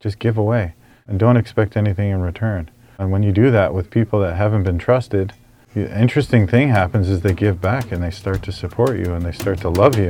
Just 0.00 0.20
give 0.20 0.38
away 0.38 0.74
and 1.08 1.18
don't 1.18 1.36
expect 1.36 1.76
anything 1.76 2.10
in 2.10 2.20
return. 2.20 2.70
And 3.00 3.10
when 3.10 3.24
you 3.24 3.32
do 3.32 3.50
that 3.50 3.74
with 3.74 3.90
people 3.90 4.20
that 4.20 4.36
haven't 4.36 4.62
been 4.62 4.78
trusted, 4.78 5.32
the 5.74 5.92
interesting 6.00 6.46
thing 6.46 6.68
happens 6.68 7.08
is 7.08 7.22
they 7.22 7.34
give 7.34 7.60
back 7.60 7.90
and 7.90 8.00
they 8.00 8.12
start 8.12 8.44
to 8.44 8.52
support 8.52 8.96
you 8.96 9.12
and 9.14 9.24
they 9.24 9.32
start 9.32 9.58
to 9.62 9.68
love 9.68 9.98
you. 9.98 10.08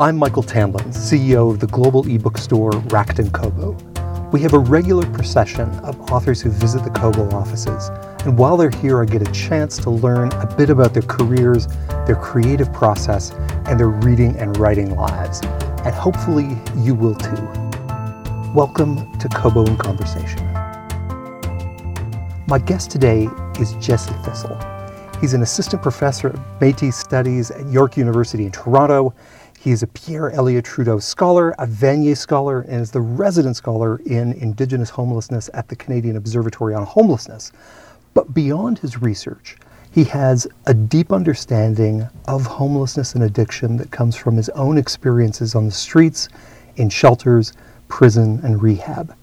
I'm 0.00 0.16
Michael 0.16 0.42
Tamblyn, 0.42 0.94
CEO 0.94 1.50
of 1.50 1.60
the 1.60 1.66
global 1.66 2.08
ebook 2.08 2.38
store 2.38 2.70
Rakuten 2.70 3.30
Kobo. 3.30 3.72
We 4.30 4.40
have 4.40 4.54
a 4.54 4.58
regular 4.58 5.04
procession 5.12 5.68
of 5.80 6.10
authors 6.10 6.40
who 6.40 6.48
visit 6.48 6.84
the 6.84 6.90
Kobo 6.90 7.28
offices, 7.36 7.90
and 8.24 8.36
while 8.36 8.56
they're 8.56 8.70
here, 8.70 9.00
I 9.00 9.04
get 9.04 9.26
a 9.26 9.32
chance 9.32 9.76
to 9.78 9.90
learn 9.90 10.32
a 10.32 10.54
bit 10.56 10.70
about 10.70 10.92
their 10.92 11.02
careers, 11.02 11.68
their 12.06 12.16
creative 12.16 12.72
process, 12.72 13.30
and 13.66 13.78
their 13.78 13.88
reading 13.88 14.36
and 14.36 14.56
writing 14.56 14.94
lives. 14.96 15.40
And 15.84 15.94
hopefully, 15.94 16.56
you 16.76 16.94
will 16.94 17.14
too. 17.14 17.48
Welcome 18.54 19.16
to 19.18 19.28
Kobo 19.28 19.64
in 19.66 19.76
Conversation. 19.76 20.44
My 22.48 22.58
guest 22.58 22.90
today 22.90 23.28
is 23.60 23.74
Jesse 23.74 24.12
Thistle. 24.24 24.58
He's 25.20 25.34
an 25.34 25.42
assistant 25.42 25.82
professor 25.82 26.28
of 26.28 26.40
Métis 26.60 26.94
Studies 26.94 27.50
at 27.50 27.66
York 27.68 27.96
University 27.96 28.46
in 28.46 28.52
Toronto 28.52 29.14
he 29.60 29.72
is 29.72 29.82
a 29.82 29.88
Pierre 29.88 30.30
Elliott 30.30 30.64
Trudeau 30.64 31.00
Scholar, 31.00 31.50
a 31.58 31.66
Vanier 31.66 32.16
Scholar, 32.16 32.60
and 32.60 32.80
is 32.80 32.92
the 32.92 33.00
resident 33.00 33.56
scholar 33.56 33.98
in 34.06 34.32
Indigenous 34.34 34.88
homelessness 34.88 35.50
at 35.52 35.68
the 35.68 35.74
Canadian 35.74 36.14
Observatory 36.14 36.74
on 36.74 36.86
Homelessness. 36.86 37.50
But 38.18 38.34
beyond 38.34 38.80
his 38.80 39.00
research, 39.00 39.56
he 39.92 40.02
has 40.02 40.48
a 40.66 40.74
deep 40.74 41.12
understanding 41.12 42.08
of 42.26 42.46
homelessness 42.46 43.14
and 43.14 43.22
addiction 43.22 43.76
that 43.76 43.92
comes 43.92 44.16
from 44.16 44.36
his 44.36 44.48
own 44.48 44.76
experiences 44.76 45.54
on 45.54 45.66
the 45.66 45.70
streets, 45.70 46.28
in 46.74 46.88
shelters, 46.88 47.52
prison, 47.86 48.40
and 48.42 48.60
rehab. 48.60 49.14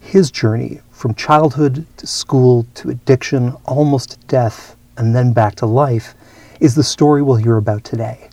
His 0.00 0.30
journey 0.30 0.80
from 0.92 1.14
childhood 1.14 1.84
to 1.96 2.06
school 2.06 2.64
to 2.74 2.90
addiction, 2.90 3.52
almost 3.64 4.10
to 4.12 4.18
death, 4.28 4.76
and 4.96 5.12
then 5.12 5.32
back 5.32 5.56
to 5.56 5.66
life 5.66 6.14
is 6.60 6.76
the 6.76 6.84
story 6.84 7.22
we'll 7.22 7.34
hear 7.34 7.56
about 7.56 7.82
today 7.82 8.28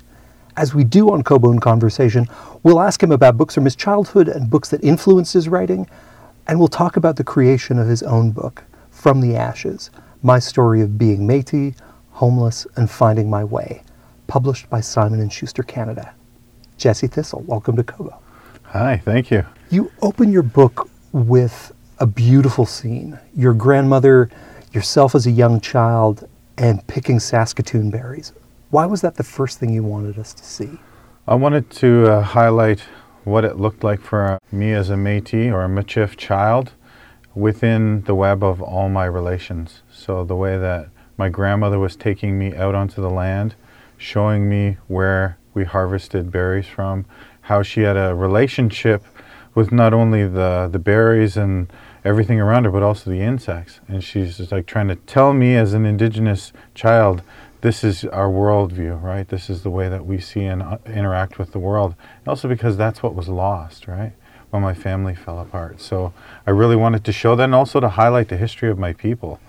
as 0.55 0.75
we 0.75 0.83
do 0.83 1.11
on 1.11 1.23
Kobo 1.23 1.51
in 1.51 1.59
Conversation, 1.59 2.27
we'll 2.61 2.79
ask 2.79 3.01
him 3.01 3.11
about 3.11 3.37
books 3.37 3.55
from 3.55 3.65
his 3.65 3.75
childhood 3.75 4.27
and 4.27 4.49
books 4.49 4.69
that 4.69 4.83
influenced 4.83 5.33
his 5.33 5.49
writing, 5.49 5.89
and 6.47 6.59
we'll 6.59 6.67
talk 6.67 6.95
about 6.95 7.15
the 7.15 7.23
creation 7.23 7.79
of 7.79 7.87
his 7.87 8.03
own 8.03 8.31
book, 8.31 8.63
From 9.03 9.19
the 9.19 9.35
Ashes 9.35 9.91
My 10.21 10.39
Story 10.39 10.79
of 10.79 10.97
Being 10.97 11.27
Métis, 11.27 11.75
Homeless, 12.11 12.65
and 12.77 12.89
Finding 12.89 13.29
My 13.29 13.43
Way, 13.43 13.83
published 14.27 14.69
by 14.69 14.79
Simon 14.79 15.27
& 15.27 15.29
Schuster 15.29 15.61
Canada. 15.61 16.13
Jesse 16.77 17.07
Thistle, 17.07 17.41
welcome 17.41 17.75
to 17.75 17.83
Kobo. 17.83 18.17
Hi, 18.63 19.01
thank 19.03 19.29
you. 19.29 19.45
You 19.69 19.91
open 20.01 20.31
your 20.31 20.41
book 20.41 20.89
with 21.11 21.73
a 21.99 22.07
beautiful 22.07 22.65
scene. 22.65 23.19
Your 23.35 23.53
grandmother, 23.53 24.29
yourself 24.71 25.15
as 25.15 25.27
a 25.27 25.31
young 25.31 25.59
child, 25.59 26.25
and 26.57 26.87
picking 26.87 27.19
Saskatoon 27.19 27.89
berries. 27.89 28.31
Why 28.69 28.85
was 28.85 29.01
that 29.01 29.15
the 29.15 29.23
first 29.25 29.59
thing 29.59 29.71
you 29.71 29.83
wanted 29.83 30.17
us 30.17 30.33
to 30.33 30.45
see? 30.45 30.79
I 31.27 31.35
wanted 31.35 31.69
to 31.71 32.09
uh, 32.09 32.21
highlight 32.21 32.79
what 33.25 33.43
it 33.43 33.57
looked 33.57 33.83
like 33.83 33.99
for 33.99 34.39
me 34.49 34.71
as 34.71 34.89
a 34.89 34.95
Métis 34.95 35.51
or 35.51 35.65
a 35.65 35.67
Michif 35.67 36.15
child 36.15 36.71
within 37.35 38.01
the 38.03 38.15
web 38.15 38.43
of 38.43 38.61
all 38.61 38.89
my 38.89 39.05
relations. 39.05 39.81
So 39.91 40.23
the 40.23 40.35
way 40.35 40.57
that 40.57 40.89
my 41.17 41.29
grandmother 41.29 41.79
was 41.79 41.95
taking 41.95 42.37
me 42.37 42.55
out 42.55 42.75
onto 42.75 43.01
the 43.01 43.09
land, 43.09 43.55
showing 43.97 44.49
me 44.49 44.77
where 44.87 45.37
we 45.53 45.63
harvested 45.63 46.31
berries 46.31 46.67
from, 46.67 47.05
how 47.41 47.61
she 47.61 47.81
had 47.81 47.97
a 47.97 48.15
relationship 48.15 49.03
with 49.55 49.71
not 49.71 49.93
only 49.93 50.27
the, 50.27 50.67
the 50.71 50.79
berries 50.79 51.37
and 51.37 51.71
everything 52.03 52.39
around 52.39 52.65
her, 52.65 52.71
but 52.71 52.83
also 52.83 53.09
the 53.09 53.21
insects. 53.21 53.79
And 53.87 54.03
she's 54.03 54.37
just 54.37 54.51
like 54.51 54.65
trying 54.65 54.87
to 54.87 54.95
tell 54.95 55.33
me 55.33 55.55
as 55.55 55.73
an 55.73 55.85
indigenous 55.85 56.51
child 56.73 57.21
this 57.63 57.81
is 57.81 58.03
our 58.03 58.27
worldview, 58.27 59.01
right? 59.01 59.25
This 59.25 59.49
is 59.49 59.63
the 59.63 59.69
way 59.69 59.87
that 59.87 60.05
we 60.05 60.19
see 60.19 60.43
and 60.43 60.61
uh, 60.61 60.79
interact 60.85 61.39
with 61.39 61.53
the 61.53 61.59
world. 61.59 61.95
Also 62.27 62.49
because 62.49 62.75
that's 62.75 63.01
what 63.01 63.15
was 63.15 63.29
lost, 63.29 63.87
right? 63.87 64.11
When 64.53 64.61
my 64.61 64.75
family 64.75 65.15
fell 65.15 65.39
apart. 65.39 65.81
So 65.81 66.13
I 66.45 66.51
really 66.51 66.75
wanted 66.75 67.03
to 67.05 67.11
show 67.11 67.35
that 67.35 67.45
and 67.45 67.55
also 67.55 67.79
to 67.79 67.89
highlight 67.89 68.27
the 68.27 68.37
history 68.37 68.69
of 68.69 68.77
my 68.77 68.93
people. 68.93 69.39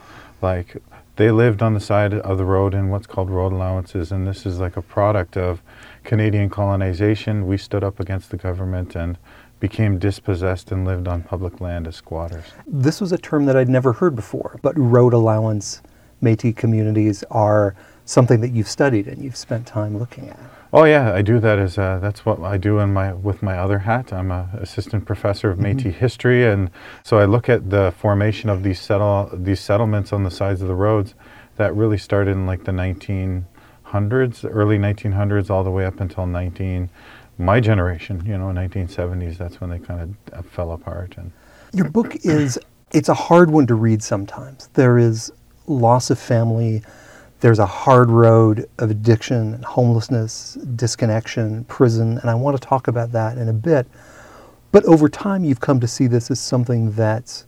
Like 0.40 0.78
they 1.16 1.30
lived 1.30 1.60
on 1.62 1.74
the 1.74 1.80
side 1.80 2.14
of 2.14 2.38
the 2.38 2.46
road 2.46 2.72
in 2.72 2.88
what's 2.88 3.06
called 3.06 3.28
road 3.28 3.52
allowances, 3.52 4.10
and 4.10 4.26
this 4.26 4.46
is 4.46 4.60
like 4.60 4.78
a 4.78 4.80
product 4.80 5.36
of 5.36 5.60
Canadian 6.04 6.48
colonization. 6.48 7.46
We 7.46 7.58
stood 7.58 7.84
up 7.84 8.00
against 8.00 8.30
the 8.30 8.38
government 8.38 8.96
and 8.96 9.18
became 9.60 9.98
dispossessed 9.98 10.72
and 10.72 10.86
lived 10.86 11.06
on 11.06 11.22
public 11.22 11.60
land 11.60 11.86
as 11.86 11.96
squatters. 11.96 12.46
This 12.66 12.98
was 12.98 13.12
a 13.12 13.18
term 13.18 13.44
that 13.44 13.58
I'd 13.58 13.68
never 13.68 13.92
heard 13.92 14.16
before, 14.16 14.58
but 14.62 14.72
road 14.78 15.12
allowance 15.12 15.82
Métis 16.22 16.56
communities 16.56 17.22
are 17.30 17.76
something 18.06 18.40
that 18.40 18.52
you've 18.52 18.70
studied 18.70 19.06
and 19.06 19.22
you've 19.22 19.36
spent 19.36 19.66
time 19.66 19.98
looking 19.98 20.30
at. 20.30 20.40
Oh 20.76 20.82
yeah, 20.82 21.14
I 21.14 21.22
do 21.22 21.38
that 21.38 21.60
as 21.60 21.78
uh, 21.78 22.00
that's 22.00 22.26
what 22.26 22.40
I 22.40 22.56
do 22.56 22.80
in 22.80 22.92
my 22.92 23.12
with 23.12 23.44
my 23.44 23.56
other 23.56 23.78
hat. 23.78 24.12
I'm 24.12 24.32
an 24.32 24.48
assistant 24.54 25.06
professor 25.06 25.48
of 25.48 25.58
Métis 25.58 25.82
mm-hmm. 25.82 25.90
history, 25.90 26.44
and 26.44 26.68
so 27.04 27.18
I 27.18 27.26
look 27.26 27.48
at 27.48 27.70
the 27.70 27.94
formation 27.96 28.50
of 28.50 28.64
these 28.64 28.80
settle 28.80 29.30
these 29.32 29.60
settlements 29.60 30.12
on 30.12 30.24
the 30.24 30.32
sides 30.32 30.62
of 30.62 30.66
the 30.66 30.74
roads 30.74 31.14
that 31.58 31.72
really 31.76 31.96
started 31.96 32.32
in 32.32 32.44
like 32.44 32.64
the 32.64 32.72
1900s, 32.72 34.44
early 34.50 34.76
1900s, 34.76 35.48
all 35.48 35.62
the 35.62 35.70
way 35.70 35.86
up 35.86 36.00
until 36.00 36.26
19 36.26 36.90
my 37.38 37.60
generation. 37.60 38.24
You 38.26 38.36
know, 38.36 38.46
1970s. 38.46 39.38
That's 39.38 39.60
when 39.60 39.70
they 39.70 39.78
kind 39.78 40.16
of 40.32 40.40
uh, 40.40 40.42
fell 40.42 40.72
apart. 40.72 41.14
And 41.16 41.30
your 41.72 41.88
book 41.88 42.16
is 42.24 42.58
it's 42.90 43.08
a 43.08 43.14
hard 43.14 43.48
one 43.48 43.68
to 43.68 43.76
read 43.76 44.02
sometimes. 44.02 44.70
There 44.74 44.98
is 44.98 45.30
loss 45.68 46.10
of 46.10 46.18
family 46.18 46.82
there's 47.44 47.58
a 47.58 47.66
hard 47.66 48.08
road 48.08 48.66
of 48.78 48.90
addiction, 48.90 49.52
and 49.52 49.62
homelessness, 49.66 50.54
disconnection, 50.76 51.62
prison, 51.64 52.16
and 52.16 52.30
I 52.30 52.34
want 52.34 52.58
to 52.58 52.66
talk 52.66 52.88
about 52.88 53.12
that 53.12 53.36
in 53.36 53.50
a 53.50 53.52
bit. 53.52 53.86
But 54.72 54.82
over 54.86 55.10
time, 55.10 55.44
you've 55.44 55.60
come 55.60 55.78
to 55.80 55.86
see 55.86 56.06
this 56.06 56.30
as 56.30 56.40
something 56.40 56.92
that's 56.92 57.44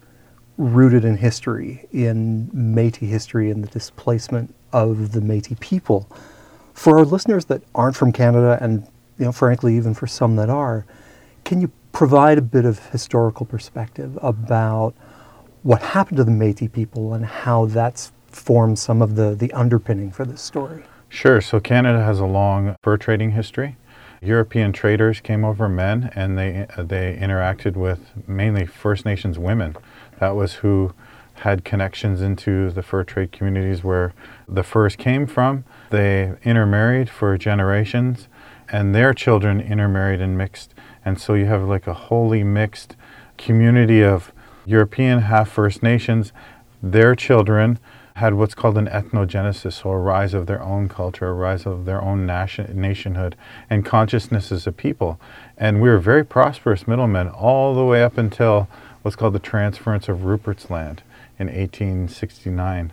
rooted 0.59 1.07
in 1.07 1.17
history, 1.17 1.89
in 1.93 2.49
Métis 2.49 3.09
history, 3.09 3.51
and 3.51 3.65
the 3.65 3.69
displacement 3.69 4.55
of 4.71 5.13
the 5.13 5.21
Métis 5.21 5.59
people. 5.61 6.07
For 6.75 6.99
our 6.99 7.07
listeners 7.07 7.47
that 7.47 7.63
aren't 7.75 7.97
from 7.97 8.13
Canada, 8.13 8.59
and 8.61 8.87
you 9.19 9.25
know, 9.25 9.33
frankly, 9.33 9.79
even 9.79 9.95
for 9.95 10.07
some 10.07 10.37
that 10.37 10.51
are, 10.51 10.85
can 11.45 11.59
you 11.63 11.73
provide 11.93 12.37
a 12.37 12.43
bit 12.43 12.67
of 12.67 12.91
historical 12.91 13.47
perspective 13.47 14.19
about 14.21 14.95
what 15.63 15.81
happened 15.81 16.19
to 16.19 16.25
the 16.25 16.31
Métis 16.31 16.71
people 16.71 17.15
and 17.15 17.25
how 17.25 17.65
that's 17.65 18.13
form 18.29 18.77
some 18.77 19.03
of 19.03 19.17
the, 19.17 19.35
the 19.35 19.53
underpinning 19.53 20.11
for 20.11 20.25
this 20.25 20.41
story? 20.41 20.85
Sure. 21.09 21.41
So 21.41 21.61
Canada 21.61 22.03
has 22.03 22.21
a 22.21 22.27
long 22.27 22.77
fur 22.83 22.97
trading 22.97 23.33
history. 23.33 23.77
European 24.21 24.73
traders 24.73 25.21
came 25.21 25.45
over 25.45 25.69
men 25.69 26.11
and 26.15 26.39
they, 26.39 26.67
they 26.79 27.17
interacted 27.21 27.77
with 27.77 28.01
mainly 28.27 28.67
First 28.67 29.05
Nations 29.05 29.39
women. 29.39 29.77
That 30.19 30.35
was 30.35 30.55
who 30.55 30.93
had 31.35 31.65
connections 31.65 32.23
into 32.23 32.71
the 32.71 32.83
fur 32.83 33.05
trade 33.05 33.31
communities 33.31 33.85
where 33.85 34.15
the 34.49 34.63
furs 34.63 34.97
came 34.97 35.27
from. 35.27 35.65
They 35.91 36.35
intermarried 36.43 37.11
for 37.11 37.37
generations 37.37 38.29
and 38.69 38.95
their 38.95 39.15
children 39.15 39.61
intermarried 39.61 40.21
and 40.21 40.37
mixed. 40.37 40.75
And 41.05 41.21
so 41.21 41.35
you 41.35 41.47
have 41.47 41.63
like 41.65 41.87
a 41.87 41.95
wholly 41.95 42.43
mixed 42.43 42.97
community 43.39 44.03
of 44.03 44.33
European 44.65 45.21
half 45.21 45.49
First 45.49 45.83
Nations, 45.83 46.33
their 46.83 47.15
children, 47.15 47.79
had 48.17 48.33
what's 48.33 48.55
called 48.55 48.79
an 48.79 48.87
ethnogenesis, 48.87 49.85
or 49.85 49.99
a 49.99 50.01
rise 50.01 50.33
of 50.33 50.47
their 50.47 50.63
own 50.63 50.89
culture, 50.89 51.29
a 51.29 51.35
rise 51.35 51.67
of 51.67 51.85
their 51.85 52.01
own 52.01 52.25
nation, 52.25 52.67
nationhood 52.81 53.37
and 53.69 53.85
consciousness 53.85 54.51
as 54.51 54.67
a 54.67 54.73
people. 54.73 55.21
And 55.59 55.83
we 55.83 55.91
were 55.91 55.99
very 55.99 56.25
prosperous 56.25 56.89
middlemen 56.89 57.29
all 57.29 57.75
the 57.75 57.85
way 57.85 58.03
up 58.03 58.17
until 58.17 58.69
what's 59.03 59.17
called 59.17 59.35
the 59.35 59.39
transference 59.39 60.09
of 60.09 60.25
Rupert's 60.25 60.71
Land 60.71 61.03
in 61.39 61.49
1869. 61.49 62.91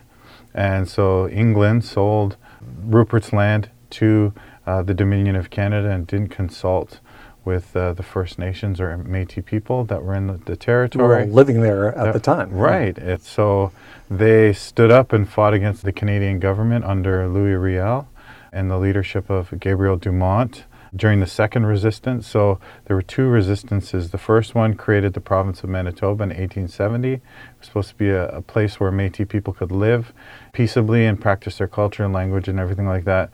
And 0.52 0.88
so 0.88 1.26
England 1.30 1.86
sold 1.86 2.36
Rupert's 2.84 3.32
Land 3.32 3.70
to 3.90 4.34
uh, 4.66 4.82
the 4.82 4.94
Dominion 4.94 5.36
of 5.36 5.48
Canada 5.48 5.88
and 5.88 6.06
didn't 6.06 6.28
consult 6.28 7.00
with 7.46 7.74
uh, 7.74 7.94
the 7.94 8.02
First 8.02 8.38
Nations 8.38 8.78
or 8.78 8.96
Métis 8.98 9.44
people 9.44 9.84
that 9.84 10.02
were 10.02 10.14
in 10.14 10.26
the, 10.26 10.36
the 10.36 10.56
territory. 10.56 11.24
living 11.26 11.62
there 11.62 11.94
at 11.94 12.12
the 12.12 12.20
time. 12.20 12.50
Right. 12.50 12.96
It, 12.96 13.22
so 13.22 13.72
they 14.10 14.52
stood 14.52 14.90
up 14.90 15.12
and 15.12 15.28
fought 15.28 15.54
against 15.54 15.82
the 15.82 15.92
Canadian 15.92 16.38
government 16.38 16.84
under 16.84 17.28
Louis 17.28 17.54
Riel 17.54 18.08
and 18.52 18.70
the 18.70 18.78
leadership 18.78 19.30
of 19.30 19.58
Gabriel 19.58 19.96
Dumont 19.96 20.64
during 20.94 21.20
the 21.20 21.26
second 21.26 21.66
resistance. 21.66 22.26
So 22.26 22.60
there 22.84 22.94
were 22.94 23.02
two 23.02 23.26
resistances. 23.26 24.10
The 24.10 24.18
first 24.18 24.54
one 24.54 24.74
created 24.74 25.14
the 25.14 25.20
province 25.20 25.64
of 25.64 25.70
Manitoba 25.70 26.22
in 26.24 26.28
1870. 26.30 27.14
It 27.14 27.22
was 27.58 27.66
supposed 27.66 27.88
to 27.90 27.94
be 27.96 28.10
a, 28.10 28.28
a 28.28 28.42
place 28.42 28.78
where 28.78 28.92
Métis 28.92 29.28
people 29.28 29.52
could 29.52 29.72
live 29.72 30.12
peaceably 30.52 31.04
and 31.04 31.20
practice 31.20 31.58
their 31.58 31.66
culture 31.66 32.04
and 32.04 32.12
language 32.12 32.46
and 32.46 32.60
everything 32.60 32.86
like 32.86 33.04
that. 33.04 33.30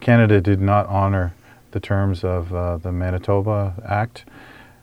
Canada 0.00 0.40
did 0.40 0.60
not 0.60 0.86
honor 0.86 1.34
the 1.72 1.80
terms 1.80 2.24
of 2.24 2.54
uh, 2.54 2.76
the 2.76 2.92
Manitoba 2.92 3.74
Act. 3.86 4.24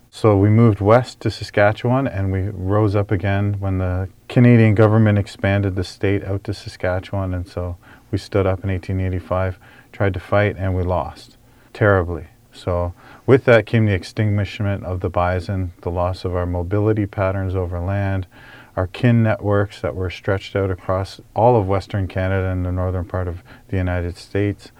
So 0.10 0.38
we 0.38 0.50
moved 0.50 0.80
west 0.80 1.19
to 1.22 1.31
Saskatchewan 1.31 2.07
and 2.07 2.31
we 2.31 2.50
rose 2.50 2.95
up 2.95 3.12
again 3.12 3.56
when 3.60 3.78
the 3.78 4.10
Canadian 4.28 4.76
government 4.76 5.18
expanded 5.18 5.76
the 5.76 5.84
state 5.84 6.24
out 6.24 6.44
to 6.44 6.54
Saskatchewan. 6.54 7.34
And 7.34 7.48
so 7.48 7.78
we 8.12 8.18
stood 8.18 8.46
up 8.46 8.64
in 8.64 8.70
1885, 8.70 9.60
tried 9.92 10.14
to 10.14 10.20
fight, 10.20 10.56
and 10.58 10.76
we 10.76 10.84
lost 10.84 11.38
terribly. 11.74 12.28
So 12.52 12.94
with 13.26 13.46
that 13.46 13.66
came 13.66 13.86
the 13.86 13.94
extinguishment 13.94 14.84
of 14.84 15.00
the 15.00 15.10
bison, 15.10 15.74
the 15.82 15.92
loss 15.92 16.26
of 16.26 16.36
our 16.36 16.46
mobility 16.46 17.06
patterns 17.06 17.56
over 17.56 17.80
land, 17.80 18.28
our 18.76 18.88
kin 18.88 19.24
networks 19.24 19.82
that 19.82 19.96
were 19.96 20.10
stretched 20.10 20.56
out 20.56 20.72
across 20.72 21.22
all 21.36 21.56
of 21.56 21.68
Western 21.68 22.08
Canada 22.08 22.50
and 22.50 22.66
the 22.66 22.72
northern 22.72 23.06
part 23.06 23.28
of 23.28 23.44
the 23.70 23.78
United 23.78 24.18
States. 24.18 24.72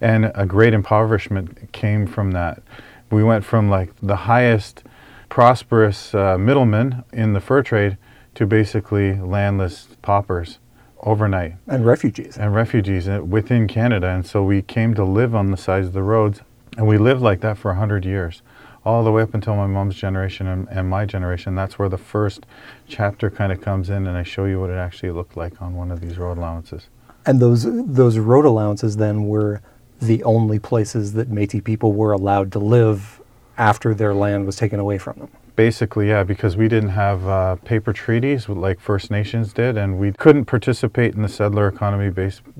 And 0.00 0.32
a 0.34 0.46
great 0.46 0.72
impoverishment 0.72 1.72
came 1.72 2.06
from 2.06 2.32
that. 2.32 2.62
We 3.10 3.22
went 3.22 3.44
from 3.44 3.68
like 3.68 3.92
the 4.02 4.16
highest 4.16 4.82
prosperous 5.28 6.14
uh, 6.14 6.38
middlemen 6.38 7.04
in 7.12 7.34
the 7.34 7.40
fur 7.40 7.62
trade 7.62 7.98
to 8.34 8.46
basically 8.46 9.14
landless 9.14 9.88
paupers 10.02 10.58
overnight. 11.02 11.54
And 11.66 11.84
refugees. 11.84 12.36
And 12.36 12.54
refugees 12.54 13.08
within 13.08 13.66
Canada. 13.66 14.08
And 14.08 14.26
so 14.26 14.42
we 14.42 14.62
came 14.62 14.94
to 14.94 15.04
live 15.04 15.34
on 15.34 15.50
the 15.50 15.56
sides 15.56 15.88
of 15.88 15.92
the 15.92 16.02
roads. 16.02 16.40
And 16.76 16.86
we 16.86 16.98
lived 16.98 17.20
like 17.20 17.40
that 17.40 17.58
for 17.58 17.72
100 17.72 18.04
years, 18.04 18.42
all 18.84 19.02
the 19.02 19.10
way 19.10 19.22
up 19.22 19.34
until 19.34 19.56
my 19.56 19.66
mom's 19.66 19.96
generation 19.96 20.46
and, 20.46 20.68
and 20.70 20.88
my 20.88 21.04
generation. 21.04 21.54
That's 21.54 21.78
where 21.78 21.88
the 21.88 21.98
first 21.98 22.46
chapter 22.86 23.30
kind 23.30 23.52
of 23.52 23.60
comes 23.60 23.90
in, 23.90 24.06
and 24.06 24.16
I 24.16 24.22
show 24.22 24.44
you 24.44 24.60
what 24.60 24.70
it 24.70 24.76
actually 24.76 25.10
looked 25.10 25.36
like 25.36 25.60
on 25.60 25.74
one 25.74 25.90
of 25.90 26.00
these 26.00 26.16
road 26.16 26.38
allowances. 26.38 26.86
And 27.26 27.40
those 27.40 27.66
those 27.66 28.18
road 28.18 28.46
allowances 28.46 28.96
then 28.96 29.26
were 29.26 29.60
the 30.00 30.22
only 30.24 30.58
places 30.58 31.12
that 31.14 31.30
Métis 31.30 31.62
people 31.62 31.92
were 31.92 32.12
allowed 32.12 32.52
to 32.52 32.58
live 32.58 33.20
after 33.58 33.92
their 33.92 34.14
land 34.14 34.46
was 34.46 34.56
taken 34.56 34.80
away 34.80 34.96
from 34.96 35.18
them. 35.18 35.28
Basically, 35.60 36.08
yeah, 36.08 36.24
because 36.24 36.56
we 36.56 36.68
didn't 36.68 36.88
have 36.88 37.28
uh, 37.28 37.56
paper 37.56 37.92
treaties 37.92 38.48
like 38.48 38.80
First 38.80 39.10
Nations 39.10 39.52
did, 39.52 39.76
and 39.76 39.98
we 39.98 40.10
couldn't 40.10 40.46
participate 40.46 41.14
in 41.14 41.20
the 41.20 41.28
settler 41.28 41.68
economy 41.68 42.08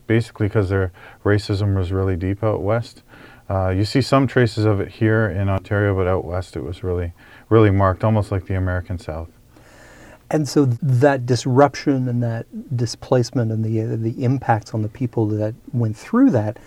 basically 0.06 0.48
because 0.48 0.68
their 0.68 0.92
racism 1.24 1.74
was 1.74 1.92
really 1.92 2.14
deep 2.14 2.44
out 2.44 2.60
west. 2.60 3.02
Uh, 3.48 3.70
you 3.70 3.86
see 3.86 4.02
some 4.02 4.26
traces 4.26 4.66
of 4.66 4.80
it 4.80 4.88
here 4.88 5.30
in 5.30 5.48
Ontario, 5.48 5.94
but 5.94 6.06
out 6.06 6.26
west 6.26 6.56
it 6.56 6.60
was 6.60 6.84
really, 6.84 7.14
really 7.48 7.70
marked, 7.70 8.04
almost 8.04 8.30
like 8.30 8.44
the 8.44 8.54
American 8.54 8.98
South. 8.98 9.30
And 10.30 10.46
so 10.46 10.66
that 10.66 11.24
disruption 11.24 12.06
and 12.06 12.22
that 12.22 12.76
displacement 12.76 13.50
and 13.50 13.64
the 13.64 13.80
uh, 13.80 13.96
the 13.96 14.22
impacts 14.22 14.74
on 14.74 14.82
the 14.82 14.90
people 14.90 15.24
that 15.28 15.54
went 15.72 15.96
through 15.96 16.32
that, 16.32 16.58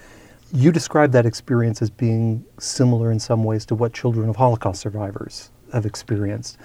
you 0.52 0.72
describe 0.72 1.12
that 1.12 1.28
experience 1.28 1.80
as 1.84 1.92
being 1.92 2.44
similar 2.58 3.12
in 3.12 3.20
some 3.20 3.44
ways 3.44 3.68
to 3.68 3.76
what 3.76 3.94
children 3.94 4.30
of 4.30 4.38
Holocaust 4.38 4.82
survivors 4.82 5.52
have 5.74 5.86
experienced. 5.86 6.58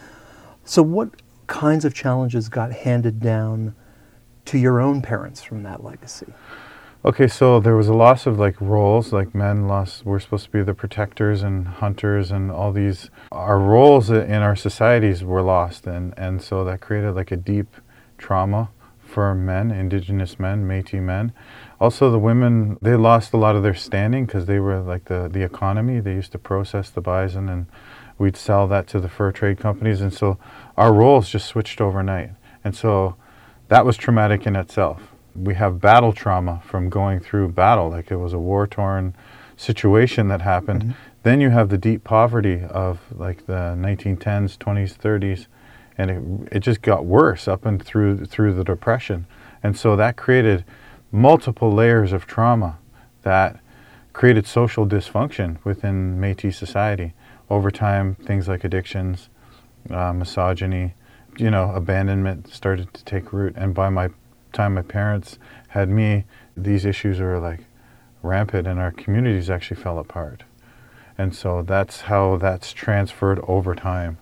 So, 0.64 0.82
what 0.82 1.10
kinds 1.46 1.84
of 1.84 1.94
challenges 1.94 2.48
got 2.48 2.72
handed 2.72 3.20
down 3.20 3.74
to 4.44 4.58
your 4.58 4.80
own 4.80 5.02
parents 5.02 5.42
from 5.42 5.62
that 5.64 5.82
legacy? 5.82 6.32
Okay, 7.04 7.28
so 7.28 7.60
there 7.60 7.76
was 7.76 7.88
a 7.88 7.94
loss 7.94 8.26
of 8.26 8.38
like 8.38 8.60
roles, 8.60 9.12
like 9.12 9.34
men 9.34 9.68
lost, 9.68 10.04
we're 10.04 10.18
supposed 10.18 10.46
to 10.46 10.50
be 10.50 10.62
the 10.62 10.74
protectors 10.74 11.42
and 11.42 11.66
hunters 11.66 12.32
and 12.32 12.50
all 12.50 12.72
these. 12.72 13.08
Our 13.30 13.58
roles 13.58 14.10
in 14.10 14.42
our 14.42 14.56
societies 14.56 15.22
were 15.22 15.42
lost, 15.42 15.86
and, 15.86 16.12
and 16.18 16.42
so 16.42 16.64
that 16.64 16.80
created 16.80 17.14
like 17.14 17.30
a 17.30 17.36
deep 17.36 17.76
trauma 18.18 18.70
for 19.00 19.34
men, 19.34 19.70
indigenous 19.70 20.38
men, 20.38 20.66
Metis 20.66 21.00
men. 21.00 21.32
Also, 21.80 22.10
the 22.10 22.18
women, 22.18 22.78
they 22.82 22.96
lost 22.96 23.32
a 23.32 23.36
lot 23.36 23.56
of 23.56 23.62
their 23.62 23.74
standing 23.74 24.26
because 24.26 24.46
they 24.46 24.58
were 24.58 24.80
like 24.80 25.04
the, 25.06 25.28
the 25.32 25.42
economy. 25.42 26.00
They 26.00 26.14
used 26.14 26.32
to 26.32 26.38
process 26.38 26.90
the 26.90 27.00
bison 27.00 27.48
and 27.48 27.66
we'd 28.18 28.36
sell 28.36 28.66
that 28.68 28.86
to 28.88 29.00
the 29.00 29.08
fur 29.08 29.32
trade 29.32 29.58
companies. 29.58 30.00
And 30.00 30.12
so 30.12 30.38
our 30.76 30.92
roles 30.92 31.28
just 31.28 31.46
switched 31.46 31.80
overnight. 31.80 32.30
And 32.64 32.74
so 32.74 33.16
that 33.68 33.86
was 33.86 33.96
traumatic 33.96 34.46
in 34.46 34.56
itself 34.56 35.14
we 35.38 35.54
have 35.54 35.80
battle 35.80 36.12
trauma 36.12 36.60
from 36.64 36.88
going 36.88 37.20
through 37.20 37.48
battle, 37.48 37.90
like 37.90 38.10
it 38.10 38.16
was 38.16 38.32
a 38.32 38.38
war 38.38 38.66
torn 38.66 39.14
situation 39.56 40.28
that 40.28 40.42
happened. 40.42 40.82
Mm-hmm. 40.82 40.92
Then 41.22 41.40
you 41.40 41.50
have 41.50 41.68
the 41.68 41.78
deep 41.78 42.04
poverty 42.04 42.62
of 42.62 43.00
like 43.14 43.46
the 43.46 43.74
1910s, 43.76 44.56
20s, 44.56 44.96
30s, 44.96 45.46
and 45.96 46.10
it, 46.10 46.56
it 46.56 46.60
just 46.60 46.82
got 46.82 47.04
worse 47.04 47.48
up 47.48 47.66
and 47.66 47.82
through 47.82 48.24
through 48.26 48.54
the 48.54 48.64
depression, 48.64 49.26
and 49.62 49.76
so 49.76 49.96
that 49.96 50.16
created 50.16 50.64
multiple 51.10 51.72
layers 51.72 52.12
of 52.12 52.26
trauma 52.26 52.78
that 53.22 53.58
created 54.12 54.46
social 54.46 54.86
dysfunction 54.86 55.58
within 55.64 56.18
Métis 56.18 56.54
society. 56.54 57.14
Over 57.50 57.70
time, 57.70 58.14
things 58.14 58.48
like 58.48 58.64
addictions, 58.64 59.28
uh, 59.90 60.12
misogyny, 60.12 60.94
you 61.38 61.50
know, 61.50 61.72
abandonment 61.72 62.52
started 62.52 62.92
to 62.94 63.04
take 63.04 63.32
root, 63.32 63.54
and 63.56 63.74
by 63.74 63.88
my 63.88 64.10
time 64.52 64.74
my 64.74 64.82
parents 64.82 65.38
had 65.68 65.88
me, 65.88 66.24
these 66.56 66.84
issues 66.84 67.20
were 67.20 67.38
like 67.38 67.60
rampant 68.22 68.66
and 68.66 68.80
our 68.80 68.90
communities 68.90 69.48
actually 69.50 69.80
fell 69.80 69.98
apart. 69.98 70.42
And 71.16 71.34
so 71.34 71.62
that's 71.62 72.02
how 72.02 72.36
that's 72.36 72.72
transferred 72.72 73.40
over 73.46 73.74
time. 73.74 74.18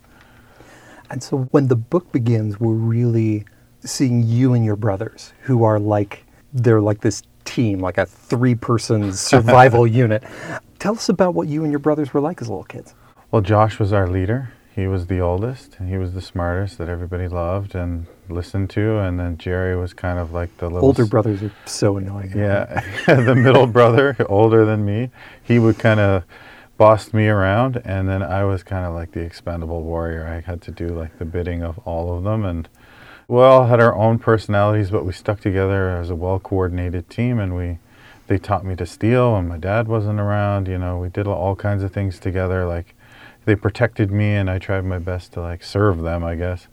And 1.10 1.22
so 1.22 1.48
when 1.50 1.68
the 1.68 1.76
book 1.76 2.10
begins, 2.12 2.58
we're 2.58 2.72
really 2.72 3.44
seeing 3.80 4.22
you 4.22 4.54
and 4.54 4.64
your 4.64 4.76
brothers 4.76 5.32
who 5.42 5.62
are 5.64 5.78
like, 5.78 6.24
they're 6.52 6.80
like 6.80 7.00
this 7.00 7.22
team, 7.44 7.80
like 7.80 7.98
a 7.98 8.06
three 8.06 8.54
person 8.54 9.12
survival 9.32 9.86
unit. 9.86 10.24
Tell 10.78 10.94
us 10.94 11.08
about 11.08 11.34
what 11.34 11.48
you 11.48 11.62
and 11.62 11.72
your 11.72 11.78
brothers 11.78 12.12
were 12.12 12.20
like 12.20 12.42
as 12.42 12.48
little 12.48 12.64
kids. 12.64 12.94
Well, 13.36 13.42
Josh 13.42 13.78
was 13.78 13.92
our 13.92 14.08
leader. 14.08 14.48
He 14.74 14.86
was 14.86 15.08
the 15.08 15.20
oldest 15.20 15.76
and 15.78 15.90
he 15.90 15.98
was 15.98 16.14
the 16.14 16.22
smartest 16.22 16.78
that 16.78 16.88
everybody 16.88 17.28
loved 17.28 17.74
and 17.74 18.06
listened 18.30 18.70
to. 18.70 18.96
And 18.96 19.20
then 19.20 19.36
Jerry 19.36 19.76
was 19.76 19.92
kind 19.92 20.18
of 20.18 20.32
like 20.32 20.56
the 20.56 20.70
little. 20.70 20.86
Older 20.86 21.02
s- 21.02 21.08
brothers 21.10 21.42
are 21.42 21.52
so 21.66 21.98
annoying. 21.98 22.32
Yeah. 22.34 22.82
the 23.06 23.34
middle 23.34 23.66
brother, 23.66 24.16
older 24.26 24.64
than 24.64 24.86
me, 24.86 25.10
he 25.42 25.58
would 25.58 25.78
kind 25.78 26.00
of 26.00 26.24
bossed 26.78 27.12
me 27.12 27.28
around. 27.28 27.82
And 27.84 28.08
then 28.08 28.22
I 28.22 28.44
was 28.44 28.62
kind 28.62 28.86
of 28.86 28.94
like 28.94 29.12
the 29.12 29.20
expendable 29.20 29.82
warrior. 29.82 30.26
I 30.26 30.40
had 30.40 30.62
to 30.62 30.70
do 30.70 30.88
like 30.88 31.18
the 31.18 31.26
bidding 31.26 31.62
of 31.62 31.78
all 31.80 32.16
of 32.16 32.24
them. 32.24 32.42
And 32.42 32.70
we 33.28 33.42
all 33.42 33.66
had 33.66 33.80
our 33.80 33.94
own 33.94 34.18
personalities, 34.18 34.88
but 34.90 35.04
we 35.04 35.12
stuck 35.12 35.40
together 35.40 35.90
as 35.90 36.08
a 36.08 36.14
well 36.14 36.38
coordinated 36.38 37.10
team. 37.10 37.38
And 37.38 37.54
we. 37.54 37.80
They 38.28 38.38
taught 38.38 38.64
me 38.64 38.74
to 38.74 38.86
steal 38.86 39.34
when 39.34 39.46
my 39.46 39.56
dad 39.56 39.86
wasn't 39.86 40.18
around. 40.18 40.66
You 40.66 40.78
know, 40.78 40.98
we 40.98 41.10
did 41.10 41.28
all 41.28 41.54
kinds 41.54 41.84
of 41.84 41.92
things 41.92 42.18
together, 42.18 42.66
like 42.66 42.95
they 43.46 43.56
protected 43.56 44.10
me 44.10 44.34
and 44.34 44.50
I 44.50 44.58
tried 44.58 44.84
my 44.84 44.98
best 44.98 45.32
to 45.32 45.40
like 45.40 45.64
serve 45.64 46.02
them, 46.02 46.22
I 46.22 46.34
guess. 46.34 46.68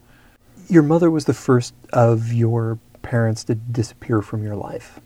Your 0.68 0.84
mother 0.84 1.10
was 1.10 1.26
the 1.26 1.34
first 1.34 1.74
of 1.94 2.34
your 2.34 2.80
parents 3.02 3.44
to 3.46 3.56
disappear 3.56 4.22
from 4.22 4.44
your 4.44 4.56
life. 4.56 5.00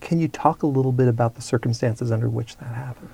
Can 0.00 0.20
you 0.20 0.28
talk 0.28 0.62
a 0.62 0.66
little 0.66 0.92
bit 0.92 1.08
about 1.08 1.34
the 1.34 1.42
circumstances 1.42 2.12
under 2.12 2.28
which 2.28 2.56
that 2.58 2.74
happened? 2.74 3.08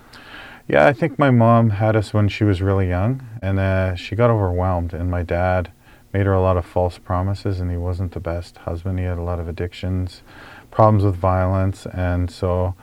Yeah, 0.66 0.86
I 0.86 0.92
think 0.92 1.18
my 1.18 1.30
mom 1.30 1.70
had 1.70 1.96
us 1.96 2.12
when 2.12 2.28
she 2.28 2.44
was 2.44 2.60
really 2.60 2.88
young, 2.88 3.26
and 3.40 3.58
uh, 3.58 3.94
she 3.94 4.14
got 4.16 4.28
overwhelmed. 4.28 4.92
And 4.92 5.10
my 5.10 5.22
dad 5.22 5.70
made 6.12 6.26
her 6.26 6.32
a 6.32 6.40
lot 6.40 6.56
of 6.56 6.66
false 6.66 6.98
promises, 6.98 7.60
and 7.60 7.70
he 7.70 7.76
wasn't 7.76 8.12
the 8.12 8.20
best 8.20 8.58
husband. 8.58 8.98
He 8.98 9.04
had 9.04 9.18
a 9.18 9.22
lot 9.22 9.40
of 9.40 9.48
addictions, 9.48 10.22
problems 10.70 11.04
with 11.04 11.14
violence, 11.14 11.86
and 11.86 12.30
so 12.30 12.74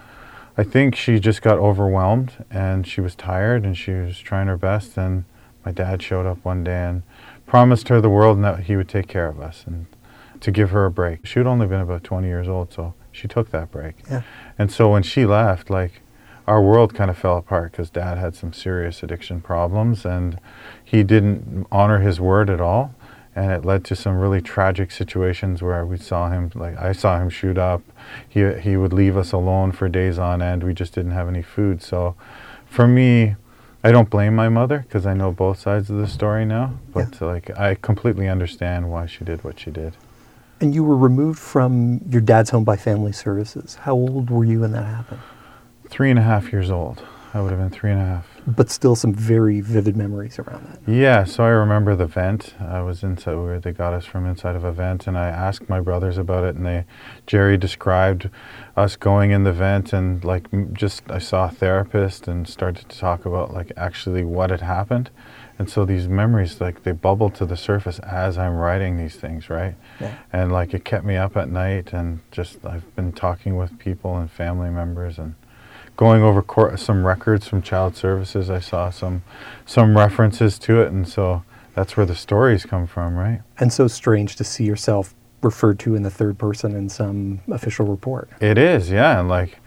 I 0.58 0.64
think 0.64 0.96
she 0.96 1.20
just 1.20 1.42
got 1.42 1.58
overwhelmed 1.58 2.46
and 2.50 2.88
she 2.88 3.02
was 3.02 3.16
tired 3.16 3.64
and 3.64 3.78
she 3.78 3.92
was 3.92 4.20
trying 4.20 4.48
her 4.48 4.58
best. 4.58 4.98
And 4.98 5.26
my 5.66 5.72
dad 5.72 6.02
showed 6.02 6.26
up 6.26 6.44
one 6.44 6.64
day 6.64 6.86
and 6.86 7.04
promised 7.46 7.90
her 7.90 8.00
the 8.00 8.10
world 8.10 8.38
and 8.38 8.46
that 8.46 8.62
he 8.62 8.76
would 8.76 8.90
take 8.90 9.08
care 9.08 9.28
of 9.28 9.40
us 9.40 9.64
and 9.68 9.86
to 10.40 10.52
give 10.52 10.72
her 10.72 10.86
a 10.86 10.92
break. 10.92 11.26
She 11.26 11.40
had 11.40 11.48
only 11.48 11.68
been 11.68 11.82
about 11.82 12.04
20 12.04 12.28
years 12.28 12.48
old, 12.48 12.72
so 12.72 12.94
she 13.12 13.28
took 13.28 13.52
that 13.52 13.72
break. 13.72 13.96
Yeah. 14.10 14.22
And 14.58 14.72
so 14.72 14.92
when 14.92 15.04
she 15.04 15.26
left, 15.26 15.70
like, 15.70 16.02
our 16.48 16.62
world 16.62 16.94
kind 16.94 17.10
of 17.10 17.18
fell 17.18 17.38
apart 17.38 17.72
because 17.72 17.90
dad 17.90 18.18
had 18.18 18.36
some 18.36 18.54
serious 18.54 19.02
addiction 19.02 19.42
problems 19.42 20.06
and 20.06 20.40
he 20.84 21.04
didn't 21.04 21.66
honor 21.72 22.00
his 22.00 22.20
word 22.20 22.50
at 22.50 22.62
all 22.62 22.94
and 23.36 23.52
it 23.52 23.66
led 23.66 23.84
to 23.86 23.96
some 23.96 24.18
really 24.18 24.42
tragic 24.42 24.92
situations 24.92 25.62
where 25.62 25.86
we 25.86 25.98
saw 25.98 26.30
him 26.30 26.52
like 26.56 26.78
I 26.78 26.94
saw 26.94 27.20
him 27.20 27.30
shoot 27.30 27.58
up. 27.58 27.82
He 28.28 28.54
he 28.54 28.78
would 28.78 28.94
leave 28.94 29.18
us 29.18 29.32
alone 29.32 29.72
for 29.74 29.90
days 29.90 30.18
on 30.18 30.42
end. 30.42 30.64
We 30.64 30.74
just 30.74 30.94
didn't 30.94 31.12
have 31.12 31.28
any 31.28 31.42
food. 31.42 31.84
So 31.84 32.16
for 32.66 32.88
me, 32.88 33.36
I 33.84 33.92
don't 33.92 34.10
blame 34.10 34.36
my 34.36 34.50
mother 34.50 34.80
because 34.80 35.06
I 35.06 35.14
know 35.14 35.32
both 35.32 35.60
sides 35.60 35.90
of 35.90 35.98
the 35.98 36.08
story 36.08 36.46
now, 36.46 36.74
but 36.94 37.18
yeah. 37.22 37.28
like 37.28 37.58
I 37.58 37.76
completely 37.76 38.28
understand 38.28 38.90
why 38.90 39.06
she 39.06 39.26
did 39.26 39.44
what 39.44 39.60
she 39.60 39.70
did. 39.70 39.94
And 40.62 40.74
you 40.74 40.86
were 40.86 40.98
removed 40.98 41.38
from 41.38 42.00
your 42.10 42.22
dad's 42.22 42.50
home 42.50 42.64
by 42.64 42.78
family 42.78 43.12
services. 43.12 43.76
How 43.76 43.94
old 43.94 44.30
were 44.30 44.46
you 44.46 44.62
when 44.62 44.72
that 44.72 44.86
happened? 44.86 45.20
Three 45.90 46.10
and 46.10 46.18
a 46.18 46.24
half 46.24 46.52
years 46.54 46.72
old. 46.72 47.04
I 47.36 47.42
would 47.42 47.52
have 47.52 47.60
been 47.60 47.70
three 47.70 47.92
and 47.92 48.00
a 48.00 48.06
half. 48.06 48.28
But 48.48 48.70
still 48.70 48.96
some 48.96 49.14
very 49.14 49.60
vivid 49.60 49.98
memories 49.98 50.40
around 50.40 50.66
that. 50.68 50.80
Yeah, 50.90 51.26
so 51.26 51.44
I 51.44 51.50
remember 51.50 51.94
the 51.94 52.06
vent. 52.06 52.56
I 52.62 52.82
was 52.82 53.04
inside 53.04 53.36
where 53.36 53.60
they 53.60 53.74
got 53.74 53.92
us 53.92 54.06
from 54.06 54.26
inside 54.26 54.56
of 54.56 54.64
a 54.64 54.72
vent, 54.72 55.06
and 55.06 55.18
I 55.18 55.28
asked 55.28 55.68
my 55.68 55.82
brothers 55.82 56.18
about 56.18 56.46
it, 56.46 56.56
and 56.56 56.66
they, 56.66 56.86
Jerry 57.28 57.58
described 57.58 58.30
us 58.78 58.96
going 58.96 59.32
in 59.32 59.44
the 59.44 59.52
vent, 59.52 59.92
and 59.92 60.24
like 60.24 60.48
just 60.72 61.04
I 61.12 61.18
saw 61.20 61.50
a 61.50 61.52
therapist 61.52 62.30
and 62.30 62.48
started 62.48 62.88
to 62.88 62.98
talk 62.98 63.26
about 63.26 63.54
like 63.54 63.74
actually 63.76 64.24
what 64.24 64.50
had 64.50 64.62
happened, 64.62 65.10
and 65.60 65.70
so 65.70 65.84
these 65.84 66.08
memories 66.08 66.62
like 66.62 66.84
they 66.84 66.94
bubble 66.94 67.30
to 67.32 67.46
the 67.46 67.58
surface 67.58 68.00
as 68.00 68.38
I'm 68.38 68.56
writing 68.56 68.96
these 68.96 69.18
things, 69.18 69.50
right? 69.50 69.76
Yeah. 70.00 70.16
And 70.32 70.54
like 70.54 70.74
it 70.74 70.86
kept 70.86 71.04
me 71.04 71.18
up 71.18 71.36
at 71.36 71.50
night, 71.50 71.92
and 71.92 72.22
just 72.32 72.66
I've 72.66 72.96
been 72.96 73.12
talking 73.12 73.58
with 73.58 73.78
people 73.78 74.16
and 74.16 74.32
family 74.32 74.70
members 74.70 75.20
and 75.20 75.36
going 75.96 76.22
over 76.22 76.42
cor- 76.42 76.76
some 76.78 77.06
records 77.06 77.48
from 77.48 77.62
child 77.62 77.96
services, 77.96 78.50
I 78.50 78.60
saw 78.60 78.90
some 78.90 79.24
some 79.66 79.98
references 79.98 80.60
to 80.60 80.82
it, 80.82 80.92
and 80.92 81.08
so 81.08 81.44
that's 81.74 81.98
where 81.98 82.06
the 82.06 82.16
stories 82.16 82.66
come 82.66 82.88
from, 82.88 83.16
right? 83.16 83.42
And 83.60 83.72
so 83.72 83.88
strange 83.88 84.36
to 84.38 84.44
see 84.44 84.66
yourself 84.66 85.14
referred 85.42 85.80
to 85.80 85.96
in 85.96 86.04
the 86.04 86.10
third 86.10 86.38
person 86.38 86.76
in 86.76 86.90
some 86.90 87.42
official 87.52 87.86
report. 87.86 88.30
It 88.40 88.58
is, 88.58 88.90
yeah, 88.90 89.20
and 89.20 89.30
like 89.30 89.60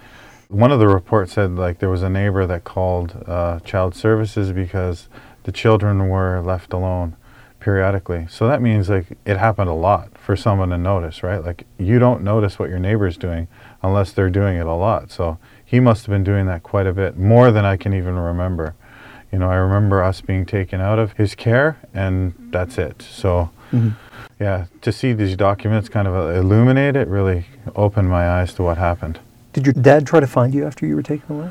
one 0.48 0.72
of 0.72 0.78
the 0.78 0.88
reports 0.88 1.34
said 1.34 1.56
like 1.56 1.78
there 1.78 1.90
was 1.90 2.02
a 2.02 2.08
neighbor 2.08 2.46
that 2.46 2.64
called 2.64 3.22
uh, 3.26 3.60
child 3.60 3.94
services 3.94 4.52
because 4.52 5.08
the 5.44 5.52
children 5.52 6.08
were 6.08 6.40
left 6.40 6.72
alone 6.72 7.16
periodically. 7.60 8.26
So 8.30 8.46
that 8.48 8.62
means 8.62 8.88
like 8.88 9.06
it 9.24 9.36
happened 9.36 9.68
a 9.68 9.74
lot 9.74 10.16
for 10.16 10.36
someone 10.36 10.70
to 10.70 10.78
notice, 10.78 11.22
right? 11.22 11.44
Like 11.44 11.66
you 11.78 11.98
don't 11.98 12.22
notice 12.22 12.58
what 12.58 12.70
your 12.70 12.78
neighbor's 12.78 13.16
doing 13.16 13.48
unless 13.82 14.12
they're 14.12 14.30
doing 14.30 14.56
it 14.56 14.66
a 14.66 14.74
lot. 14.74 15.10
So 15.10 15.38
he 15.64 15.80
must 15.80 16.06
have 16.06 16.12
been 16.12 16.24
doing 16.24 16.46
that 16.46 16.62
quite 16.62 16.86
a 16.86 16.92
bit, 16.92 17.16
more 17.18 17.50
than 17.50 17.64
I 17.64 17.76
can 17.76 17.92
even 17.94 18.16
remember. 18.16 18.74
You 19.32 19.38
know, 19.38 19.50
I 19.50 19.56
remember 19.56 20.02
us 20.02 20.20
being 20.22 20.46
taken 20.46 20.80
out 20.80 20.98
of 20.98 21.12
his 21.12 21.34
care, 21.34 21.78
and 21.92 22.32
that's 22.50 22.78
it. 22.78 23.02
So, 23.02 23.50
Mm-hmm. 23.70 23.90
yeah, 24.42 24.64
to 24.80 24.90
see 24.90 25.12
these 25.12 25.36
documents 25.36 25.90
kind 25.90 26.08
of 26.08 26.34
illuminate 26.34 26.96
it 26.96 27.06
really 27.06 27.44
opened 27.76 28.08
my 28.08 28.26
eyes 28.26 28.54
to 28.54 28.62
what 28.62 28.78
happened. 28.78 29.20
Did 29.52 29.66
your 29.66 29.74
dad 29.74 30.06
try 30.06 30.20
to 30.20 30.26
find 30.26 30.54
you 30.54 30.64
after 30.64 30.86
you 30.86 30.96
were 30.96 31.02
taken 31.02 31.36
away? 31.36 31.50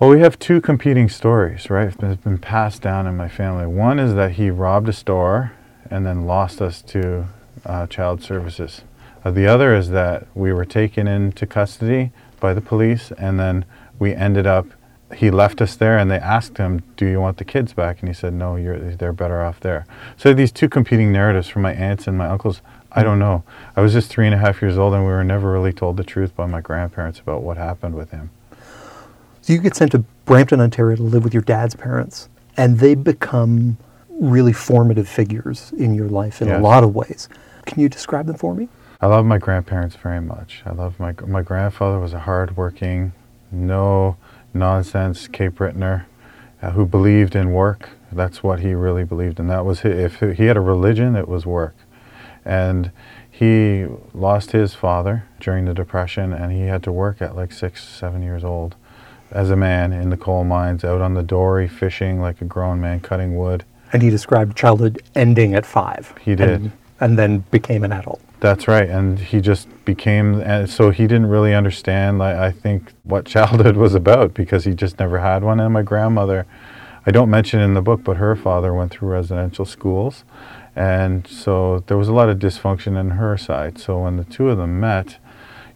Well, 0.00 0.10
we 0.10 0.18
have 0.18 0.40
two 0.40 0.60
competing 0.60 1.08
stories, 1.08 1.70
right? 1.70 1.86
It's 2.02 2.22
been 2.24 2.38
passed 2.38 2.82
down 2.82 3.06
in 3.06 3.16
my 3.16 3.28
family. 3.28 3.66
One 3.66 4.00
is 4.00 4.14
that 4.14 4.32
he 4.32 4.50
robbed 4.50 4.88
a 4.88 4.92
store 4.92 5.52
and 5.88 6.04
then 6.04 6.26
lost 6.26 6.60
us 6.60 6.82
to 6.82 7.26
uh, 7.64 7.86
child 7.86 8.22
services. 8.24 8.82
Uh, 9.24 9.30
the 9.30 9.46
other 9.46 9.74
is 9.74 9.90
that 9.90 10.26
we 10.34 10.52
were 10.52 10.64
taken 10.64 11.06
into 11.06 11.46
custody 11.46 12.12
by 12.40 12.54
the 12.54 12.60
police, 12.60 13.12
and 13.18 13.38
then 13.38 13.64
we 13.98 14.14
ended 14.14 14.46
up. 14.46 14.66
He 15.14 15.30
left 15.30 15.62
us 15.62 15.74
there, 15.74 15.96
and 15.96 16.10
they 16.10 16.18
asked 16.18 16.58
him, 16.58 16.82
"Do 16.96 17.06
you 17.06 17.20
want 17.20 17.38
the 17.38 17.44
kids 17.44 17.72
back?" 17.72 18.00
And 18.00 18.08
he 18.08 18.14
said, 18.14 18.34
"No, 18.34 18.56
you're, 18.56 18.78
they're 18.78 19.12
better 19.12 19.42
off 19.42 19.60
there." 19.60 19.86
So 20.16 20.32
these 20.32 20.52
two 20.52 20.68
competing 20.68 21.12
narratives 21.12 21.48
from 21.48 21.62
my 21.62 21.72
aunts 21.72 22.06
and 22.06 22.16
my 22.16 22.26
uncles. 22.26 22.60
I 22.90 23.02
don't 23.02 23.18
know. 23.18 23.44
I 23.76 23.82
was 23.82 23.92
just 23.92 24.08
three 24.10 24.24
and 24.24 24.34
a 24.34 24.38
half 24.38 24.62
years 24.62 24.78
old, 24.78 24.94
and 24.94 25.04
we 25.04 25.10
were 25.10 25.24
never 25.24 25.52
really 25.52 25.74
told 25.74 25.98
the 25.98 26.04
truth 26.04 26.34
by 26.34 26.46
my 26.46 26.62
grandparents 26.62 27.20
about 27.20 27.42
what 27.42 27.58
happened 27.58 27.94
with 27.94 28.12
him. 28.12 28.30
So 29.42 29.52
you 29.52 29.58
get 29.58 29.76
sent 29.76 29.92
to 29.92 30.04
Brampton, 30.24 30.60
Ontario 30.60 30.96
to 30.96 31.02
live 31.02 31.22
with 31.22 31.34
your 31.34 31.42
dad's 31.42 31.74
parents, 31.74 32.28
and 32.56 32.78
they 32.78 32.94
become 32.94 33.76
really 34.08 34.52
formative 34.52 35.08
figures 35.08 35.72
in 35.76 35.94
your 35.94 36.08
life 36.08 36.42
in 36.42 36.48
a 36.50 36.58
lot 36.60 36.82
of 36.82 36.94
ways. 36.94 37.28
Can 37.66 37.80
you 37.80 37.88
describe 37.88 38.26
them 38.26 38.36
for 38.36 38.54
me? 38.54 38.68
I 39.00 39.06
love 39.06 39.24
my 39.24 39.38
grandparents 39.38 39.94
very 39.94 40.20
much. 40.20 40.62
I 40.66 40.72
love 40.72 40.98
my 40.98 41.14
my 41.24 41.42
grandfather 41.42 42.00
was 42.00 42.12
a 42.12 42.20
hardworking, 42.20 43.12
no 43.52 44.16
nonsense 44.52 45.28
Cape 45.28 45.54
Bretoner, 45.54 46.06
uh, 46.60 46.72
who 46.72 46.84
believed 46.84 47.36
in 47.36 47.52
work. 47.52 47.90
That's 48.10 48.42
what 48.42 48.58
he 48.60 48.74
really 48.74 49.04
believed 49.04 49.38
in. 49.38 49.46
That 49.46 49.64
was 49.64 49.82
hi 49.82 49.90
if 49.90 50.18
he 50.20 50.46
had 50.46 50.56
a 50.56 50.60
religion, 50.60 51.14
it 51.14 51.28
was 51.28 51.46
work. 51.46 51.76
And 52.44 52.90
he 53.30 53.86
lost 54.14 54.50
his 54.50 54.74
father 54.74 55.24
during 55.38 55.66
the 55.66 55.74
depression, 55.74 56.32
and 56.32 56.50
he 56.50 56.62
had 56.62 56.82
to 56.82 56.90
work 56.90 57.22
at 57.22 57.36
like 57.36 57.52
six, 57.52 57.86
seven 57.86 58.20
years 58.20 58.42
old, 58.42 58.74
as 59.30 59.50
a 59.50 59.56
man 59.56 59.92
in 59.92 60.10
the 60.10 60.16
coal 60.16 60.42
mines, 60.42 60.82
out 60.82 61.00
on 61.00 61.14
the 61.14 61.22
dory, 61.22 61.68
fishing 61.68 62.20
like 62.20 62.40
a 62.40 62.44
grown 62.44 62.80
man, 62.80 62.98
cutting 62.98 63.36
wood. 63.36 63.64
And 63.92 64.02
he 64.02 64.10
described 64.10 64.56
childhood 64.56 65.00
ending 65.14 65.54
at 65.54 65.64
five. 65.64 66.14
He 66.20 66.34
did. 66.34 66.48
And, 66.48 66.72
and 67.00 67.18
then 67.18 67.40
became 67.50 67.84
an 67.84 67.92
adult. 67.92 68.20
That's 68.40 68.68
right, 68.68 68.88
and 68.88 69.18
he 69.18 69.40
just 69.40 69.68
became, 69.84 70.40
and 70.40 70.70
so 70.70 70.90
he 70.90 71.08
didn't 71.08 71.26
really 71.26 71.54
understand. 71.54 72.18
Like, 72.18 72.36
I 72.36 72.52
think 72.52 72.92
what 73.02 73.24
childhood 73.26 73.76
was 73.76 73.94
about 73.94 74.34
because 74.34 74.64
he 74.64 74.74
just 74.74 74.98
never 74.98 75.18
had 75.18 75.42
one. 75.42 75.58
And 75.58 75.74
my 75.74 75.82
grandmother, 75.82 76.46
I 77.04 77.10
don't 77.10 77.30
mention 77.30 77.60
in 77.60 77.74
the 77.74 77.82
book, 77.82 78.04
but 78.04 78.16
her 78.18 78.36
father 78.36 78.72
went 78.72 78.92
through 78.92 79.08
residential 79.08 79.64
schools, 79.64 80.24
and 80.76 81.26
so 81.26 81.80
there 81.88 81.96
was 81.96 82.08
a 82.08 82.12
lot 82.12 82.28
of 82.28 82.38
dysfunction 82.38 82.98
in 82.98 83.10
her 83.10 83.36
side. 83.36 83.78
So 83.78 84.02
when 84.02 84.16
the 84.16 84.24
two 84.24 84.48
of 84.50 84.58
them 84.58 84.78
met, 84.78 85.18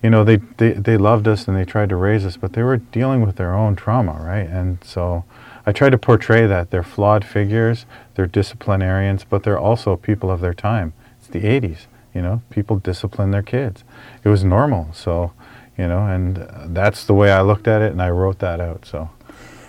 you 0.02 0.11
know, 0.11 0.23
they 0.23 0.37
they, 0.37 0.73
they 0.73 0.97
loved 0.97 1.26
us 1.26 1.49
and 1.49 1.57
they 1.57 1.64
tried 1.64 1.88
to 1.88 1.97
raise 1.97 2.25
us, 2.25 2.37
but 2.37 2.52
they 2.52 2.62
were 2.62 2.76
dealing 2.76 3.25
with 3.26 3.37
their 3.37 3.55
own 3.55 3.75
trauma, 3.75 4.21
right? 4.21 4.49
And 4.49 4.83
so 4.85 5.25
I 5.67 5.73
try 5.73 5.91
to 5.91 5.99
portray 5.99 6.47
that 6.47 6.71
they're 6.71 6.83
flawed 6.83 7.25
figures, 7.25 7.87
they're 8.14 8.26
disciplinarians, 8.26 9.25
but 9.25 9.43
they're 9.43 9.59
also 9.59 9.97
people 9.97 10.31
of 10.31 10.41
their 10.41 10.55
time. 10.55 10.93
The 11.32 11.40
80s, 11.40 11.86
you 12.14 12.20
know, 12.22 12.42
people 12.50 12.76
discipline 12.76 13.30
their 13.30 13.42
kids. 13.42 13.84
It 14.22 14.28
was 14.28 14.44
normal, 14.44 14.88
so, 14.92 15.32
you 15.78 15.88
know, 15.88 16.06
and 16.06 16.38
uh, 16.38 16.66
that's 16.68 17.04
the 17.06 17.14
way 17.14 17.32
I 17.32 17.40
looked 17.40 17.66
at 17.66 17.80
it, 17.82 17.90
and 17.92 18.02
I 18.02 18.10
wrote 18.10 18.38
that 18.40 18.60
out, 18.60 18.84
so. 18.84 19.10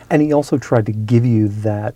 And 0.09 0.21
he 0.21 0.33
also 0.33 0.57
tried 0.57 0.85
to 0.87 0.91
give 0.91 1.25
you 1.25 1.47
that 1.47 1.95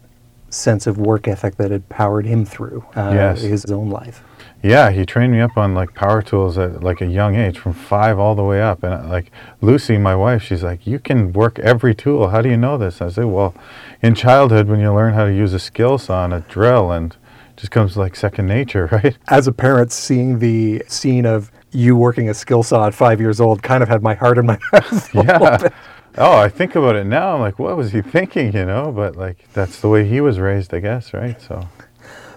sense 0.50 0.88
of 0.88 0.97
work 0.97 1.27
ethic 1.27 1.57
that 1.57 1.69
had 1.71 1.88
powered 1.89 2.25
him 2.25 2.45
through 2.45 2.86
uh, 2.95 3.12
Yes. 3.13 3.41
his 3.41 3.65
own 3.65 3.89
life. 3.89 4.24
Yeah, 4.63 4.89
he 4.91 5.05
trained 5.05 5.33
me 5.33 5.41
up 5.41 5.55
on 5.57 5.75
like 5.75 5.93
power 5.93 6.21
tools 6.21 6.57
at 6.57 6.81
like 6.81 7.01
a 7.01 7.05
young 7.05 7.36
age, 7.36 7.59
from 7.59 7.74
five 7.74 8.17
all 8.17 8.33
the 8.33 8.43
way 8.43 8.62
up. 8.62 8.81
And 8.83 8.93
uh, 8.93 9.07
like 9.07 9.31
Lucy, 9.62 9.97
my 9.97 10.15
wife, 10.15 10.41
she's 10.41 10.63
like, 10.63 10.88
"You 10.88 10.97
can 10.97 11.31
work 11.31 11.59
every 11.59 11.93
tool. 11.93 12.29
How 12.29 12.41
do 12.41 12.50
you 12.50 12.57
know 12.57 12.75
this?" 12.77 13.00
I 13.00 13.09
say, 13.09 13.24
"Well, 13.24 13.53
in 14.01 14.15
childhood, 14.15 14.67
when 14.67 14.79
you 14.79 14.91
learn 14.91 15.13
how 15.13 15.25
to 15.25 15.33
use 15.33 15.53
a 15.53 15.59
skill 15.59 16.00
saw 16.00 16.25
and 16.25 16.33
a 16.33 16.39
drill, 16.39 16.91
and 16.91 17.15
just 17.58 17.72
comes 17.72 17.98
like 17.98 18.16
second 18.16 18.48
nature, 18.48 18.88
right?" 18.92 19.18
As 19.28 19.48
a 19.48 19.52
parent, 19.52 19.92
seeing 19.92 20.40
the 20.40 20.84
scene 20.88 21.26
of 21.26 21.52
you 21.72 21.96
working 21.96 22.30
a 22.30 22.34
skill 22.34 22.64
saw 22.64 22.88
at 22.88 22.94
five 22.94 23.20
years 23.20 23.42
old 23.42 23.62
kind 23.62 23.84
of 23.84 23.90
had 23.90 24.02
my 24.02 24.14
heart 24.14 24.38
in 24.38 24.46
my 24.46 24.58
mouth. 24.74 25.14
yeah. 25.16 25.70
Oh, 26.18 26.38
I 26.38 26.50
think 26.50 26.76
about 26.76 26.96
it 26.96 27.04
now. 27.04 27.36
I'm 27.36 27.42
like, 27.42 27.60
what 27.60 27.78
was 27.78 27.92
he 27.92 28.02
thinking? 28.02 28.54
You 28.54 28.66
know, 28.66 28.92
but 28.92 29.16
like 29.16 29.52
that's 29.54 29.82
the 29.82 29.90
way 29.90 30.08
he 30.08 30.22
was 30.22 30.40
raised, 30.40 30.74
I 30.74 30.80
guess, 30.80 31.14
right? 31.14 31.40
So. 31.42 31.68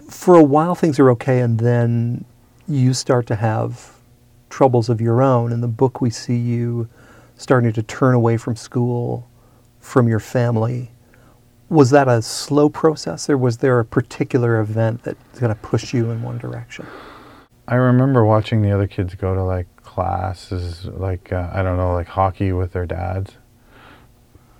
For 0.08 0.34
a 0.34 0.42
while, 0.42 0.74
things 0.74 0.98
are 0.98 1.08
okay, 1.12 1.40
and 1.40 1.60
then 1.60 2.24
you 2.66 2.92
start 2.94 3.26
to 3.28 3.36
have 3.36 3.92
troubles 4.50 4.88
of 4.88 5.00
your 5.00 5.22
own. 5.22 5.52
In 5.52 5.60
the 5.60 5.68
book, 5.68 6.00
we 6.00 6.10
see 6.10 6.36
you 6.36 6.88
starting 7.36 7.72
to 7.72 7.82
turn 7.82 8.14
away 8.14 8.36
from 8.36 8.56
school, 8.56 9.28
from 9.78 10.08
your 10.08 10.20
family. 10.20 10.90
Was 11.70 11.90
that 11.90 12.08
a 12.08 12.20
slow 12.20 12.68
process, 12.68 13.30
or 13.30 13.38
was 13.38 13.58
there 13.58 13.78
a 13.78 13.84
particular 13.84 14.60
event 14.60 15.04
that 15.04 15.16
kind 15.36 15.52
of 15.52 15.62
pushed 15.62 15.94
you 15.94 16.10
in 16.10 16.20
one 16.20 16.36
direction? 16.36 16.86
I 17.68 17.76
remember 17.76 18.24
watching 18.24 18.62
the 18.62 18.72
other 18.72 18.88
kids 18.88 19.14
go 19.14 19.36
to 19.36 19.44
like 19.44 19.68
classes, 19.84 20.86
like 20.86 21.32
uh, 21.32 21.48
I 21.52 21.62
don't 21.62 21.76
know, 21.76 21.92
like 21.92 22.08
hockey 22.08 22.50
with 22.50 22.72
their 22.72 22.86
dads. 22.86 23.36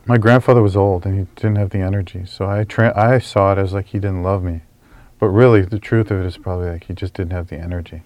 My 0.06 0.16
grandfather 0.16 0.62
was 0.62 0.76
old 0.76 1.04
and 1.04 1.18
he 1.18 1.26
didn't 1.34 1.56
have 1.56 1.70
the 1.70 1.80
energy, 1.80 2.24
so 2.26 2.48
I 2.48 2.62
tra- 2.62 2.96
I 2.96 3.18
saw 3.18 3.52
it 3.52 3.58
as 3.58 3.72
like 3.72 3.86
he 3.86 3.98
didn't 3.98 4.22
love 4.22 4.44
me, 4.44 4.60
but 5.18 5.26
really 5.28 5.62
the 5.62 5.80
truth 5.80 6.12
of 6.12 6.20
it 6.20 6.26
is 6.26 6.36
probably 6.36 6.70
like 6.70 6.84
he 6.84 6.94
just 6.94 7.14
didn't 7.14 7.32
have 7.32 7.48
the 7.48 7.58
energy, 7.58 8.02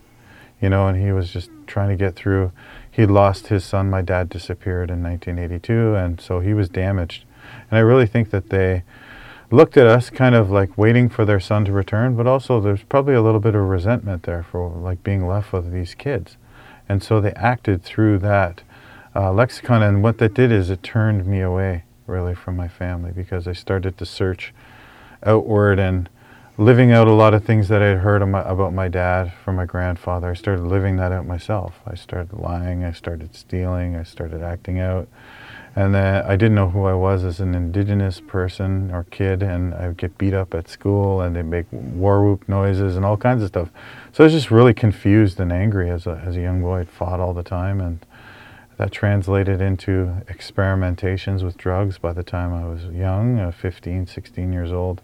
you 0.63 0.71
know, 0.71 0.89
and 0.89 0.99
he 0.99 1.13
was 1.13 1.31
just 1.31 1.51
trying 1.67 1.91
to 1.91 1.97
get 1.97 2.17
through. 2.17 2.53
He 2.91 3.05
lost 3.05 3.49
his 3.49 3.65
son. 3.65 3.91
My 3.91 4.01
dad 4.01 4.31
disappeared 4.31 4.91
in 4.91 5.03
1982, 5.03 5.95
and 5.95 6.19
so 6.19 6.41
he 6.41 6.55
was 6.55 6.71
damaged, 6.71 7.27
and 7.75 7.81
I 7.81 7.83
really 7.83 8.07
think 8.07 8.31
that 8.31 8.50
they 8.50 8.85
looked 9.50 9.76
at 9.76 9.88
us 9.88 10.09
kind 10.09 10.37
of 10.37 10.49
like 10.49 10.78
waiting 10.78 11.09
for 11.09 11.25
their 11.25 11.40
son 11.40 11.64
to 11.64 11.73
return, 11.73 12.14
but 12.14 12.25
also 12.25 12.61
there's 12.61 12.85
probably 12.85 13.14
a 13.14 13.21
little 13.21 13.40
bit 13.40 13.57
of 13.57 13.62
resentment 13.62 14.23
there 14.23 14.45
for 14.45 14.69
like 14.71 15.02
being 15.02 15.26
left 15.26 15.52
with 15.52 15.73
these 15.73 15.93
kids. 15.97 16.37
And 16.88 17.02
so 17.02 17.21
they 17.21 17.33
acted 17.33 17.83
through 17.83 18.21
that 18.21 18.62
uh, 19.16 19.33
lexicon. 19.33 19.83
And 19.83 20.04
what 20.04 20.19
that 20.19 20.35
did 20.35 20.52
is 20.52 20.71
it 20.71 20.85
turned 20.85 21.26
me 21.26 21.40
away 21.40 21.83
really 22.07 22.33
from 22.33 22.54
my 22.54 22.69
family 22.69 23.11
because 23.11 23.49
I 23.49 23.54
started 23.54 23.99
to 23.99 24.07
search 24.07 24.54
outward 25.25 25.81
and 25.81 26.09
living 26.57 26.93
out 26.93 27.09
a 27.09 27.12
lot 27.12 27.35
of 27.35 27.43
things 27.43 27.66
that 27.66 27.83
I 27.83 27.87
had 27.87 27.99
heard 27.99 28.23
about 28.23 28.73
my 28.73 28.87
dad 28.87 29.33
from 29.45 29.57
my 29.57 29.66
grandfather. 29.66 30.31
I 30.31 30.35
started 30.35 30.62
living 30.62 30.95
that 30.99 31.11
out 31.11 31.26
myself. 31.26 31.81
I 31.85 31.97
started 31.97 32.38
lying, 32.38 32.85
I 32.85 32.93
started 32.93 33.35
stealing, 33.35 33.97
I 33.97 34.04
started 34.04 34.45
acting 34.45 34.78
out. 34.78 35.09
And 35.76 35.93
then 35.93 36.25
I 36.25 36.37
didn't 36.37 36.54
know 36.54 36.71
who 36.71 36.85
I 36.85 36.95
was 36.95 37.25
as 37.25 37.40
an 37.40 37.54
indigenous 37.54 38.21
person 38.21 38.93
or 38.93 39.04
kid, 39.11 39.43
and 39.43 39.75
I 39.75 39.88
would 39.88 39.97
get 39.97 40.16
beat 40.16 40.33
up 40.33 40.54
at 40.54 40.69
school, 40.69 41.21
and 41.21 41.35
they'd 41.35 41.43
make 41.43 41.66
war 41.73 42.25
whoop 42.25 42.49
noises 42.49 42.97
and 42.97 43.04
all 43.04 43.16
kinds 43.16 43.43
of 43.43 43.49
stuff. 43.49 43.71
So 44.12 44.23
I 44.23 44.26
was 44.26 44.33
just 44.33 44.52
really 44.52 44.75
confused 44.75 45.40
and 45.40 45.52
angry 45.52 45.90
as 45.90 46.07
a, 46.07 46.23
as 46.25 46.37
a 46.37 46.40
young 46.40 46.62
boy. 46.62 46.81
I'd 46.81 46.88
fought 46.88 47.19
all 47.19 47.35
the 47.35 47.43
time, 47.43 47.81
and 47.81 48.04
That 48.76 48.90
translated 48.90 49.61
into 49.61 50.23
experimentations 50.26 51.43
with 51.45 51.57
drugs 51.57 51.99
by 51.99 52.12
the 52.12 52.25
time 52.25 52.52
I 52.52 52.66
was 52.66 52.85
young, 52.85 53.38
uh, 53.38 53.52
15, 53.52 54.07
16 54.07 54.52
years 54.52 54.73
old. 54.73 55.00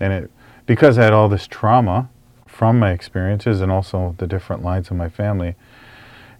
And 0.00 0.12
it, 0.12 0.30
because 0.66 0.98
I 0.98 1.04
had 1.04 1.12
all 1.12 1.28
this 1.28 1.46
trauma 1.46 2.08
from 2.46 2.78
my 2.78 2.90
experiences 2.90 3.60
and 3.60 3.70
also 3.70 4.14
the 4.18 4.26
different 4.26 4.62
lines 4.62 4.90
of 4.90 4.96
my 4.96 5.08
family, 5.08 5.54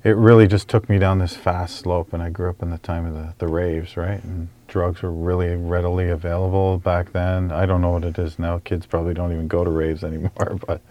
it 0.04 0.16
really 0.16 0.46
just 0.46 0.68
took 0.68 0.88
me 0.90 0.98
down 0.98 1.18
this 1.18 1.34
fast 1.34 1.76
slope. 1.76 2.12
And 2.12 2.22
I 2.22 2.28
grew 2.28 2.50
up 2.50 2.62
in 2.62 2.70
the 2.70 2.78
time 2.78 3.06
of 3.06 3.14
the, 3.14 3.34
the 3.38 3.48
raves, 3.48 3.96
right? 3.96 4.22
And 4.22 4.48
drugs 4.68 5.02
were 5.02 5.10
really 5.10 5.56
readily 5.56 6.10
available 6.10 6.78
back 6.78 7.12
then. 7.12 7.50
I 7.50 7.64
don't 7.64 7.80
know 7.80 7.90
what 7.90 8.04
it 8.04 8.18
is 8.18 8.38
now. 8.38 8.58
Kids 8.58 8.84
probably 8.84 9.14
don't 9.14 9.32
even 9.32 9.48
go 9.48 9.64
to 9.64 9.70
raves 9.70 10.04
anymore, 10.04 10.58
but 10.66 10.82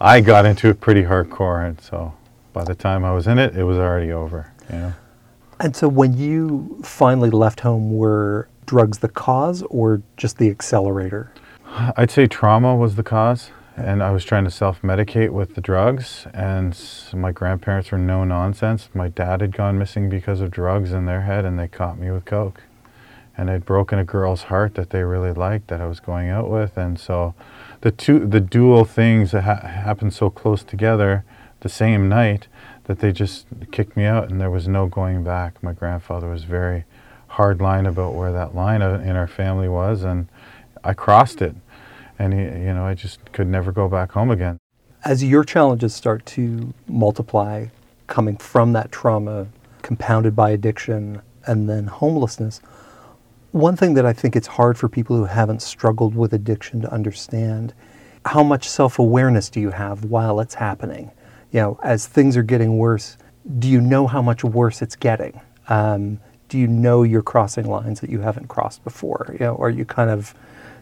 I 0.00 0.20
got 0.20 0.46
into 0.46 0.68
it 0.68 0.80
pretty 0.80 1.02
hardcore. 1.02 1.66
And 1.68 1.80
so 1.80 2.14
by 2.52 2.62
the 2.62 2.74
time 2.74 3.04
I 3.04 3.12
was 3.12 3.26
in 3.26 3.38
it, 3.38 3.56
it 3.56 3.64
was 3.64 3.78
already 3.78 4.12
over, 4.12 4.52
you 4.70 4.76
know? 4.78 4.92
And 5.58 5.74
so 5.74 5.88
when 5.88 6.16
you 6.16 6.78
finally 6.84 7.30
left 7.30 7.60
home, 7.60 7.96
were 7.96 8.48
drugs 8.66 8.98
the 8.98 9.08
cause 9.08 9.62
or 9.70 10.02
just 10.16 10.38
the 10.38 10.50
accelerator? 10.50 11.32
I'd 11.96 12.10
say 12.10 12.26
trauma 12.26 12.76
was 12.76 12.94
the 12.94 13.02
cause 13.02 13.50
and 13.76 14.02
I 14.02 14.10
was 14.10 14.24
trying 14.24 14.44
to 14.44 14.50
self 14.50 14.80
medicate 14.80 15.30
with 15.30 15.54
the 15.54 15.60
drugs. 15.60 16.26
And 16.32 16.78
my 17.12 17.30
grandparents 17.30 17.90
were 17.90 17.98
no 17.98 18.24
nonsense. 18.24 18.88
My 18.94 19.08
dad 19.08 19.42
had 19.42 19.54
gone 19.54 19.78
missing 19.78 20.08
because 20.08 20.40
of 20.40 20.50
drugs 20.50 20.92
in 20.92 21.04
their 21.04 21.22
head, 21.22 21.44
and 21.44 21.58
they 21.58 21.68
caught 21.68 21.98
me 21.98 22.10
with 22.10 22.24
coke. 22.24 22.62
And 23.36 23.50
I'd 23.50 23.66
broken 23.66 23.98
a 23.98 24.04
girl's 24.04 24.44
heart 24.44 24.74
that 24.76 24.90
they 24.90 25.02
really 25.04 25.32
liked 25.32 25.68
that 25.68 25.82
I 25.82 25.86
was 25.86 26.00
going 26.00 26.30
out 26.30 26.48
with, 26.48 26.78
and 26.78 26.98
so 26.98 27.34
the 27.82 27.90
two, 27.90 28.26
the 28.26 28.40
dual 28.40 28.86
things 28.86 29.32
that 29.32 29.42
ha- 29.42 29.66
happened 29.66 30.14
so 30.14 30.30
close 30.30 30.64
together, 30.64 31.22
the 31.60 31.68
same 31.68 32.08
night, 32.08 32.48
that 32.84 33.00
they 33.00 33.12
just 33.12 33.46
kicked 33.72 33.94
me 33.94 34.06
out, 34.06 34.30
and 34.30 34.40
there 34.40 34.50
was 34.50 34.66
no 34.66 34.86
going 34.86 35.22
back. 35.22 35.62
My 35.62 35.74
grandfather 35.74 36.30
was 36.30 36.44
very 36.44 36.84
hard 37.28 37.60
line 37.60 37.84
about 37.84 38.14
where 38.14 38.32
that 38.32 38.54
line 38.54 38.80
in 38.80 39.16
our 39.16 39.26
family 39.26 39.68
was, 39.68 40.02
and 40.02 40.28
I 40.82 40.94
crossed 40.94 41.42
it 41.42 41.56
and 42.18 42.32
you 42.32 42.72
know, 42.72 42.84
I 42.84 42.94
just 42.94 43.20
could 43.32 43.46
never 43.46 43.72
go 43.72 43.88
back 43.88 44.12
home 44.12 44.30
again. 44.30 44.58
As 45.04 45.22
your 45.22 45.44
challenges 45.44 45.94
start 45.94 46.26
to 46.26 46.72
multiply, 46.88 47.66
coming 48.06 48.36
from 48.36 48.72
that 48.72 48.90
trauma, 48.92 49.46
compounded 49.82 50.34
by 50.34 50.50
addiction, 50.50 51.20
and 51.46 51.68
then 51.68 51.86
homelessness, 51.86 52.60
one 53.52 53.76
thing 53.76 53.94
that 53.94 54.04
I 54.04 54.12
think 54.12 54.36
it's 54.36 54.46
hard 54.46 54.76
for 54.76 54.88
people 54.88 55.16
who 55.16 55.24
haven't 55.24 55.62
struggled 55.62 56.14
with 56.14 56.32
addiction 56.32 56.80
to 56.82 56.92
understand 56.92 57.72
how 58.24 58.42
much 58.42 58.68
self 58.68 58.98
awareness 58.98 59.48
do 59.48 59.60
you 59.60 59.70
have 59.70 60.04
while 60.04 60.40
it's 60.40 60.54
happening? 60.54 61.10
You 61.52 61.60
know, 61.60 61.80
as 61.82 62.06
things 62.06 62.36
are 62.36 62.42
getting 62.42 62.76
worse, 62.76 63.16
do 63.58 63.68
you 63.68 63.80
know 63.80 64.06
how 64.06 64.20
much 64.20 64.42
worse 64.42 64.82
it's 64.82 64.96
getting? 64.96 65.40
Um, 65.68 66.20
do 66.48 66.58
you 66.58 66.66
know 66.66 67.02
you're 67.02 67.22
crossing 67.22 67.66
lines 67.66 68.00
that 68.00 68.10
you 68.10 68.20
haven't 68.20 68.48
crossed 68.48 68.84
before? 68.84 69.28
You 69.32 69.46
know, 69.46 69.56
are 69.56 69.70
you 69.70 69.84
kind 69.84 70.10
of 70.10 70.34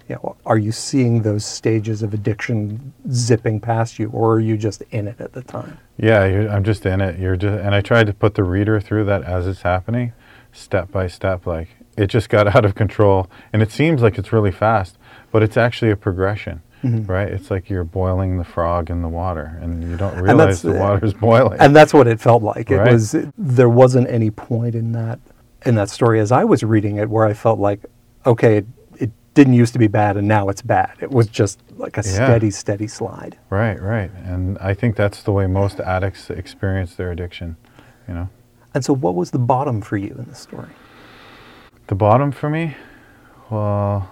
you 0.09 0.17
know, 0.17 0.37
are 0.45 0.59
you 0.59 0.73
seeing 0.73 1.23
those 1.23 1.45
stages 1.45 2.03
of 2.03 2.13
addiction 2.13 2.93
zipping 3.11 3.61
past 3.61 3.99
you, 3.99 4.11
or 4.11 4.35
are 4.35 4.41
you 4.41 4.57
just 4.57 4.83
in 4.91 5.09
it 5.09 5.21
at 5.21 5.33
the 5.33 5.43
time? 5.43 5.79
Yeah, 5.97 6.23
I'm 6.51 6.65
just 6.65 6.85
in 6.85 7.01
it. 7.01 7.19
You're 7.19 7.37
just, 7.37 7.63
and 7.63 7.75
I 7.75 7.81
tried 7.81 8.07
to 8.09 8.15
put 8.15 8.35
the 8.35 8.45
reader 8.45 8.81
through 8.81 9.05
that 9.07 9.23
as 9.23 9.47
it's 9.47 9.63
happening, 9.63 10.13
step 10.53 10.91
by 10.91 11.07
step. 11.07 11.47
Like 11.47 11.69
it 11.97 12.09
just 12.09 12.29
got 12.29 12.47
out 12.57 12.65
of 12.65 12.75
control, 12.75 13.31
and 13.53 13.63
it 13.63 13.71
seems 13.71 14.03
like 14.03 14.19
it's 14.19 14.33
really 14.33 14.53
fast, 14.53 14.99
but 15.33 15.43
it's 15.43 15.57
actually 15.57 15.91
a 15.91 15.97
progression. 15.97 16.63
Mm-hmm. 16.83 17.11
Right, 17.11 17.29
it's 17.29 17.51
like 17.51 17.71
you're 17.71 17.83
boiling 17.83 18.37
the 18.37 18.45
frog 18.45 18.91
in 18.91 19.01
the 19.01 19.09
water, 19.09 19.59
and 19.63 19.83
you 19.83 19.97
don't 19.97 20.21
realize 20.21 20.61
the 20.61 20.73
water's 20.73 21.15
boiling. 21.15 21.59
And 21.59 21.75
that's 21.75 21.95
what 21.95 22.07
it 22.07 22.21
felt 22.21 22.43
like. 22.43 22.71
It 22.71 22.77
right? 22.77 22.93
was 22.93 23.15
it, 23.15 23.33
there 23.39 23.71
wasn't 23.71 24.11
any 24.11 24.31
point 24.31 24.75
in 24.75 24.93
that 24.93 25.19
in 25.65 25.77
that 25.77 25.89
story 25.89 26.21
as 26.21 26.31
I 26.31 26.45
was 26.45 26.63
reading 26.63 26.97
it 26.97 27.09
where 27.09 27.25
I 27.25 27.33
felt 27.33 27.59
like, 27.59 27.81
okay, 28.27 28.65
didn't 29.35 29.55
used 29.55 29.73
to 29.73 29.79
be 29.79 29.89
bad 29.89 30.17
and 30.17 30.27
now 30.27 30.49
it's 30.49 30.63
bad. 30.63 30.93
It 31.01 31.11
was 31.11 31.27
just 31.27 31.61
like 31.77 31.99
a 31.99 32.03
yeah. 32.05 32.13
steady, 32.13 32.51
steady 32.51 32.87
slide. 32.87 33.37
Right, 33.51 33.81
right. 33.81 34.11
And 34.25 34.57
I 34.59 34.75
think 34.75 34.97
that's 34.97 35.23
the 35.23 35.33
way 35.33 35.47
most 35.47 35.81
addicts 35.81 36.31
experience 36.31 36.95
their 36.95 37.11
addiction, 37.11 37.57
you 38.09 38.15
know. 38.15 38.29
And 38.73 38.85
so 38.85 38.95
what 38.95 39.15
was 39.15 39.33
the 39.33 39.39
bottom 39.39 39.81
for 39.81 39.97
you 39.97 40.15
in 40.19 40.25
the 40.25 40.35
story? 40.35 40.71
The 41.89 41.95
bottom 41.95 42.33
for 42.33 42.49
me? 42.49 42.77
Well, 43.51 44.11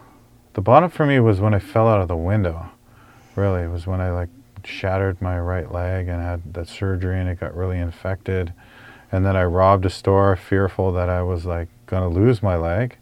the 0.52 0.60
bottom 0.60 0.90
for 0.90 1.06
me 1.06 1.18
was 1.20 1.40
when 1.40 1.54
I 1.54 1.58
fell 1.58 1.88
out 1.88 2.00
of 2.00 2.08
the 2.08 2.16
window. 2.16 2.70
Really, 3.34 3.62
it 3.62 3.70
was 3.70 3.86
when 3.86 4.00
I 4.00 4.10
like 4.10 4.28
shattered 4.64 5.20
my 5.22 5.38
right 5.40 5.72
leg 5.72 6.08
and 6.08 6.22
had 6.22 6.54
that 6.54 6.68
surgery 6.68 7.18
and 7.18 7.28
it 7.28 7.40
got 7.40 7.56
really 7.56 7.78
infected. 7.78 8.52
And 9.10 9.24
then 9.24 9.36
I 9.36 9.44
robbed 9.44 9.84
a 9.86 9.90
store 9.90 10.36
fearful 10.36 10.92
that 10.92 11.08
I 11.08 11.22
was 11.22 11.44
like 11.44 11.68
going 11.86 12.02
to 12.02 12.20
lose 12.20 12.42
my 12.42 12.56
leg 12.56 12.98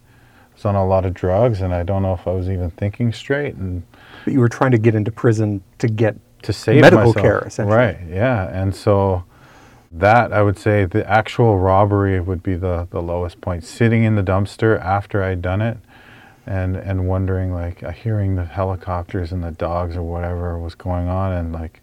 was 0.60 0.66
on 0.66 0.74
a 0.74 0.86
lot 0.86 1.04
of 1.06 1.14
drugs, 1.14 1.60
and 1.60 1.74
I 1.74 1.82
don't 1.82 2.02
know 2.02 2.12
if 2.12 2.26
I 2.26 2.32
was 2.32 2.48
even 2.48 2.70
thinking 2.70 3.12
straight. 3.12 3.54
And 3.54 3.82
but 4.24 4.34
you 4.34 4.40
were 4.40 4.48
trying 4.48 4.72
to 4.72 4.78
get 4.78 4.94
into 4.94 5.10
prison 5.10 5.62
to 5.78 5.88
get 5.88 6.16
to 6.42 6.52
save 6.52 6.82
medical 6.82 7.06
myself. 7.06 7.16
care, 7.16 7.38
essentially. 7.40 7.76
Right. 7.76 7.98
Yeah. 8.08 8.48
And 8.48 8.74
so 8.74 9.24
that 9.92 10.32
I 10.32 10.42
would 10.42 10.58
say 10.58 10.84
the 10.84 11.08
actual 11.08 11.58
robbery 11.58 12.20
would 12.20 12.42
be 12.42 12.56
the 12.56 12.86
the 12.90 13.02
lowest 13.02 13.40
point. 13.40 13.64
Sitting 13.64 14.04
in 14.04 14.16
the 14.16 14.22
dumpster 14.22 14.78
after 14.80 15.22
I'd 15.22 15.42
done 15.42 15.62
it, 15.62 15.78
and 16.46 16.76
and 16.76 17.08
wondering 17.08 17.52
like 17.52 17.82
uh, 17.82 17.90
hearing 17.90 18.36
the 18.36 18.44
helicopters 18.44 19.32
and 19.32 19.42
the 19.42 19.52
dogs 19.52 19.96
or 19.96 20.02
whatever 20.02 20.58
was 20.58 20.74
going 20.74 21.08
on, 21.08 21.32
and 21.32 21.52
like 21.52 21.80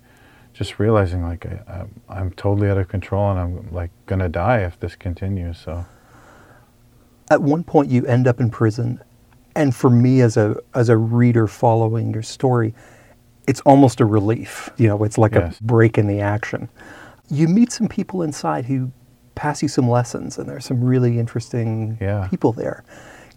just 0.54 0.80
realizing 0.80 1.24
like 1.24 1.46
I, 1.46 1.86
I'm 2.10 2.32
totally 2.32 2.70
out 2.70 2.78
of 2.78 2.88
control 2.88 3.32
and 3.32 3.40
I'm 3.40 3.72
like 3.72 3.92
gonna 4.06 4.30
die 4.30 4.60
if 4.60 4.80
this 4.80 4.96
continues. 4.96 5.58
So 5.58 5.86
at 7.30 7.42
one 7.42 7.64
point 7.64 7.90
you 7.90 8.06
end 8.06 8.28
up 8.28 8.40
in 8.40 8.50
prison. 8.50 9.02
And 9.56 9.76
for 9.76 9.90
me 9.90 10.22
as 10.22 10.38
a 10.38 10.56
as 10.76 10.90
a 10.90 10.98
reader 10.98 11.48
following 11.48 12.14
your 12.14 12.24
story 12.24 12.74
it's 13.48 13.62
almost 13.62 14.02
a 14.02 14.06
relief. 14.06 14.70
You 14.78 14.90
know 14.90 15.04
it's 15.04 15.18
like 15.18 15.34
yes. 15.34 15.60
a 15.60 15.64
break 15.64 15.98
in 15.98 16.08
the 16.08 16.20
action. 16.20 16.70
You 17.30 17.48
meet 17.48 17.72
some 17.72 17.88
people 17.88 18.22
inside 18.22 18.66
who 18.66 18.92
pass 19.36 19.62
you 19.62 19.68
some 19.68 19.90
lessons 19.90 20.38
and 20.38 20.48
there's 20.50 20.66
some 20.66 20.84
really 20.84 21.18
interesting 21.18 21.98
yeah. 22.02 22.28
people 22.30 22.52
there. 22.52 22.84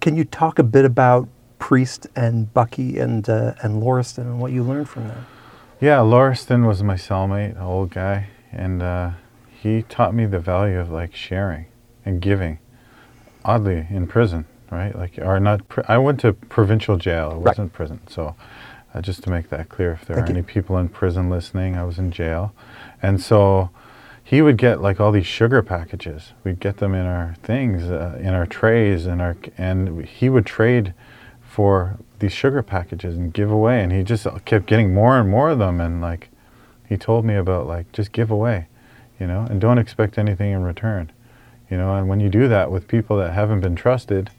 Can 0.01 0.17
you 0.17 0.25
talk 0.25 0.59
a 0.59 0.63
bit 0.63 0.85
about 0.85 1.29
priest 1.59 2.07
and 2.17 2.53
bucky 2.53 2.99
and 2.99 3.29
uh, 3.29 3.55
and 3.63 3.83
lauriston 3.83 4.23
and 4.23 4.41
what 4.41 4.53
you 4.53 4.63
learned 4.63 4.89
from 4.89 5.09
them? 5.09 5.27
Yeah 5.81 5.99
lauriston 5.99 6.67
was 6.67 6.83
my 6.83 6.95
cellmate 6.95 7.61
old 7.61 7.91
guy. 7.91 8.29
And 8.53 8.83
uh, 8.83 9.13
he 9.49 9.83
taught 9.83 10.13
me 10.13 10.27
the 10.27 10.41
value 10.41 10.81
of 10.81 10.91
like 10.91 11.15
sharing 11.15 11.67
and 12.05 12.21
giving 12.21 12.59
oddly 13.45 13.87
in 13.91 14.07
prison, 14.07 14.47
right? 14.71 14.95
Like, 14.95 15.19
or 15.19 15.41
not. 15.41 15.63
I 15.89 15.99
went 15.99 16.21
to 16.21 16.33
provincial 16.33 16.97
jail. 16.97 17.33
It 17.33 17.39
wasn't 17.39 17.71
right. 17.71 17.73
prison. 17.73 18.01
So, 18.09 18.35
uh, 18.95 19.01
just 19.01 19.23
to 19.25 19.31
make 19.31 19.51
that 19.51 19.69
clear, 19.69 19.93
if 19.93 20.05
there 20.05 20.17
Thank 20.17 20.29
are 20.29 20.33
you. 20.33 20.39
any 20.39 20.43
people 20.43 20.77
in 20.79 20.89
prison 20.89 21.31
listening, 21.31 21.77
I 21.77 21.85
was 21.85 21.99
in 21.99 22.11
jail, 22.11 22.53
and 23.01 23.21
so 23.21 23.71
he 24.23 24.43
would 24.43 24.57
get 24.57 24.81
like 24.81 25.01
all 25.01 25.13
these 25.13 25.27
sugar 25.27 25.63
packages. 25.63 26.33
We'd 26.45 26.61
get 26.61 26.77
them 26.77 26.95
in 26.95 27.07
our 27.07 27.37
things, 27.43 27.85
uh, 27.85 28.19
in 28.21 28.35
our 28.35 28.47
trays, 28.47 29.07
and 29.07 29.21
our 29.21 29.37
and 29.59 30.05
he 30.05 30.29
would 30.29 30.47
trade 30.47 30.95
for 31.41 31.99
these 32.21 32.33
sugar 32.33 32.63
packages 32.63 33.17
and 33.17 33.33
give 33.35 33.51
away. 33.51 33.83
And 33.83 33.91
he 33.93 34.05
just 34.05 34.27
kept 34.45 34.67
getting 34.67 34.95
more 34.95 35.19
and 35.19 35.29
more 35.29 35.51
of 35.51 35.59
them. 35.59 35.81
And 35.81 36.01
like, 36.01 36.29
he 36.89 36.97
told 36.97 37.25
me 37.25 37.35
about 37.35 37.67
like 37.67 37.91
just 37.93 38.13
give 38.13 38.31
away, 38.31 38.69
you 39.19 39.27
know, 39.27 39.47
and 39.51 39.61
don't 39.61 39.79
expect 39.79 40.17
anything 40.17 40.53
in 40.53 40.63
return. 40.63 41.11
You 41.71 41.77
know, 41.77 41.95
and 41.95 42.09
when 42.09 42.19
you 42.19 42.29
do 42.29 42.49
that 42.49 42.71
with 42.71 42.89
people 42.89 43.17
that 43.19 43.33
haven't 43.33 43.61
been 43.61 43.77
trusted, 43.77 44.31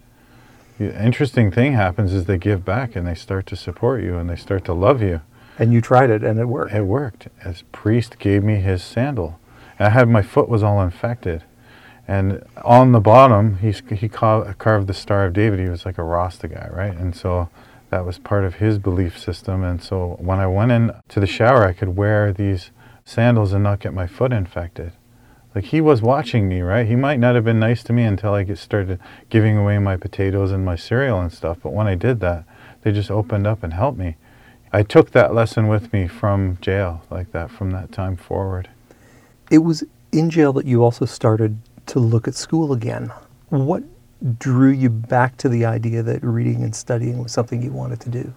the 0.78 1.02
interesting 1.02 1.50
thing 1.50 1.74
happens 1.74 2.12
is 2.14 2.26
they 2.26 2.38
give 2.38 2.66
back 2.66 2.96
and 2.96 3.08
they 3.08 3.16
start 3.16 3.46
to 3.48 3.56
support 3.56 4.04
you 4.04 4.18
and 4.18 4.30
they 4.30 4.36
start 4.36 4.66
to 4.66 4.74
love 4.74 5.02
you. 5.02 5.22
And 5.58 5.72
you 5.72 5.80
tried 5.80 6.10
it 6.10 6.24
and 6.24 6.40
it 6.40 6.46
worked. 6.46 6.74
It 6.74 6.84
worked. 6.84 7.30
As 7.44 7.64
priest 7.72 8.20
gave 8.20 8.44
me 8.44 8.56
his 8.56 8.84
sandal. 8.84 9.40
And 9.80 9.88
I 9.88 9.92
had 9.92 10.10
my 10.10 10.22
foot 10.22 10.50
was 10.50 10.62
all 10.62 10.82
infected. 10.82 11.44
And 12.08 12.44
on 12.66 12.92
the 12.92 13.00
bottom, 13.00 13.60
he, 13.60 13.74
he 13.96 14.10
carved 14.10 14.88
the 14.88 14.94
Star 14.94 15.26
of 15.26 15.34
David. 15.34 15.60
He 15.60 15.70
was 15.70 15.86
like 15.86 15.98
a 15.98 16.04
Rasta 16.04 16.50
guy, 16.50 16.68
right? 16.72 16.96
And 16.96 17.16
so 17.16 17.48
that 17.92 18.06
was 18.06 18.18
part 18.18 18.44
of 18.44 18.56
his 18.56 18.78
belief 18.78 19.18
system. 19.18 19.64
And 19.64 19.82
so 19.82 20.18
when 20.20 20.40
I 20.40 20.48
went 20.48 20.72
in 20.72 20.92
to 21.10 21.20
the 21.20 21.28
shower, 21.28 21.66
I 21.66 21.74
could 21.74 21.96
wear 21.96 22.34
these 22.34 22.72
sandals 23.06 23.54
and 23.54 23.64
not 23.64 23.80
get 23.80 23.94
my 23.94 24.08
foot 24.08 24.34
infected 24.34 24.94
like 25.54 25.66
he 25.66 25.82
was 25.82 26.02
watching 26.02 26.48
me, 26.48 26.62
right? 26.62 26.88
He 26.88 26.96
might 26.96 27.20
not 27.20 27.36
have 27.36 27.44
been 27.44 27.60
nice 27.60 27.84
to 27.84 27.94
me 27.94 28.04
until 28.04 28.34
I 28.34 28.44
get 28.44 28.58
started 28.58 29.00
giving 29.30 29.58
away 29.58 29.80
my 29.80 29.98
potatoes 29.98 30.52
and 30.52 30.64
my 30.64 30.76
cereal 30.76 31.20
and 31.20 31.32
stuff. 31.32 31.58
But 31.62 31.74
when 31.74 31.88
I 31.88 31.96
did 31.96 32.20
that, 32.22 32.46
they 32.82 32.92
just 32.92 33.12
opened 33.12 33.46
up 33.46 33.64
and 33.64 33.74
helped 33.74 33.98
me. 33.98 34.16
I 34.74 34.84
took 34.84 35.12
that 35.12 35.34
lesson 35.34 35.68
with 35.68 35.92
me 35.92 36.08
from 36.08 36.58
jail, 36.62 37.04
like 37.10 37.32
that, 37.34 37.52
from 37.52 37.72
that 37.72 37.92
time 37.92 38.16
forward. 38.16 38.70
It 39.50 39.60
was 39.60 39.84
in 40.14 40.30
jail 40.30 40.54
that 40.54 40.66
you 40.66 40.84
also 40.84 41.06
started 41.06 41.58
to 41.88 42.00
look 42.00 42.28
at 42.28 42.36
school 42.36 42.72
again. 42.72 43.12
What 43.50 43.84
drew 44.40 44.70
you 44.70 44.90
back 44.90 45.36
to 45.38 45.50
the 45.50 45.66
idea 45.66 46.04
that 46.04 46.24
reading 46.24 46.64
and 46.64 46.76
studying 46.76 47.22
was 47.22 47.32
something 47.32 47.62
you 47.62 47.72
wanted 47.72 48.00
to 48.02 48.10
do? 48.10 48.34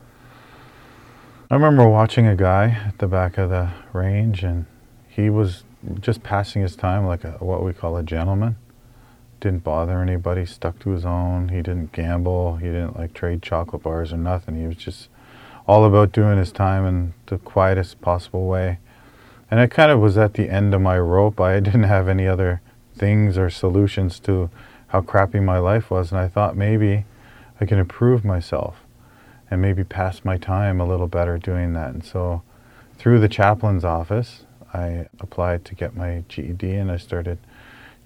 I 1.50 1.54
remember 1.54 1.88
watching 1.88 2.26
a 2.26 2.34
guy 2.34 2.82
at 2.88 2.98
the 2.98 3.06
back 3.06 3.38
of 3.38 3.50
the 3.50 3.70
range, 3.92 4.42
and 4.42 4.66
he 5.08 5.30
was 5.30 5.62
just 6.00 6.22
passing 6.22 6.62
his 6.62 6.76
time 6.76 7.06
like 7.06 7.24
a, 7.24 7.32
what 7.32 7.62
we 7.62 7.72
call 7.72 7.96
a 7.96 8.02
gentleman. 8.02 8.56
didn't 9.40 9.64
bother 9.64 10.00
anybody, 10.00 10.46
stuck 10.46 10.78
to 10.80 10.90
his 10.90 11.04
own. 11.04 11.48
He 11.48 11.56
didn't 11.56 11.92
gamble. 11.92 12.56
He 12.56 12.66
didn't 12.66 12.96
like 12.96 13.14
trade 13.14 13.42
chocolate 13.42 13.82
bars 13.82 14.12
or 14.12 14.16
nothing. 14.16 14.56
He 14.56 14.66
was 14.66 14.76
just 14.76 15.08
all 15.66 15.84
about 15.84 16.12
doing 16.12 16.38
his 16.38 16.52
time 16.52 16.86
in 16.86 17.14
the 17.26 17.38
quietest 17.38 18.00
possible 18.00 18.46
way. 18.46 18.78
And 19.50 19.60
I 19.60 19.66
kind 19.66 19.90
of 19.90 20.00
was 20.00 20.18
at 20.18 20.34
the 20.34 20.48
end 20.50 20.74
of 20.74 20.80
my 20.80 20.98
rope. 20.98 21.40
I 21.40 21.60
didn't 21.60 21.84
have 21.84 22.08
any 22.08 22.26
other 22.26 22.60
things 22.96 23.36
or 23.36 23.50
solutions 23.50 24.18
to 24.20 24.50
how 24.88 25.00
crappy 25.00 25.40
my 25.40 25.58
life 25.58 25.90
was. 25.90 26.10
And 26.10 26.20
I 26.20 26.28
thought 26.28 26.56
maybe 26.56 27.04
I 27.60 27.66
can 27.66 27.78
improve 27.78 28.24
myself 28.24 28.76
and 29.50 29.60
maybe 29.60 29.84
pass 29.84 30.24
my 30.24 30.36
time 30.36 30.80
a 30.80 30.86
little 30.86 31.08
better 31.08 31.38
doing 31.38 31.72
that. 31.74 31.90
And 31.90 32.04
so 32.04 32.42
through 32.98 33.20
the 33.20 33.28
chaplain's 33.28 33.84
office, 33.84 34.44
I 34.74 35.06
applied 35.20 35.64
to 35.66 35.74
get 35.74 35.96
my 35.96 36.24
GED 36.28 36.68
and 36.74 36.90
I 36.90 36.96
started 36.96 37.38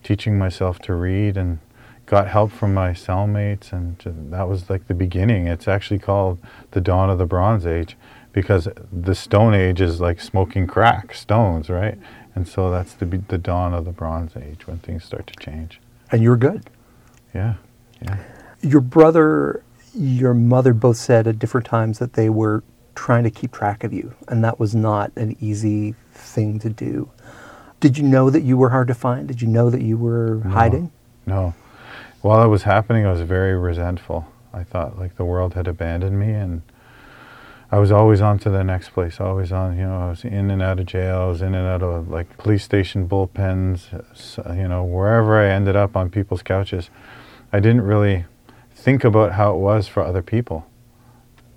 teaching 0.05 0.39
myself 0.39 0.79
to 0.81 0.95
read 0.95 1.37
and 1.37 1.59
got 2.07 2.29
help 2.29 2.53
from 2.53 2.75
my 2.75 2.91
cellmates 2.91 3.73
and 3.73 3.97
that 4.31 4.49
was 4.49 4.69
like 4.71 4.87
the 4.87 4.95
beginning. 4.95 5.47
It's 5.47 5.67
actually 5.67 5.99
called 5.99 6.39
the 6.73 6.81
dawn 6.81 7.11
of 7.11 7.19
the 7.19 7.27
bronze 7.27 7.67
age 7.67 7.97
because 8.33 8.69
the 8.93 9.15
stone 9.15 9.55
age 9.55 9.81
is 9.81 10.01
like 10.01 10.21
smoking 10.21 10.67
crack 10.67 11.15
stones 11.15 11.71
right? 11.71 11.99
And 12.35 12.47
so 12.47 12.71
that's 12.71 12.93
the 12.93 13.07
the 13.07 13.39
dawn 13.39 13.73
of 13.75 13.85
the 13.85 13.93
bronze 13.93 14.37
age 14.37 14.67
when 14.67 14.79
things 14.79 15.05
start 15.05 15.27
to 15.27 15.35
change. 15.45 15.81
And 16.13 16.23
you're 16.23 16.37
good. 16.37 16.69
Yeah 17.35 17.55
yeah. 18.03 18.19
Your 18.61 18.81
brother 18.81 19.63
your 19.95 20.35
mother 20.35 20.75
both 20.75 20.97
said 20.97 21.27
at 21.27 21.39
different 21.39 21.67
times 21.67 21.99
that 21.99 22.13
they 22.13 22.29
were 22.29 22.63
trying 22.99 23.25
to 23.25 23.31
keep 23.31 23.53
track 23.53 23.85
of 23.85 23.93
you 23.93 24.13
and 24.27 24.43
that 24.43 24.59
was 24.59 24.75
not 24.75 25.13
an 25.17 25.37
easy 25.41 25.95
thing 26.13 26.59
to 26.59 26.69
do 26.69 27.09
did 27.81 27.97
you 27.97 28.05
know 28.05 28.29
that 28.31 28.43
you 28.43 28.57
were 28.57 28.71
hard 28.71 28.89
to 28.89 28.95
find? 28.95 29.29
Did 29.29 29.41
you 29.41 29.47
know 29.47 29.71
that 29.71 29.83
you 29.83 29.97
were 29.97 30.41
no, 30.45 30.51
hiding? 30.51 30.91
No. 31.27 31.55
While 32.23 32.43
it 32.43 32.49
was 32.49 32.65
happening, 32.65 33.07
I 33.07 33.13
was 33.13 33.21
very 33.21 33.57
resentful. 33.57 34.27
I 34.53 34.65
thought 34.65 34.99
like 34.99 35.17
the 35.17 35.25
world 35.25 35.55
had 35.55 35.69
abandoned 35.69 36.19
me 36.19 36.33
and 36.33 36.63
I 37.71 37.79
was 37.79 37.93
always 37.93 38.21
on 38.21 38.39
to 38.41 38.51
the 38.51 38.65
next 38.65 38.91
place, 38.91 39.21
always 39.21 39.53
on, 39.53 39.77
you 39.77 39.85
know, 39.85 40.07
I 40.07 40.11
was 40.11 40.25
in 40.25 40.51
and 40.51 40.63
out 40.63 40.81
of 40.81 40.87
jail, 40.87 41.21
I 41.21 41.27
was 41.27 41.43
in 41.43 41.55
and 41.55 41.69
out 41.69 41.83
of 41.83 42.09
like 42.09 42.37
police 42.39 42.65
station 42.65 43.07
bullpens, 43.09 43.93
you 44.57 44.67
know, 44.67 44.83
wherever 44.83 45.39
I 45.39 45.49
ended 45.51 45.77
up 45.77 45.97
on 45.97 46.11
people's 46.11 46.43
couches. 46.43 46.91
I 47.53 47.61
didn't 47.61 47.83
really 47.83 48.25
think 48.75 49.05
about 49.05 49.33
how 49.33 49.55
it 49.55 49.59
was 49.59 49.87
for 49.87 50.03
other 50.03 50.23
people 50.23 50.67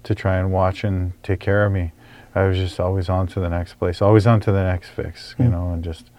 to 0.04 0.16
try 0.16 0.38
and 0.38 0.52
watch 0.52 0.84
and 0.84 1.14
take 1.24 1.40
care 1.40 1.66
of 1.66 1.72
me. 1.72 1.92
I 2.34 2.44
was 2.44 2.58
just 2.58 2.80
always 2.80 3.10
on 3.10 3.28
to 3.28 3.40
the 3.40 3.50
next 3.50 3.74
place, 3.76 4.02
always 4.02 4.26
on 4.26 4.40
to 4.42 4.52
the 4.52 4.64
next 4.64 4.90
fix, 4.90 5.36
you 5.38 5.46
mm. 5.46 5.52
know, 5.52 5.72
and 5.72 5.84
just 5.84 6.10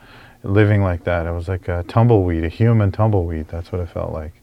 living 0.43 0.83
like 0.83 1.05
that. 1.05 1.27
It 1.27 1.33
was 1.33 1.49
like 1.49 1.69
a 1.69 1.85
tumbleweed, 1.85 2.45
a 2.45 2.49
human 2.49 2.93
tumbleweed. 2.93 3.49
That's 3.49 3.73
what 3.73 3.81
it 3.81 3.89
felt 3.89 4.13
like. 4.13 4.35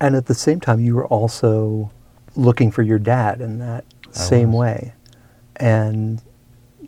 And 0.00 0.16
at 0.16 0.26
the 0.26 0.34
same 0.34 0.60
time, 0.60 0.80
you 0.80 0.94
were 0.94 1.06
also 1.06 1.90
looking 2.36 2.70
for 2.70 2.82
your 2.82 2.98
dad 2.98 3.40
in 3.40 3.58
that 3.58 3.84
same 4.10 4.52
way. 4.52 4.94
And 5.56 6.22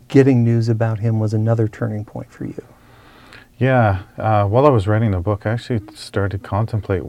getting 0.08 0.44
news 0.44 0.68
about 0.68 1.00
him 1.00 1.18
was 1.18 1.34
another 1.34 1.68
turning 1.68 2.04
point 2.04 2.30
for 2.30 2.44
you. 2.44 2.64
Yeah, 3.58 4.04
uh, 4.16 4.46
while 4.46 4.64
I 4.64 4.70
was 4.70 4.86
writing 4.88 5.10
the 5.10 5.20
book, 5.20 5.44
I 5.44 5.50
actually 5.50 5.82
started 5.94 6.42
contemplate 6.42 7.02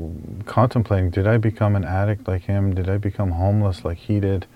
contemplating: 0.46 1.10
Did 1.10 1.26
I 1.26 1.38
become 1.38 1.78
an 1.78 1.86
addict 1.86 2.28
like 2.28 2.42
him? 2.42 2.76
Did 2.76 2.90
I 2.90 2.98
become 2.98 3.32
homeless 3.32 3.86
like 3.86 3.98
he 3.98 4.20
did, 4.20 4.48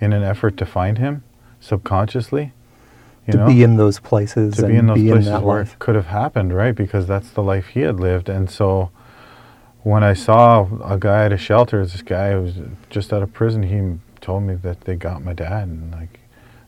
in 0.00 0.12
an 0.12 0.22
effort 0.22 0.56
to 0.58 0.66
find 0.66 0.98
him? 0.98 1.22
subconsciously. 1.60 2.52
to 3.30 3.36
know? 3.36 3.46
be 3.46 3.62
in 3.62 3.76
those 3.76 4.00
places 4.00 4.56
to 4.56 4.66
be 4.66 4.76
in 4.76 4.86
those 4.86 4.98
be 4.98 5.10
places 5.10 5.28
in 5.28 5.42
where 5.42 5.58
life. 5.60 5.74
it 5.74 5.78
could 5.78 5.94
have 5.94 6.06
happened, 6.06 6.54
right? 6.54 6.74
Because 6.74 7.06
that's 7.06 7.30
the 7.30 7.42
life 7.42 7.68
he 7.68 7.80
had 7.80 8.00
lived. 8.00 8.28
And 8.28 8.50
so 8.50 8.90
when 9.82 10.02
I 10.02 10.14
saw 10.14 10.68
a 10.84 10.98
guy 10.98 11.24
at 11.24 11.32
a 11.32 11.38
shelter, 11.38 11.84
this 11.84 12.02
guy 12.02 12.32
who 12.32 12.42
was 12.42 12.54
just 12.90 13.12
out 13.12 13.22
of 13.22 13.32
prison, 13.32 13.64
he 13.64 13.98
told 14.20 14.44
me 14.44 14.54
that 14.54 14.82
they 14.82 14.96
got 14.96 15.22
my 15.22 15.32
dad 15.32 15.68
and 15.68 15.92
like 15.92 16.20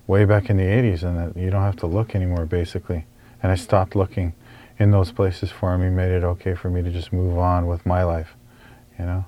way 0.07 0.25
back 0.25 0.51
in 0.51 0.57
the 0.57 0.65
80s 0.65 1.03
and 1.03 1.19
that 1.19 1.41
you 1.41 1.51
don't 1.51 1.63
have 1.63 1.77
to 1.77 1.87
look 1.87 2.15
anymore 2.15 2.45
basically. 2.45 3.07
And 3.43 3.51
I 3.51 3.55
stopped 3.55 3.97
looking 3.97 4.35
in 4.79 4.91
those 4.91 5.13
places 5.13 5.51
for 5.51 5.75
him. 5.75 5.83
He 5.83 5.89
made 5.89 6.11
it 6.11 6.25
okay 6.25 6.55
for 6.55 6.69
me 6.69 6.83
to 6.83 6.91
just 6.91 7.13
move 7.13 7.39
on 7.39 7.67
with 7.67 7.87
my 7.87 8.03
life, 8.03 8.35
you 8.99 9.07
know. 9.07 9.25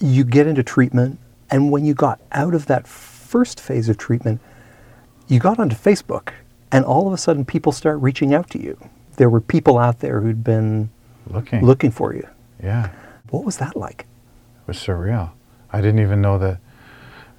You 0.00 0.24
get 0.24 0.46
into 0.46 0.62
treatment 0.62 1.18
and 1.52 1.70
when 1.70 1.84
you 1.84 1.92
got 1.94 2.18
out 2.32 2.54
of 2.54 2.66
that 2.66 2.88
first 2.88 3.60
phase 3.60 3.88
of 3.90 3.98
treatment, 3.98 4.40
you 5.28 5.38
got 5.38 5.58
onto 5.60 5.76
Facebook, 5.76 6.30
and 6.72 6.84
all 6.84 7.06
of 7.06 7.12
a 7.12 7.18
sudden 7.18 7.44
people 7.44 7.70
start 7.72 8.00
reaching 8.00 8.34
out 8.34 8.50
to 8.50 8.60
you. 8.60 8.76
There 9.18 9.28
were 9.28 9.40
people 9.40 9.78
out 9.78 10.00
there 10.00 10.22
who'd 10.22 10.42
been 10.42 10.90
looking 11.26 11.64
looking 11.64 11.90
for 11.90 12.14
you. 12.14 12.26
Yeah. 12.60 12.90
What 13.28 13.44
was 13.44 13.58
that 13.58 13.76
like? 13.76 14.06
It 14.62 14.68
was 14.68 14.78
surreal. 14.78 15.32
I 15.70 15.80
didn't 15.82 16.00
even 16.00 16.22
know 16.22 16.38
that. 16.38 16.58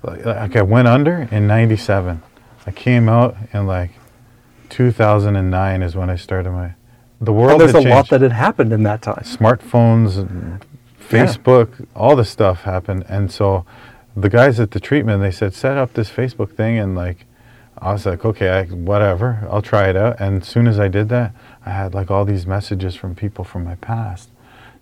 Like, 0.04 0.56
I 0.56 0.62
went 0.62 0.88
under 0.88 1.28
in 1.32 1.48
'97. 1.48 2.22
I 2.68 2.72
came 2.72 3.10
out 3.10 3.36
in 3.52 3.66
like 3.66 3.92
2009 4.70 5.82
is 5.82 5.96
when 5.96 6.10
I 6.10 6.16
started 6.16 6.52
my. 6.52 6.74
The 7.20 7.34
world. 7.34 7.54
And 7.54 7.62
there's 7.62 7.72
a 7.72 7.74
changed. 7.76 7.90
lot 7.90 8.10
that 8.10 8.22
had 8.22 8.34
happened 8.34 8.74
in 8.74 8.84
that 8.84 9.02
time. 9.02 9.24
Smartphones, 9.24 10.60
Facebook, 11.00 11.80
yeah. 11.80 11.86
all 11.96 12.16
this 12.16 12.30
stuff 12.30 12.64
happened, 12.64 13.06
and 13.08 13.32
so 13.32 13.66
the 14.16 14.30
guys 14.30 14.60
at 14.60 14.72
the 14.72 14.80
treatment 14.80 15.22
they 15.22 15.32
said 15.32 15.54
set 15.54 15.78
up 15.78 15.94
this 15.94 16.10
Facebook 16.10 16.56
thing 16.56 16.78
and 16.78 16.96
like 16.96 17.26
I 17.78 17.94
was 17.94 18.06
like 18.06 18.24
okay 18.24 18.50
I, 18.50 18.66
whatever 18.66 19.48
I'll 19.52 19.62
try 19.62 19.90
it 19.90 19.96
out. 19.96 20.20
And 20.20 20.42
as 20.42 20.48
soon 20.48 20.68
as 20.68 20.80
I 20.80 20.88
did 20.88 21.10
that 21.10 21.34
I 21.66 21.72
had 21.72 21.94
like 21.94 22.12
all 22.12 22.26
these 22.26 22.46
messages 22.46 22.96
from 22.96 23.16
people 23.16 23.44
from 23.44 23.64
my 23.64 23.76
past 23.76 24.30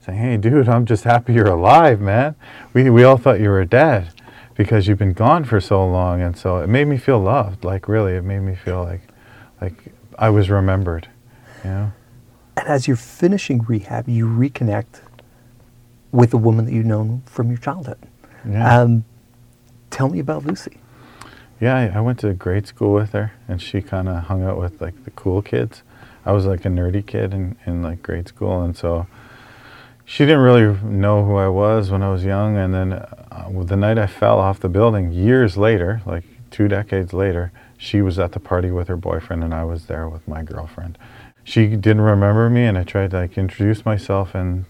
saying 0.06 0.18
hey 0.18 0.38
dude 0.38 0.68
I'm 0.68 0.86
just 0.86 1.04
happy 1.04 1.34
you're 1.34 1.48
alive 1.48 2.02
man. 2.02 2.36
We 2.74 2.90
we 2.90 3.04
all 3.04 3.18
thought 3.18 3.40
you 3.40 3.50
were 3.50 3.66
dead 3.66 4.10
because 4.56 4.88
you've 4.88 5.00
been 5.00 5.14
gone 5.14 5.46
for 5.46 5.62
so 5.62 5.86
long 5.88 6.22
and 6.22 6.38
so 6.38 6.58
it 6.58 6.68
made 6.68 6.88
me 6.88 6.98
feel 6.98 7.20
loved 7.20 7.64
like 7.64 7.88
really 7.88 8.14
it 8.14 8.24
made 8.24 8.42
me 8.42 8.56
feel 8.56 8.84
like 8.84 9.02
like 9.62 9.94
I 10.20 10.30
was 10.30 10.50
remembered 10.50 11.08
you 11.64 11.70
know? 11.70 11.92
And 12.58 12.68
as 12.68 12.88
you're 12.88 12.98
finishing 12.98 13.62
rehab 13.62 14.10
you 14.10 14.26
reconnect 14.26 15.02
with 16.12 16.34
a 16.34 16.38
woman 16.38 16.66
that 16.66 16.74
you've 16.74 16.86
known 16.86 17.22
from 17.26 17.50
your 17.50 17.58
childhood. 17.58 17.98
Yeah. 18.46 18.82
Um, 18.82 19.06
Tell 19.92 20.10
me 20.10 20.20
about 20.20 20.46
Lucy. 20.46 20.78
Yeah, 21.60 21.76
I, 21.78 21.98
I 21.98 22.02
went 22.02 22.20
to 22.20 22.34
grade 22.34 22.66
school 22.66 22.94
with 22.94 23.12
her, 23.12 23.34
and 23.48 23.62
she 23.62 23.82
kind 23.84 24.10
of 24.10 24.24
hung 24.24 24.44
out 24.44 24.58
with 24.58 24.82
like 24.82 25.04
the 25.06 25.12
cool 25.12 25.44
kids. 25.44 25.84
I 26.26 26.32
was 26.32 26.46
like 26.46 26.66
a 26.66 26.70
nerdy 26.70 27.06
kid 27.06 27.34
in, 27.34 27.56
in 27.66 27.84
like 27.84 28.02
grade 28.02 28.28
school, 28.28 28.64
and 28.64 28.76
so 28.76 29.06
she 30.06 30.26
didn't 30.26 30.42
really 30.42 30.76
know 30.84 31.24
who 31.24 31.36
I 31.36 31.48
was 31.48 31.92
when 31.92 32.02
I 32.02 32.10
was 32.10 32.24
young. 32.24 32.58
And 32.58 32.74
then 32.74 32.94
uh, 32.94 33.50
the 33.64 33.76
night 33.76 33.98
I 33.98 34.08
fell 34.08 34.40
off 34.40 34.60
the 34.60 34.70
building, 34.70 35.12
years 35.12 35.58
later, 35.58 36.02
like 36.06 36.24
two 36.50 36.68
decades 36.68 37.14
later, 37.14 37.52
she 37.78 38.02
was 38.02 38.18
at 38.18 38.32
the 38.32 38.40
party 38.40 38.72
with 38.72 38.88
her 38.88 38.98
boyfriend, 38.98 39.44
and 39.44 39.54
I 39.54 39.64
was 39.64 39.86
there 39.86 40.08
with 40.08 40.28
my 40.28 40.44
girlfriend. 40.44 40.98
She 41.44 41.68
didn't 41.68 42.02
remember 42.02 42.50
me, 42.50 42.64
and 42.64 42.78
I 42.78 42.84
tried 42.84 43.12
to 43.12 43.18
like 43.18 43.38
introduce 43.38 43.86
myself. 43.86 44.36
And 44.36 44.66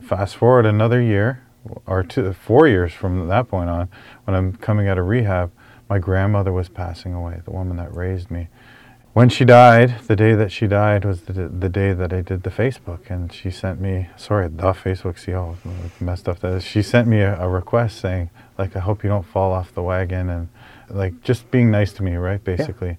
fast 0.00 0.36
forward 0.36 0.66
another 0.66 1.00
year, 1.00 1.42
or 1.86 2.02
two, 2.02 2.32
four 2.32 2.68
years 2.68 2.92
from 2.92 3.28
that 3.28 3.48
point 3.48 3.70
on, 3.70 3.88
when 4.24 4.34
I'm 4.36 4.52
coming 4.56 4.88
out 4.88 4.98
of 4.98 5.06
rehab, 5.06 5.52
my 5.88 5.98
grandmother 5.98 6.52
was 6.52 6.68
passing 6.68 7.14
away, 7.14 7.40
the 7.44 7.52
woman 7.52 7.76
that 7.76 7.94
raised 7.94 8.30
me. 8.30 8.48
When 9.12 9.30
she 9.30 9.46
died, 9.46 10.00
the 10.08 10.16
day 10.16 10.34
that 10.34 10.52
she 10.52 10.66
died 10.66 11.06
was 11.06 11.22
the, 11.22 11.48
the 11.48 11.70
day 11.70 11.94
that 11.94 12.12
I 12.12 12.20
did 12.20 12.42
the 12.42 12.50
Facebook, 12.50 13.08
and 13.08 13.32
she 13.32 13.50
sent 13.50 13.80
me, 13.80 14.08
sorry, 14.16 14.48
the 14.48 14.72
Facebook, 14.72 15.18
see 15.18 15.32
how 15.32 15.56
messed 16.00 16.28
up 16.28 16.40
that 16.40 16.52
is. 16.52 16.64
She 16.64 16.82
sent 16.82 17.08
me 17.08 17.20
a, 17.20 17.40
a 17.40 17.48
request 17.48 17.98
saying, 17.98 18.28
like, 18.58 18.76
I 18.76 18.80
hope 18.80 19.02
you 19.02 19.08
don't 19.08 19.24
fall 19.24 19.52
off 19.52 19.72
the 19.72 19.82
wagon, 19.82 20.28
and 20.28 20.48
like 20.90 21.22
just 21.22 21.50
being 21.50 21.70
nice 21.70 21.92
to 21.94 22.02
me, 22.02 22.16
right, 22.16 22.44
basically. 22.44 22.88
Yeah. 22.88 22.94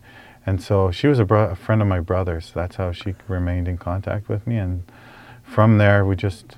And 0.47 0.63
so 0.63 0.89
she 0.89 1.07
was 1.07 1.19
a, 1.19 1.25
bro- 1.25 1.51
a 1.51 1.55
friend 1.55 1.81
of 1.81 1.87
my 1.87 1.99
brother's. 1.99 2.51
That's 2.51 2.77
how 2.77 2.91
she 2.93 3.13
remained 3.27 3.67
in 3.67 3.77
contact 3.77 4.27
with 4.27 4.47
me, 4.47 4.57
and 4.57 4.83
from 5.43 5.77
there 5.77 6.03
we 6.03 6.15
just 6.15 6.55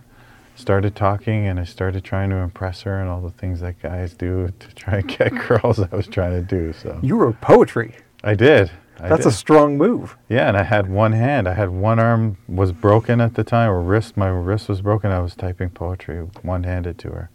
started 0.60 0.96
talking 0.96 1.48
and 1.48 1.60
I 1.60 1.64
started 1.64 2.04
trying 2.04 2.30
to 2.32 2.36
impress 2.38 2.82
her 2.82 3.00
and 3.00 3.10
all 3.10 3.22
the 3.22 3.32
things 3.32 3.62
that 3.62 3.82
guys 3.82 4.14
do 4.14 4.52
to 4.60 4.76
try 4.76 4.98
and 4.98 5.08
get 5.08 5.32
girls 5.48 5.80
I 5.80 5.88
was 5.96 6.08
trying 6.08 6.34
to 6.34 6.42
do. 6.42 6.74
So 6.74 7.00
You 7.02 7.16
wrote 7.16 7.40
poetry. 7.42 7.96
I 8.24 8.36
did. 8.36 8.70
I 9.00 9.08
That's 9.08 9.24
did. 9.24 9.30
a 9.30 9.32
strong 9.32 9.78
move. 9.78 10.18
Yeah, 10.28 10.50
and 10.50 10.58
I 10.58 10.64
had 10.64 10.90
one 10.90 11.14
hand. 11.14 11.48
I 11.48 11.54
had 11.54 11.70
one 11.70 12.00
arm 12.00 12.38
was 12.50 12.74
broken 12.74 13.22
at 13.22 13.36
the 13.36 13.46
time, 13.46 13.70
or 13.70 13.82
wrist. 13.82 14.18
My 14.18 14.28
wrist 14.28 14.68
was 14.68 14.82
broken. 14.82 15.10
I 15.10 15.22
was 15.22 15.36
typing 15.36 15.70
poetry 15.70 16.20
one-handed 16.42 16.98
to 17.00 17.12
her, 17.12 17.30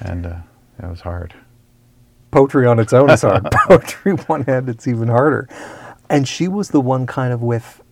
and 0.00 0.24
uh, 0.24 0.36
it 0.82 0.88
was 0.88 1.02
hard. 1.02 1.34
Poetry 2.30 2.66
on 2.66 2.78
its 2.78 2.94
own 2.94 3.10
is 3.10 3.20
hard. 3.20 3.44
poetry 3.68 4.12
one-handed, 4.14 4.76
it's 4.76 4.88
even 4.88 5.08
harder. 5.08 5.46
And 6.08 6.26
she 6.26 6.48
was 6.48 6.70
the 6.70 6.80
one 6.80 7.06
kind 7.06 7.34
of 7.34 7.42
with 7.42 7.82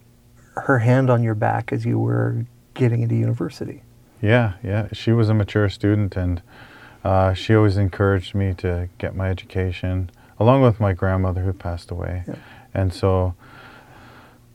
her 0.57 0.79
hand 0.79 1.11
on 1.11 1.23
your 1.23 1.35
back 1.35 1.73
as 1.73 1.85
you 1.85 1.99
were 1.99 2.47
getting 2.73 3.03
into 3.03 3.15
university. 3.15 3.83
Yeah, 4.21 4.55
yeah. 4.63 4.89
She 4.93 5.13
was 5.13 5.29
a 5.29 5.35
mature 5.35 5.69
student, 5.69 6.17
and 6.17 6.43
uh, 7.05 7.35
she 7.35 7.55
always 7.55 7.77
encouraged 7.77 8.35
me 8.35 8.55
to 8.55 8.89
get 8.99 9.15
my 9.15 9.31
education, 9.31 10.11
along 10.39 10.63
with 10.63 10.81
my 10.81 10.93
grandmother 10.93 11.43
who 11.43 11.53
passed 11.53 11.91
away. 11.91 12.25
Yeah. 12.27 12.35
And 12.75 12.93
so 12.93 13.35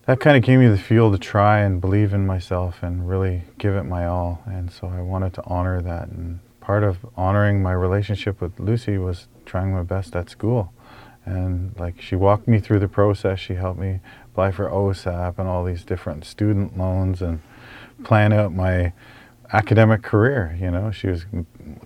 that 0.06 0.20
kind 0.20 0.36
of 0.36 0.42
gave 0.42 0.58
me 0.58 0.68
the 0.68 0.78
fuel 0.78 1.12
to 1.12 1.18
try 1.18 1.60
and 1.60 1.80
believe 1.80 2.12
in 2.12 2.26
myself 2.26 2.82
and 2.82 3.08
really 3.08 3.44
give 3.58 3.74
it 3.74 3.84
my 3.84 4.06
all. 4.06 4.42
And 4.46 4.70
so 4.70 4.88
I 4.88 5.00
wanted 5.00 5.32
to 5.34 5.44
honor 5.44 5.80
that. 5.80 6.08
And 6.08 6.40
part 6.60 6.82
of 6.82 6.98
honoring 7.16 7.62
my 7.62 7.72
relationship 7.72 8.40
with 8.40 8.58
Lucy 8.58 8.98
was 8.98 9.28
trying 9.46 9.72
my 9.72 9.82
best 9.82 10.16
at 10.16 10.28
school. 10.28 10.72
And 11.24 11.78
like 11.78 12.00
she 12.00 12.16
walked 12.16 12.48
me 12.48 12.58
through 12.58 12.80
the 12.80 12.88
process. 12.88 13.38
She 13.38 13.54
helped 13.54 13.78
me 13.78 14.00
apply 14.26 14.50
for 14.50 14.68
OSAP 14.68 15.38
and 15.38 15.48
all 15.48 15.64
these 15.64 15.84
different 15.84 16.24
student 16.24 16.76
loans 16.76 17.22
and 17.22 17.40
plan 18.02 18.32
out 18.32 18.52
my 18.52 18.92
academic 19.52 20.02
career. 20.02 20.56
You 20.60 20.70
know, 20.70 20.90
she 20.90 21.08
was 21.08 21.26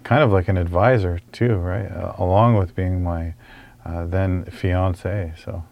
kind 0.03 0.23
of 0.23 0.33
like 0.33 0.49
an 0.49 0.57
advisor 0.57 1.21
too, 1.33 1.57
right? 1.57 1.91
Uh, 1.91 2.15
along 2.19 2.57
with 2.57 2.75
being 2.75 3.03
my 3.03 3.35
uh, 3.85 4.07
then 4.07 4.45
fiance. 4.47 5.33
So 5.43 5.65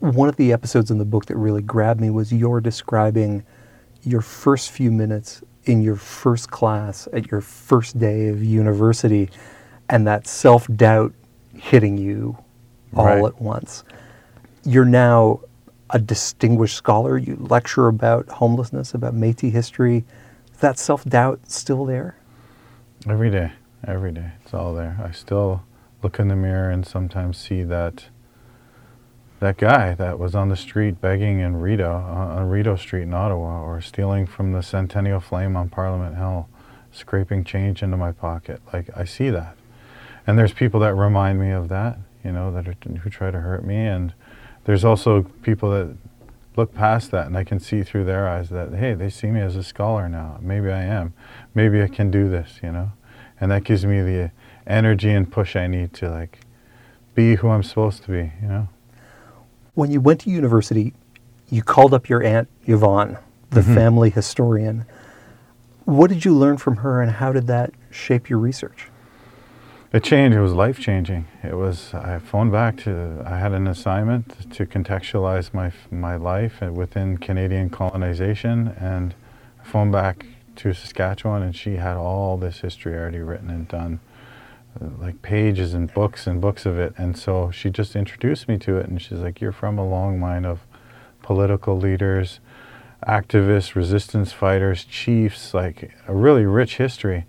one 0.00 0.28
of 0.28 0.36
the 0.36 0.52
episodes 0.52 0.90
in 0.90 0.98
the 0.98 1.04
book 1.04 1.26
that 1.26 1.36
really 1.36 1.62
grabbed 1.62 2.00
me 2.00 2.10
was 2.10 2.32
your 2.32 2.60
describing 2.60 3.44
your 4.02 4.20
first 4.20 4.70
few 4.72 4.90
minutes 4.90 5.42
in 5.64 5.80
your 5.80 5.94
first 5.94 6.50
class 6.50 7.06
at 7.12 7.30
your 7.30 7.40
first 7.40 7.98
day 7.98 8.26
of 8.28 8.42
university 8.42 9.30
and 9.88 10.06
that 10.06 10.26
self 10.26 10.66
doubt 10.74 11.12
hitting 11.54 11.96
you 11.96 12.36
all 12.96 13.06
right. 13.06 13.24
at 13.24 13.40
once. 13.40 13.84
You're 14.64 14.84
now 14.84 15.40
a 15.90 15.98
distinguished 15.98 16.76
scholar. 16.76 17.18
You 17.18 17.36
lecture 17.36 17.88
about 17.88 18.28
homelessness, 18.28 18.94
about 18.94 19.14
Metis 19.14 19.52
history. 19.52 20.04
That 20.62 20.78
self 20.78 21.04
doubt 21.04 21.50
still 21.50 21.84
there? 21.84 22.14
Every 23.08 23.32
day, 23.32 23.50
every 23.84 24.12
day. 24.12 24.30
It's 24.44 24.54
all 24.54 24.72
there. 24.72 24.96
I 25.04 25.10
still 25.10 25.64
look 26.04 26.20
in 26.20 26.28
the 26.28 26.36
mirror 26.36 26.70
and 26.70 26.86
sometimes 26.86 27.36
see 27.36 27.64
that 27.64 28.04
that 29.40 29.56
guy 29.56 29.94
that 29.94 30.20
was 30.20 30.36
on 30.36 30.50
the 30.50 30.56
street 30.56 31.00
begging 31.00 31.40
in 31.40 31.56
Rideau, 31.56 31.90
uh, 31.90 32.36
on 32.36 32.48
Rideau 32.48 32.76
Street 32.76 33.02
in 33.02 33.12
Ottawa, 33.12 33.60
or 33.60 33.80
stealing 33.80 34.24
from 34.24 34.52
the 34.52 34.62
Centennial 34.62 35.18
Flame 35.18 35.56
on 35.56 35.68
Parliament 35.68 36.14
Hill, 36.16 36.48
scraping 36.92 37.42
change 37.42 37.82
into 37.82 37.96
my 37.96 38.12
pocket. 38.12 38.62
Like 38.72 38.88
I 38.96 39.02
see 39.02 39.30
that, 39.30 39.56
and 40.28 40.38
there's 40.38 40.52
people 40.52 40.78
that 40.78 40.94
remind 40.94 41.40
me 41.40 41.50
of 41.50 41.70
that, 41.70 41.98
you 42.22 42.30
know, 42.30 42.52
that 42.52 42.68
are, 42.68 42.76
who 43.00 43.10
try 43.10 43.32
to 43.32 43.40
hurt 43.40 43.64
me, 43.64 43.84
and 43.84 44.14
there's 44.62 44.84
also 44.84 45.22
people 45.42 45.72
that 45.72 45.96
look 46.56 46.74
past 46.74 47.10
that, 47.10 47.26
and 47.26 47.36
I 47.36 47.44
can 47.44 47.60
see 47.60 47.82
through 47.82 48.04
their 48.04 48.28
eyes 48.28 48.50
that 48.50 48.74
hey, 48.74 48.94
they 48.94 49.10
see 49.10 49.28
me 49.28 49.40
as 49.40 49.56
a 49.56 49.62
scholar 49.62 50.08
now. 50.08 50.38
Maybe 50.40 50.70
I 50.70 50.82
am. 50.82 51.14
Maybe 51.54 51.82
I 51.82 51.88
can 51.88 52.10
do 52.10 52.28
this, 52.28 52.60
you 52.62 52.72
know, 52.72 52.92
and 53.40 53.50
that 53.50 53.64
gives 53.64 53.84
me 53.84 54.02
the 54.02 54.30
energy 54.66 55.10
and 55.10 55.30
push 55.30 55.56
I 55.56 55.66
need 55.66 55.92
to 55.94 56.10
like 56.10 56.40
be 57.14 57.36
who 57.36 57.48
I'm 57.48 57.62
supposed 57.62 58.02
to 58.04 58.10
be, 58.10 58.32
you 58.40 58.48
know. 58.48 58.68
When 59.74 59.90
you 59.90 60.00
went 60.00 60.20
to 60.22 60.30
university, 60.30 60.92
you 61.50 61.62
called 61.62 61.94
up 61.94 62.08
your 62.08 62.22
aunt 62.22 62.48
Yvonne, 62.64 63.18
the 63.50 63.60
mm-hmm. 63.60 63.74
family 63.74 64.10
historian. 64.10 64.84
What 65.84 66.08
did 66.08 66.24
you 66.24 66.34
learn 66.34 66.58
from 66.58 66.76
her, 66.76 67.02
and 67.02 67.10
how 67.10 67.32
did 67.32 67.46
that 67.48 67.72
shape 67.90 68.30
your 68.30 68.38
research? 68.38 68.88
It 69.92 70.04
changed. 70.04 70.34
It 70.34 70.40
was 70.40 70.54
life 70.54 70.78
changing. 70.78 71.26
It 71.42 71.54
was. 71.54 71.92
I 71.92 72.18
phoned 72.18 72.50
back 72.50 72.78
to. 72.78 73.22
I 73.26 73.36
had 73.36 73.52
an 73.52 73.66
assignment 73.66 74.50
to 74.52 74.64
contextualize 74.64 75.52
my 75.52 75.70
my 75.90 76.16
life 76.16 76.62
within 76.62 77.18
Canadian 77.18 77.68
colonization, 77.68 78.68
and 78.80 79.14
I 79.60 79.64
phoned 79.64 79.92
back 79.92 80.24
to 80.56 80.72
Saskatchewan, 80.72 81.42
and 81.42 81.54
she 81.54 81.76
had 81.76 81.98
all 81.98 82.38
this 82.38 82.60
history 82.60 82.94
already 82.94 83.18
written 83.18 83.50
and 83.50 83.68
done 83.68 84.00
uh, 84.80 84.86
like 84.98 85.20
pages 85.20 85.74
and 85.74 85.92
books 85.92 86.26
and 86.26 86.40
books 86.40 86.64
of 86.64 86.78
it. 86.78 86.94
And 86.96 87.18
so 87.18 87.50
she 87.50 87.68
just 87.68 87.94
introduced 87.94 88.48
me 88.48 88.56
to 88.60 88.78
it, 88.78 88.88
and 88.88 89.02
she's 89.02 89.18
like, 89.18 89.42
"You're 89.42 89.52
from 89.52 89.78
a 89.78 89.86
long 89.86 90.22
line 90.22 90.46
of 90.46 90.60
political 91.20 91.76
leaders, 91.76 92.40
activists, 93.06 93.74
resistance 93.74 94.32
fighters, 94.32 94.84
chiefs, 94.84 95.52
like 95.52 95.92
a 96.08 96.14
really 96.14 96.46
rich 96.46 96.78
history." 96.78 97.26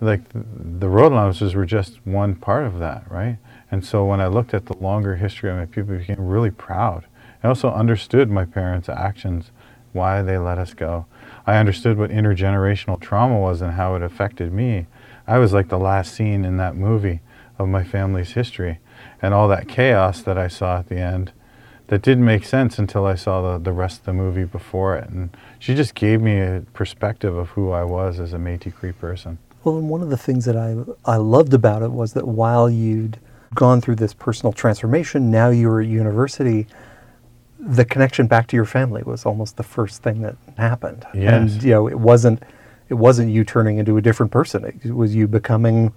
Like 0.00 0.22
the, 0.32 0.88
road 0.88 1.12
allowances 1.12 1.54
were 1.54 1.64
just 1.64 2.04
one 2.04 2.34
part 2.34 2.66
of 2.66 2.78
that, 2.80 3.10
right? 3.10 3.38
And 3.70 3.84
so 3.84 4.04
when 4.04 4.20
I 4.20 4.26
looked 4.26 4.52
at 4.52 4.66
the 4.66 4.76
longer 4.76 5.16
history 5.16 5.50
of 5.50 5.56
my 5.56 5.66
people, 5.66 5.96
became 5.96 6.20
really 6.20 6.50
proud. 6.50 7.06
I 7.42 7.48
also 7.48 7.70
understood 7.70 8.30
my 8.30 8.44
parents' 8.44 8.88
actions, 8.88 9.50
why 9.92 10.20
they 10.20 10.36
let 10.36 10.58
us 10.58 10.74
go. 10.74 11.06
I 11.46 11.56
understood 11.56 11.96
what 11.96 12.10
intergenerational 12.10 13.00
trauma 13.00 13.38
was 13.38 13.62
and 13.62 13.72
how 13.72 13.94
it 13.94 14.02
affected 14.02 14.52
me 14.52 14.86
I 15.26 15.38
was 15.38 15.52
like 15.52 15.68
the 15.68 15.78
last 15.78 16.14
scene 16.14 16.44
in 16.44 16.56
that 16.58 16.76
movie 16.76 17.20
of 17.58 17.68
my 17.68 17.82
family's 17.82 18.32
history. 18.32 18.78
And 19.20 19.34
all 19.34 19.48
that 19.48 19.68
chaos 19.68 20.22
that 20.22 20.38
I 20.38 20.48
saw 20.48 20.78
at 20.78 20.88
the 20.88 20.98
end 20.98 21.32
that 21.88 22.02
didn't 22.02 22.24
make 22.24 22.44
sense 22.44 22.78
until 22.78 23.06
I 23.06 23.14
saw 23.14 23.52
the, 23.52 23.58
the 23.58 23.72
rest 23.72 24.00
of 24.00 24.06
the 24.06 24.12
movie 24.12 24.44
before 24.44 24.96
it. 24.96 25.08
And 25.08 25.36
she 25.58 25.74
just 25.74 25.94
gave 25.94 26.20
me 26.20 26.38
a 26.38 26.64
perspective 26.74 27.36
of 27.36 27.50
who 27.50 27.70
I 27.70 27.84
was 27.84 28.20
as 28.20 28.32
a 28.32 28.38
Métis 28.38 28.74
Cree 28.74 28.92
person. 28.92 29.38
Well, 29.66 29.78
and 29.78 29.88
one 29.88 30.00
of 30.00 30.10
the 30.10 30.16
things 30.16 30.44
that 30.44 30.56
I, 30.56 30.76
I 31.04 31.16
loved 31.16 31.52
about 31.52 31.82
it 31.82 31.90
was 31.90 32.12
that 32.12 32.28
while 32.28 32.70
you'd 32.70 33.18
gone 33.52 33.80
through 33.80 33.96
this 33.96 34.14
personal 34.14 34.52
transformation, 34.52 35.28
now 35.28 35.48
you 35.48 35.66
were 35.66 35.80
at 35.80 35.88
university, 35.88 36.68
the 37.58 37.84
connection 37.84 38.28
back 38.28 38.46
to 38.46 38.56
your 38.56 38.64
family 38.64 39.02
was 39.02 39.26
almost 39.26 39.56
the 39.56 39.64
first 39.64 40.04
thing 40.04 40.22
that 40.22 40.36
happened. 40.56 41.04
Yes. 41.12 41.54
And, 41.54 41.62
you 41.64 41.72
know, 41.72 41.88
it 41.88 41.98
wasn't 41.98 42.44
it 42.88 42.94
wasn't 42.94 43.32
you 43.32 43.42
turning 43.42 43.78
into 43.78 43.96
a 43.96 44.00
different 44.00 44.30
person. 44.30 44.64
It 44.84 44.94
was 44.94 45.16
you 45.16 45.26
becoming 45.26 45.92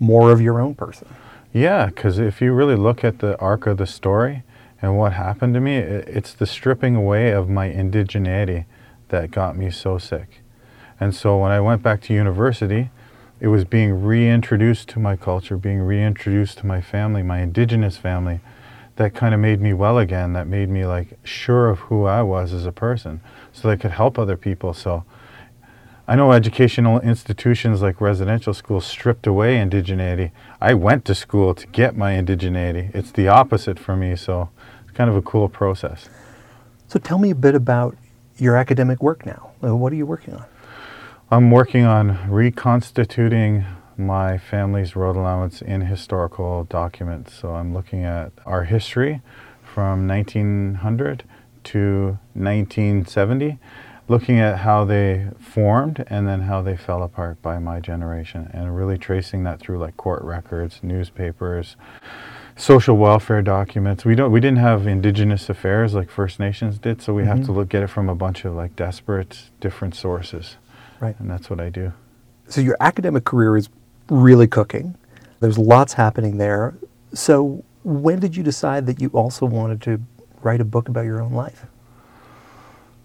more 0.00 0.32
of 0.32 0.40
your 0.40 0.60
own 0.60 0.74
person. 0.74 1.06
Yeah, 1.52 1.86
because 1.86 2.18
if 2.18 2.40
you 2.40 2.52
really 2.52 2.74
look 2.74 3.04
at 3.04 3.20
the 3.20 3.38
arc 3.38 3.68
of 3.68 3.76
the 3.76 3.86
story 3.86 4.42
and 4.82 4.98
what 4.98 5.12
happened 5.12 5.54
to 5.54 5.60
me, 5.60 5.76
it's 5.76 6.34
the 6.34 6.44
stripping 6.44 6.96
away 6.96 7.30
of 7.30 7.48
my 7.48 7.68
indigeneity 7.68 8.64
that 9.10 9.30
got 9.30 9.56
me 9.56 9.70
so 9.70 9.96
sick. 9.96 10.42
And 10.98 11.14
so 11.14 11.38
when 11.38 11.52
I 11.52 11.60
went 11.60 11.84
back 11.84 12.00
to 12.02 12.12
university, 12.12 12.90
it 13.40 13.48
was 13.48 13.64
being 13.64 14.02
reintroduced 14.02 14.88
to 14.90 14.98
my 14.98 15.16
culture, 15.16 15.56
being 15.56 15.80
reintroduced 15.80 16.58
to 16.58 16.66
my 16.66 16.80
family, 16.80 17.22
my 17.22 17.40
indigenous 17.40 17.96
family, 17.96 18.40
that 18.96 19.14
kind 19.14 19.34
of 19.34 19.40
made 19.40 19.60
me 19.60 19.74
well 19.74 19.98
again, 19.98 20.32
that 20.32 20.46
made 20.46 20.70
me 20.70 20.86
like 20.86 21.18
sure 21.22 21.68
of 21.68 21.80
who 21.80 22.04
I 22.04 22.22
was 22.22 22.52
as 22.52 22.64
a 22.64 22.72
person, 22.72 23.20
so 23.52 23.68
that 23.68 23.74
I 23.74 23.76
could 23.76 23.90
help 23.90 24.18
other 24.18 24.38
people. 24.38 24.72
So 24.72 25.04
I 26.08 26.16
know 26.16 26.32
educational 26.32 27.00
institutions 27.00 27.82
like 27.82 28.00
residential 28.00 28.54
schools 28.54 28.86
stripped 28.86 29.26
away 29.26 29.56
indigeneity. 29.56 30.30
I 30.60 30.72
went 30.72 31.04
to 31.06 31.14
school 31.14 31.54
to 31.54 31.66
get 31.66 31.96
my 31.96 32.12
indigeneity. 32.12 32.94
It's 32.94 33.10
the 33.10 33.28
opposite 33.28 33.78
for 33.78 33.96
me, 33.96 34.16
so 34.16 34.48
it's 34.84 34.96
kind 34.96 35.10
of 35.10 35.16
a 35.16 35.22
cool 35.22 35.48
process. 35.48 36.08
So 36.88 36.98
tell 36.98 37.18
me 37.18 37.30
a 37.30 37.34
bit 37.34 37.54
about 37.54 37.96
your 38.38 38.56
academic 38.56 39.02
work 39.02 39.26
now. 39.26 39.50
What 39.60 39.92
are 39.92 39.96
you 39.96 40.06
working 40.06 40.34
on? 40.34 40.44
I'm 41.28 41.50
working 41.50 41.84
on 41.84 42.30
reconstituting 42.30 43.64
my 43.96 44.38
family's 44.38 44.94
road 44.94 45.16
allowance 45.16 45.60
in 45.60 45.80
historical 45.80 46.62
documents. 46.64 47.34
So 47.34 47.56
I'm 47.56 47.74
looking 47.74 48.04
at 48.04 48.30
our 48.46 48.62
history 48.62 49.22
from 49.64 50.06
1900 50.06 51.24
to 51.64 52.18
1970 52.34 53.58
looking 54.08 54.38
at 54.38 54.58
how 54.58 54.84
they 54.84 55.26
formed 55.40 56.04
and 56.06 56.28
then 56.28 56.42
how 56.42 56.62
they 56.62 56.76
fell 56.76 57.02
apart 57.02 57.42
by 57.42 57.58
my 57.58 57.80
generation 57.80 58.48
and 58.52 58.76
really 58.76 58.96
tracing 58.96 59.42
that 59.42 59.58
through 59.58 59.78
like 59.78 59.96
court 59.96 60.22
records, 60.22 60.78
newspapers, 60.80 61.74
social 62.54 62.96
welfare 62.96 63.42
documents. 63.42 64.04
We 64.04 64.14
don't 64.14 64.30
we 64.30 64.38
didn't 64.38 64.58
have 64.58 64.86
indigenous 64.86 65.50
affairs 65.50 65.92
like 65.92 66.08
First 66.08 66.38
Nations 66.38 66.78
did, 66.78 67.02
so 67.02 67.12
we 67.12 67.22
mm-hmm. 67.22 67.32
have 67.32 67.46
to 67.46 67.52
look 67.52 67.74
at 67.74 67.82
it 67.82 67.88
from 67.88 68.08
a 68.08 68.14
bunch 68.14 68.44
of 68.44 68.54
like 68.54 68.76
desperate 68.76 69.50
different 69.60 69.96
sources. 69.96 70.56
Right. 71.00 71.18
And 71.18 71.30
that's 71.30 71.50
what 71.50 71.60
I 71.60 71.70
do. 71.70 71.92
So 72.48 72.60
your 72.60 72.76
academic 72.80 73.24
career 73.24 73.56
is 73.56 73.68
really 74.08 74.46
cooking. 74.46 74.96
There's 75.40 75.58
lots 75.58 75.94
happening 75.94 76.38
there. 76.38 76.74
So 77.12 77.64
when 77.84 78.20
did 78.20 78.36
you 78.36 78.42
decide 78.42 78.86
that 78.86 79.00
you 79.00 79.08
also 79.10 79.46
wanted 79.46 79.82
to 79.82 80.00
write 80.42 80.60
a 80.60 80.64
book 80.64 80.88
about 80.88 81.04
your 81.04 81.20
own 81.20 81.32
life? 81.32 81.66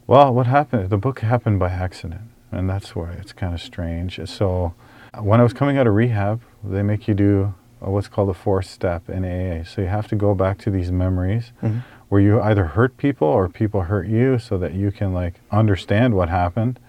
Well, 0.08 0.34
what 0.34 0.47
happened? 0.47 0.89
The 0.89 0.97
book 0.97 1.19
happened 1.19 1.60
by 1.60 1.69
accident, 1.69 2.21
and 2.51 2.69
that's 2.69 2.95
why 2.95 3.12
it's 3.12 3.32
kind 3.32 3.54
of 3.54 3.62
strange. 3.62 4.19
So, 4.27 4.73
when 5.19 5.39
I 5.39 5.43
was 5.43 5.54
coming 5.54 5.77
out 5.77 5.88
of 5.88 5.93
rehab, 5.93 6.41
they 6.63 6.84
make 6.84 7.08
you 7.08 7.13
do 7.13 7.54
what's 7.80 8.08
called 8.08 8.30
a 8.30 8.34
fourth 8.34 8.65
step 8.65 9.10
in 9.10 9.23
AA. 9.23 9.63
So 9.63 9.82
you 9.82 9.88
have 9.88 10.08
to 10.10 10.15
go 10.15 10.36
back 10.36 10.58
to 10.60 10.69
these 10.69 10.91
memories 10.91 11.51
mm-hmm. 11.62 11.80
where 12.10 12.21
you 12.21 12.41
either 12.41 12.65
hurt 12.65 12.97
people 12.97 13.27
or 13.27 13.49
people 13.49 13.82
hurt 13.84 14.08
you, 14.08 14.38
so 14.38 14.58
that 14.58 14.73
you 14.73 14.91
can 14.91 15.13
like 15.13 15.36
understand 15.51 16.13
what 16.13 16.30
happened 16.30 16.80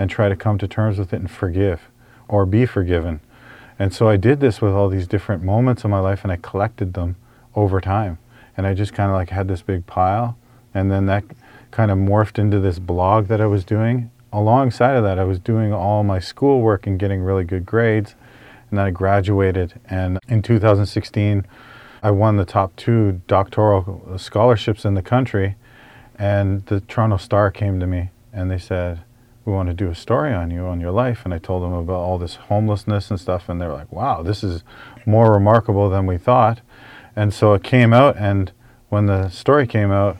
and 0.00 0.08
try 0.08 0.30
to 0.30 0.34
come 0.34 0.56
to 0.56 0.66
terms 0.66 0.98
with 0.98 1.12
it 1.12 1.16
and 1.18 1.30
forgive 1.30 1.82
or 2.26 2.46
be 2.46 2.64
forgiven. 2.64 3.20
And 3.78 3.92
so 3.92 4.08
I 4.08 4.16
did 4.16 4.40
this 4.40 4.62
with 4.62 4.72
all 4.72 4.88
these 4.88 5.06
different 5.06 5.42
moments 5.42 5.84
of 5.84 5.90
my 5.90 6.00
life, 6.00 6.22
and 6.22 6.32
I 6.32 6.36
collected 6.36 6.94
them 6.94 7.16
over 7.54 7.82
time. 7.82 8.18
And 8.56 8.66
I 8.66 8.72
just 8.72 8.94
kind 8.94 9.10
of 9.10 9.14
like 9.14 9.28
had 9.28 9.46
this 9.46 9.60
big 9.60 9.86
pile, 9.86 10.38
and 10.72 10.90
then 10.90 11.04
that 11.06 11.24
kind 11.70 11.90
of 11.90 11.98
morphed 11.98 12.38
into 12.38 12.58
this 12.58 12.78
blog 12.78 13.26
that 13.26 13.42
I 13.42 13.46
was 13.46 13.62
doing. 13.62 14.10
Alongside 14.32 14.96
of 14.96 15.04
that, 15.04 15.18
I 15.18 15.24
was 15.24 15.38
doing 15.38 15.72
all 15.72 16.02
my 16.02 16.18
schoolwork 16.18 16.86
and 16.86 16.98
getting 16.98 17.20
really 17.20 17.44
good 17.44 17.66
grades. 17.66 18.14
And 18.70 18.78
then 18.78 18.86
I 18.86 18.90
graduated. 18.90 19.80
And 19.84 20.18
in 20.28 20.40
2016, 20.40 21.46
I 22.02 22.10
won 22.10 22.36
the 22.36 22.44
top 22.46 22.74
two 22.76 23.20
doctoral 23.26 24.16
scholarships 24.16 24.84
in 24.86 24.94
the 24.94 25.02
country. 25.02 25.56
And 26.18 26.64
the 26.66 26.80
Toronto 26.80 27.18
Star 27.18 27.50
came 27.50 27.80
to 27.80 27.86
me 27.86 28.10
and 28.32 28.50
they 28.50 28.58
said, 28.58 29.00
we 29.44 29.52
want 29.52 29.68
to 29.68 29.74
do 29.74 29.90
a 29.90 29.94
story 29.94 30.32
on 30.32 30.50
you, 30.50 30.66
on 30.66 30.80
your 30.80 30.90
life. 30.90 31.22
And 31.24 31.32
I 31.32 31.38
told 31.38 31.62
them 31.62 31.72
about 31.72 32.00
all 32.00 32.18
this 32.18 32.36
homelessness 32.36 33.10
and 33.10 33.18
stuff. 33.18 33.48
And 33.48 33.60
they're 33.60 33.72
like, 33.72 33.90
wow, 33.90 34.22
this 34.22 34.44
is 34.44 34.62
more 35.06 35.32
remarkable 35.32 35.88
than 35.88 36.06
we 36.06 36.18
thought. 36.18 36.60
And 37.16 37.32
so 37.32 37.54
it 37.54 37.62
came 37.62 37.92
out. 37.92 38.16
And 38.16 38.52
when 38.88 39.06
the 39.06 39.28
story 39.28 39.66
came 39.66 39.90
out, 39.90 40.18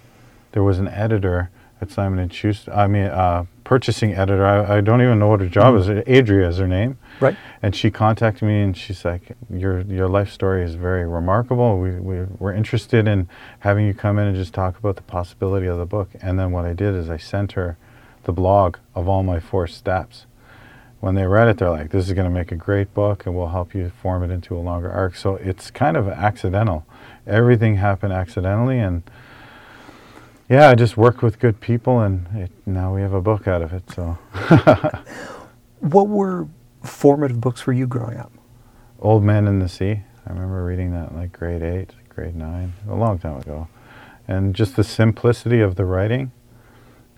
there 0.52 0.62
was 0.62 0.78
an 0.78 0.88
editor 0.88 1.50
at 1.80 1.90
Simon 1.90 2.18
and 2.18 2.32
Schuster. 2.32 2.72
I 2.72 2.86
mean, 2.86 3.06
uh, 3.06 3.44
purchasing 3.64 4.14
editor. 4.14 4.44
I, 4.44 4.78
I, 4.78 4.80
don't 4.80 5.00
even 5.00 5.18
know 5.18 5.28
what 5.28 5.40
her 5.40 5.48
job 5.48 5.74
mm-hmm. 5.74 5.98
is. 5.98 6.18
Adria 6.18 6.48
is 6.48 6.58
her 6.58 6.66
name. 6.66 6.98
Right. 7.20 7.36
And 7.62 7.74
she 7.74 7.90
contacted 7.90 8.42
me 8.42 8.62
and 8.62 8.76
she's 8.76 9.04
like, 9.04 9.36
"Your 9.48 9.82
your 9.82 10.08
life 10.08 10.30
story 10.30 10.64
is 10.64 10.74
very 10.74 11.06
remarkable. 11.06 11.78
We, 11.78 11.92
we 11.92 12.24
we're 12.38 12.54
interested 12.54 13.06
in 13.06 13.28
having 13.60 13.86
you 13.86 13.94
come 13.94 14.18
in 14.18 14.26
and 14.26 14.36
just 14.36 14.52
talk 14.52 14.78
about 14.78 14.96
the 14.96 15.02
possibility 15.02 15.66
of 15.66 15.78
the 15.78 15.86
book." 15.86 16.10
And 16.20 16.38
then 16.38 16.52
what 16.52 16.64
I 16.64 16.72
did 16.72 16.94
is 16.94 17.08
I 17.08 17.16
sent 17.16 17.52
her 17.52 17.76
the 18.24 18.32
blog 18.32 18.76
of 18.94 19.08
all 19.08 19.22
my 19.22 19.40
four 19.40 19.66
steps. 19.66 20.26
When 21.00 21.14
they 21.14 21.26
read 21.26 21.48
it, 21.48 21.58
they're 21.58 21.70
like, 21.70 21.90
"This 21.90 22.08
is 22.08 22.12
going 22.12 22.26
to 22.26 22.30
make 22.30 22.52
a 22.52 22.56
great 22.56 22.92
book, 22.92 23.24
and 23.24 23.34
we'll 23.34 23.48
help 23.48 23.74
you 23.74 23.90
form 24.02 24.22
it 24.22 24.30
into 24.30 24.56
a 24.56 24.60
longer 24.60 24.90
arc." 24.90 25.16
So 25.16 25.36
it's 25.36 25.70
kind 25.70 25.96
of 25.96 26.08
accidental. 26.08 26.84
Everything 27.26 27.76
happened 27.76 28.12
accidentally, 28.12 28.78
and 28.78 29.02
yeah, 30.50 30.68
I 30.68 30.74
just 30.74 30.96
worked 30.96 31.22
with 31.22 31.38
good 31.38 31.60
people, 31.60 32.00
and 32.00 32.26
it, 32.34 32.50
now 32.66 32.92
we 32.92 33.02
have 33.02 33.14
a 33.14 33.20
book 33.20 33.46
out 33.46 33.62
of 33.62 33.72
it. 33.72 33.88
So, 33.92 34.18
what 35.78 36.08
were 36.08 36.48
formative 36.82 37.40
books 37.40 37.60
for 37.60 37.72
you 37.72 37.86
growing 37.86 38.18
up? 38.18 38.32
Old 38.98 39.22
Man 39.22 39.46
in 39.46 39.60
the 39.60 39.68
Sea. 39.68 40.02
I 40.26 40.32
remember 40.32 40.64
reading 40.64 40.90
that 40.92 41.12
in 41.12 41.16
like 41.16 41.32
grade 41.32 41.62
eight, 41.62 41.92
grade 42.08 42.34
nine, 42.34 42.74
a 42.88 42.94
long 42.96 43.18
time 43.18 43.38
ago, 43.38 43.68
and 44.26 44.54
just 44.54 44.76
the 44.76 44.84
simplicity 44.84 45.60
of 45.60 45.76
the 45.76 45.84
writing. 45.84 46.32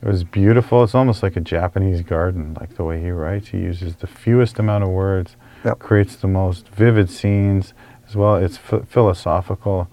It 0.03 0.09
was 0.09 0.25
beautiful. 0.25 0.83
It's 0.83 0.95
almost 0.95 1.23
like 1.23 1.37
a 1.37 1.41
Japanese 1.41 2.03
garden, 2.03 2.57
like 2.61 2.75
the 2.77 2.85
way 2.85 3.01
he 3.01 3.11
writes. 3.11 3.49
He 3.49 3.59
uses 3.59 3.97
the 3.97 4.09
fewest 4.09 4.59
amount 4.59 4.83
of 4.83 4.91
words, 4.91 5.37
yep. 5.65 5.79
creates 5.79 6.17
the 6.17 6.27
most 6.27 6.69
vivid 6.69 7.09
scenes 7.09 7.73
as 8.09 8.17
well. 8.17 8.37
It's 8.37 8.57
f- 8.57 8.89
philosophical 8.89 9.89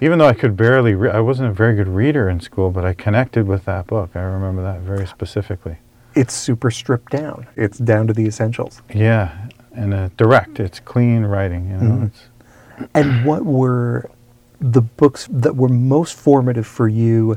even 0.00 0.18
though 0.18 0.26
I 0.26 0.34
could 0.34 0.56
barely, 0.56 0.94
re- 0.94 1.10
I 1.10 1.20
wasn't 1.20 1.48
a 1.48 1.52
very 1.52 1.74
good 1.74 1.88
reader 1.88 2.28
in 2.28 2.40
school, 2.40 2.70
but 2.70 2.84
I 2.84 2.92
connected 2.92 3.46
with 3.46 3.64
that 3.64 3.86
book. 3.86 4.10
I 4.14 4.20
remember 4.20 4.62
that 4.62 4.80
very 4.80 5.06
specifically. 5.06 5.78
It's 6.14 6.34
super 6.34 6.70
stripped 6.70 7.12
down. 7.12 7.46
It's 7.56 7.78
down 7.78 8.06
to 8.06 8.12
the 8.12 8.26
essentials. 8.26 8.82
Yeah, 8.92 9.48
and 9.72 9.94
uh, 9.94 10.10
direct. 10.16 10.60
It's 10.60 10.80
clean 10.80 11.24
writing. 11.24 11.70
You 11.70 11.76
know. 11.76 12.10
Mm-hmm. 12.10 12.84
and 12.94 13.24
what 13.24 13.44
were 13.44 14.10
the 14.60 14.82
books 14.82 15.28
that 15.30 15.56
were 15.56 15.68
most 15.68 16.14
formative 16.14 16.66
for 16.66 16.88
you 16.88 17.36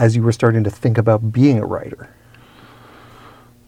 as 0.00 0.16
you 0.16 0.22
were 0.22 0.32
starting 0.32 0.64
to 0.64 0.70
think 0.70 0.96
about 0.96 1.30
being 1.30 1.58
a 1.58 1.66
writer? 1.66 2.08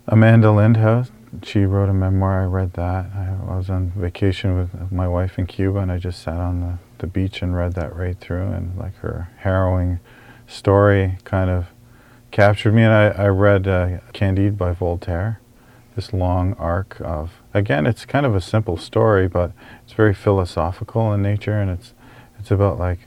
Amanda 0.08 0.48
Lindhout. 0.48 1.10
She 1.42 1.64
wrote 1.64 1.88
a 1.88 1.94
memoir. 1.94 2.42
I 2.42 2.46
read 2.46 2.72
that. 2.72 3.06
I 3.14 3.54
was 3.54 3.70
on 3.70 3.92
vacation 3.96 4.56
with 4.58 4.90
my 4.90 5.06
wife 5.06 5.38
in 5.38 5.46
Cuba, 5.46 5.78
and 5.78 5.92
I 5.92 5.98
just 5.98 6.22
sat 6.22 6.36
on 6.36 6.60
the 6.60 6.78
the 6.98 7.06
beach 7.06 7.42
and 7.42 7.54
read 7.54 7.74
that 7.74 7.94
right 7.96 8.18
through, 8.18 8.48
and 8.52 8.78
like 8.78 8.94
her 8.98 9.28
harrowing 9.38 9.98
story 10.46 11.18
kind 11.24 11.50
of 11.50 11.66
captured 12.30 12.72
me. 12.72 12.82
And 12.82 12.92
I, 12.92 13.24
I 13.24 13.28
read 13.28 13.66
uh, 13.66 13.98
Candide 14.12 14.56
by 14.56 14.72
Voltaire, 14.72 15.40
this 15.96 16.12
long 16.12 16.54
arc 16.54 17.00
of, 17.00 17.42
again, 17.52 17.86
it's 17.86 18.04
kind 18.06 18.24
of 18.24 18.36
a 18.36 18.40
simple 18.40 18.76
story, 18.76 19.26
but 19.26 19.52
it's 19.84 19.94
very 19.94 20.14
philosophical 20.14 21.12
in 21.12 21.22
nature, 21.22 21.60
and 21.60 21.70
it's, 21.70 21.92
it's 22.38 22.52
about 22.52 22.78
like 22.78 23.00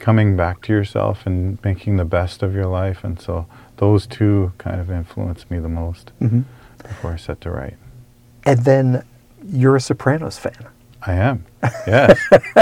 coming 0.00 0.36
back 0.36 0.62
to 0.62 0.72
yourself 0.72 1.26
and 1.26 1.62
making 1.64 1.96
the 1.96 2.04
best 2.04 2.42
of 2.42 2.54
your 2.54 2.66
life. 2.66 3.04
And 3.04 3.20
so 3.20 3.46
those 3.76 4.06
two 4.06 4.52
kind 4.58 4.80
of 4.80 4.90
influenced 4.90 5.50
me 5.50 5.58
the 5.58 5.68
most 5.68 6.12
mm-hmm. 6.20 6.42
before 6.82 7.12
I 7.12 7.16
set 7.16 7.40
to 7.42 7.50
write. 7.50 7.76
And 8.44 8.64
then 8.64 9.04
you're 9.46 9.76
a 9.76 9.80
Sopranos 9.80 10.38
fan. 10.38 10.68
I 11.06 11.14
am. 11.14 11.44
Yes. 11.86 12.18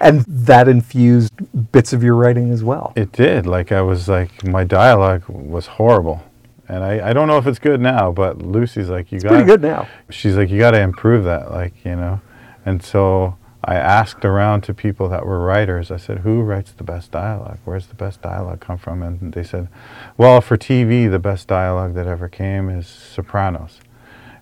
and 0.00 0.24
that 0.26 0.68
infused 0.68 1.32
bits 1.72 1.92
of 1.92 2.02
your 2.02 2.14
writing 2.14 2.50
as 2.50 2.62
well. 2.62 2.92
It 2.94 3.12
did. 3.12 3.46
Like 3.46 3.72
I 3.72 3.82
was 3.82 4.08
like 4.08 4.44
my 4.44 4.64
dialogue 4.64 5.24
was 5.28 5.66
horrible. 5.66 6.22
And 6.68 6.84
I, 6.84 7.10
I 7.10 7.12
don't 7.14 7.28
know 7.28 7.38
if 7.38 7.46
it's 7.46 7.58
good 7.58 7.80
now, 7.80 8.12
but 8.12 8.42
Lucy's 8.42 8.90
like 8.90 9.10
you 9.10 9.20
got 9.20 9.30
pretty 9.30 9.44
good 9.44 9.62
now. 9.62 9.88
She's 10.10 10.36
like 10.36 10.50
you 10.50 10.58
got 10.58 10.72
to 10.72 10.80
improve 10.80 11.24
that, 11.24 11.50
like 11.50 11.72
you 11.84 11.96
know. 11.96 12.20
And 12.66 12.82
so 12.82 13.37
I 13.64 13.74
asked 13.74 14.24
around 14.24 14.62
to 14.62 14.74
people 14.74 15.08
that 15.08 15.26
were 15.26 15.44
writers. 15.44 15.90
I 15.90 15.96
said, 15.96 16.18
"Who 16.18 16.42
writes 16.42 16.72
the 16.72 16.84
best 16.84 17.10
dialogue? 17.10 17.58
Where's 17.64 17.86
the 17.86 17.94
best 17.94 18.22
dialogue 18.22 18.60
come 18.60 18.78
from?" 18.78 19.02
And 19.02 19.32
they 19.32 19.42
said, 19.42 19.68
"Well, 20.16 20.40
for 20.40 20.56
TV, 20.56 21.08
the 21.08 21.18
best 21.18 21.48
dialogue 21.48 21.94
that 21.94 22.06
ever 22.06 22.28
came 22.28 22.70
is 22.70 22.86
Sopranos." 22.86 23.80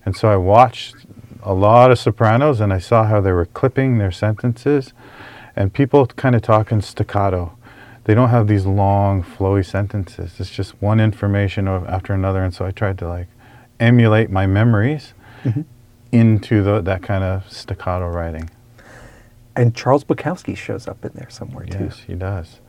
And 0.04 0.16
so 0.16 0.28
I 0.28 0.36
watched 0.36 0.94
a 1.42 1.52
lot 1.54 1.90
of 1.90 1.98
sopranos 1.98 2.60
and 2.60 2.72
I 2.72 2.78
saw 2.78 3.04
how 3.04 3.20
they 3.20 3.32
were 3.32 3.46
clipping 3.46 3.98
their 3.98 4.10
sentences 4.10 4.92
and 5.54 5.72
people 5.72 6.06
kind 6.06 6.34
of 6.34 6.42
talk 6.42 6.70
in 6.70 6.80
staccato. 6.80 7.56
They 8.04 8.14
don't 8.14 8.28
have 8.28 8.46
these 8.46 8.66
long, 8.66 9.22
flowy 9.22 9.64
sentences. 9.64 10.38
It's 10.38 10.50
just 10.50 10.80
one 10.80 11.00
information 11.00 11.66
after 11.66 12.12
another. 12.12 12.42
And 12.42 12.54
so 12.54 12.64
I 12.64 12.70
tried 12.70 12.98
to 12.98 13.08
like 13.08 13.26
emulate 13.80 14.30
my 14.30 14.46
memories 14.46 15.14
mm-hmm. 15.42 15.62
into 16.12 16.62
the, 16.62 16.80
that 16.82 17.02
kind 17.02 17.24
of 17.24 17.50
staccato 17.50 18.08
writing. 18.08 18.50
And 19.56 19.74
Charles 19.74 20.04
Bukowski 20.04 20.56
shows 20.56 20.86
up 20.86 21.04
in 21.04 21.12
there 21.14 21.30
somewhere 21.30 21.64
yes, 21.64 21.76
too. 21.76 21.84
Yes, 21.84 22.00
he 22.06 22.14
does 22.14 22.60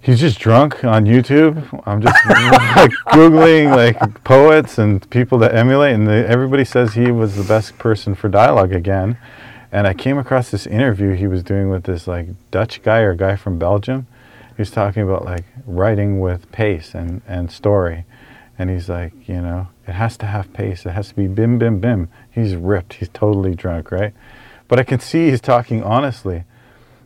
he's 0.00 0.20
just 0.20 0.38
drunk 0.38 0.84
on 0.84 1.04
YouTube. 1.04 1.82
I'm 1.86 2.00
just 2.00 2.16
like 2.26 2.90
googling 3.08 3.74
like 3.74 4.24
poets 4.24 4.78
and 4.78 5.08
people 5.10 5.38
to 5.40 5.54
emulate, 5.54 5.94
and 5.94 6.06
the, 6.06 6.26
everybody 6.28 6.64
says 6.64 6.94
he 6.94 7.10
was 7.10 7.36
the 7.36 7.44
best 7.44 7.78
person 7.78 8.14
for 8.14 8.28
dialogue 8.28 8.72
again. 8.72 9.18
And 9.72 9.86
I 9.86 9.94
came 9.94 10.18
across 10.18 10.50
this 10.50 10.66
interview 10.66 11.14
he 11.14 11.28
was 11.28 11.44
doing 11.44 11.70
with 11.70 11.84
this 11.84 12.08
like 12.08 12.28
Dutch 12.50 12.82
guy 12.82 13.00
or 13.00 13.14
guy 13.14 13.36
from 13.36 13.58
Belgium. 13.58 14.06
He 14.56 14.62
was 14.62 14.70
talking 14.70 15.02
about 15.02 15.24
like 15.24 15.44
writing 15.64 16.18
with 16.18 16.50
pace 16.50 16.94
and, 16.94 17.22
and 17.26 17.52
story. 17.52 18.04
And 18.58 18.68
he's 18.68 18.88
like, 18.88 19.12
you 19.26 19.40
know, 19.40 19.68
it 19.86 19.92
has 19.92 20.16
to 20.18 20.26
have 20.26 20.52
pace. 20.52 20.84
It 20.84 20.90
has 20.90 21.10
to 21.10 21.14
be 21.14 21.28
bim, 21.28 21.58
bim, 21.58 21.80
bim. 21.80 22.08
He's 22.30 22.56
ripped. 22.56 22.94
He's 22.94 23.08
totally 23.08 23.54
drunk, 23.54 23.92
right? 23.92 24.12
But 24.70 24.78
I 24.78 24.84
can 24.84 25.00
see 25.00 25.30
he's 25.30 25.40
talking 25.40 25.82
honestly. 25.82 26.44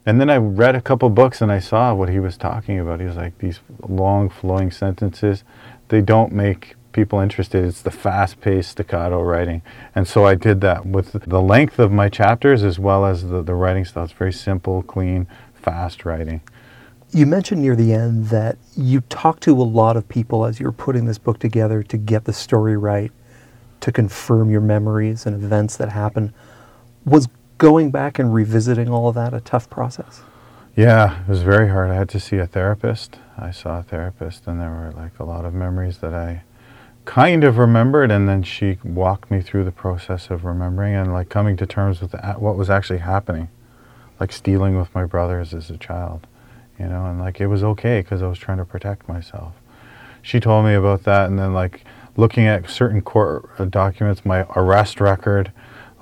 And 0.05 0.20
then 0.20 0.29
I 0.29 0.37
read 0.37 0.77
a 0.77 0.83
couple 0.83 1.09
books 1.09 1.40
and 1.40 1.50
I 1.50 1.61
saw 1.61 1.94
what 1.94 2.11
he 2.11 2.20
was 2.20 2.37
talking 2.37 2.79
about. 2.79 3.00
He 3.00 3.07
was 3.07 3.16
like, 3.16 3.38
these 3.38 3.61
long 3.88 4.29
flowing 4.29 4.70
sentences, 4.70 5.44
they 5.88 6.03
don't 6.03 6.31
make 6.31 6.77
people 6.92 7.20
interested. 7.20 7.64
It's 7.64 7.81
the 7.81 7.90
fast 7.90 8.42
paced 8.42 8.72
staccato 8.72 9.22
writing. 9.22 9.62
And 9.94 10.07
so 10.07 10.27
I 10.27 10.35
did 10.35 10.61
that 10.61 10.85
with 10.85 11.12
the 11.12 11.40
length 11.40 11.79
of 11.79 11.90
my 11.90 12.11
chapters 12.11 12.62
as 12.62 12.79
well 12.79 13.07
as 13.07 13.31
the, 13.31 13.40
the 13.40 13.55
writing 13.55 13.87
style. 13.87 14.05
It's 14.05 14.12
very 14.12 14.35
simple, 14.35 14.83
clean, 14.83 15.27
fast 15.55 16.05
writing. 16.05 16.42
You 17.12 17.24
mentioned 17.24 17.62
near 17.62 17.74
the 17.74 17.94
end 17.94 18.27
that 18.27 18.59
you 18.77 19.00
talked 19.00 19.42
to 19.44 19.59
a 19.59 19.64
lot 19.64 19.96
of 19.96 20.07
people 20.07 20.44
as 20.44 20.61
you 20.61 20.66
were 20.66 20.72
putting 20.72 21.07
this 21.07 21.16
book 21.16 21.38
together 21.38 21.83
to 21.83 21.96
get 21.96 22.24
the 22.24 22.35
story 22.35 22.77
right, 22.77 23.11
to 23.81 23.90
confirm 23.90 24.50
your 24.50 24.61
memories 24.61 25.24
and 25.24 25.35
events 25.42 25.79
that 25.79 25.88
happened. 25.88 26.35
Was 27.07 27.29
going 27.59 27.90
back 27.90 28.19
and 28.19 28.35
revisiting 28.35 28.88
all 28.88 29.09
of 29.09 29.14
that 29.14 29.35
a 29.35 29.40
tough 29.40 29.69
process? 29.71 30.23
Yeah, 30.77 31.23
it 31.23 31.29
was 31.29 31.43
very 31.43 31.69
hard. 31.69 31.90
I 31.90 31.95
had 31.95 32.09
to 32.11 32.21
see 32.21 32.38
a 32.38 32.47
therapist. 32.47 33.19
I 33.38 33.51
saw 33.53 33.79
a 33.79 33.83
therapist, 33.83 34.47
and 34.47 34.61
there 34.61 34.71
were 34.71 34.93
like 34.97 35.19
a 35.19 35.25
lot 35.25 35.45
of 35.45 35.55
memories 35.55 35.99
that 35.99 36.12
I 36.12 36.43
kind 37.05 37.45
of 37.45 37.59
remembered, 37.59 38.11
and 38.11 38.29
then 38.29 38.43
she 38.43 38.79
walked 38.83 39.31
me 39.31 39.40
through 39.40 39.64
the 39.64 39.73
process 39.73 40.31
of 40.31 40.45
remembering 40.45 40.95
and 40.95 41.12
like 41.12 41.29
coming 41.29 41.57
to 41.59 41.67
terms 41.67 42.01
with 42.01 42.14
what 42.38 42.57
was 42.57 42.71
actually 42.71 42.99
happening, 42.99 43.49
like 44.19 44.33
stealing 44.33 44.77
with 44.77 44.93
my 44.95 45.05
brothers 45.05 45.55
as 45.55 45.71
a 45.71 45.77
child, 45.77 46.27
you 46.79 46.87
know, 46.87 47.07
and 47.07 47.21
like 47.21 47.40
it 47.40 47.47
was 47.47 47.62
okay 47.62 48.01
because 48.01 48.23
I 48.23 48.27
was 48.27 48.38
trying 48.38 48.59
to 48.59 48.64
protect 48.64 49.09
myself. 49.09 49.55
She 50.23 50.40
told 50.40 50.64
me 50.64 50.75
about 50.75 51.05
that, 51.05 51.29
and 51.29 51.38
then 51.38 51.53
like 51.53 51.85
looking 52.17 52.47
at 52.47 52.69
certain 52.71 53.03
court 53.03 53.49
uh, 53.59 53.67
documents, 53.67 54.25
my 54.25 54.47
arrest 54.57 55.01
record 55.01 55.53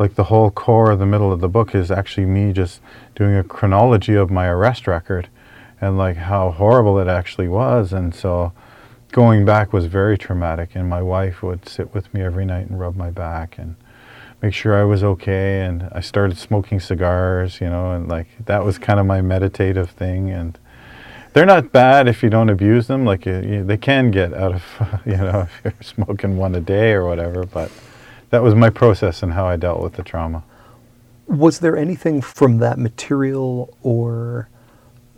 like 0.02 0.16
the 0.16 0.24
whole 0.24 0.50
core 0.50 0.90
of 0.90 0.98
the 0.98 1.06
middle 1.06 1.32
of 1.32 1.38
the 1.38 1.48
book 1.48 1.76
is 1.76 1.88
actually 1.88 2.26
me 2.26 2.52
just 2.52 2.80
doing 3.14 3.36
a 3.36 3.44
chronology 3.44 4.14
of 4.14 4.32
my 4.32 4.48
arrest 4.48 4.88
record 4.88 5.28
and 5.80 5.96
like 5.96 6.16
how 6.16 6.50
horrible 6.50 6.98
it 6.98 7.06
actually 7.06 7.46
was. 7.46 7.92
And 7.92 8.12
so 8.12 8.52
going 9.12 9.44
back 9.44 9.72
was 9.72 9.86
very 9.86 10.18
traumatic 10.18 10.70
and 10.74 10.90
my 10.90 11.00
wife 11.00 11.40
would 11.40 11.68
sit 11.68 11.94
with 11.94 12.12
me 12.12 12.20
every 12.20 12.44
night 12.44 12.66
and 12.66 12.80
rub 12.80 12.96
my 12.96 13.10
back 13.10 13.56
and 13.58 13.76
make 14.42 14.52
sure 14.52 14.74
I 14.74 14.82
was 14.82 15.04
okay. 15.04 15.60
And 15.60 15.88
I 15.92 16.00
started 16.00 16.36
smoking 16.36 16.80
cigars 16.80 17.60
you 17.60 17.70
know 17.70 17.92
and 17.92 18.08
like 18.08 18.26
that 18.46 18.64
was 18.64 18.78
kind 18.78 18.98
of 18.98 19.06
my 19.06 19.20
meditative 19.20 19.90
thing. 19.90 20.30
And 20.30 20.58
they're 21.32 21.46
not 21.46 21.70
bad 21.70 22.08
if 22.08 22.24
you 22.24 22.28
don't 22.28 22.50
abuse 22.50 22.88
them. 22.88 23.04
Like 23.04 23.24
you, 23.24 23.40
you, 23.40 23.64
they 23.64 23.76
can 23.76 24.10
get 24.10 24.34
out 24.34 24.52
of 24.52 24.64
you 25.06 25.16
know 25.16 25.42
if 25.42 25.60
you're 25.62 25.74
smoking 25.80 26.38
one 26.38 26.56
a 26.56 26.60
day 26.60 26.90
or 26.90 27.06
whatever 27.06 27.46
but 27.46 27.70
that 28.32 28.42
was 28.42 28.54
my 28.54 28.68
process 28.68 29.22
and 29.22 29.32
how 29.32 29.46
I 29.46 29.56
dealt 29.56 29.80
with 29.80 29.92
the 29.94 30.02
trauma. 30.02 30.42
Was 31.26 31.60
there 31.60 31.76
anything 31.76 32.20
from 32.20 32.58
that 32.58 32.78
material 32.78 33.76
or 33.82 34.48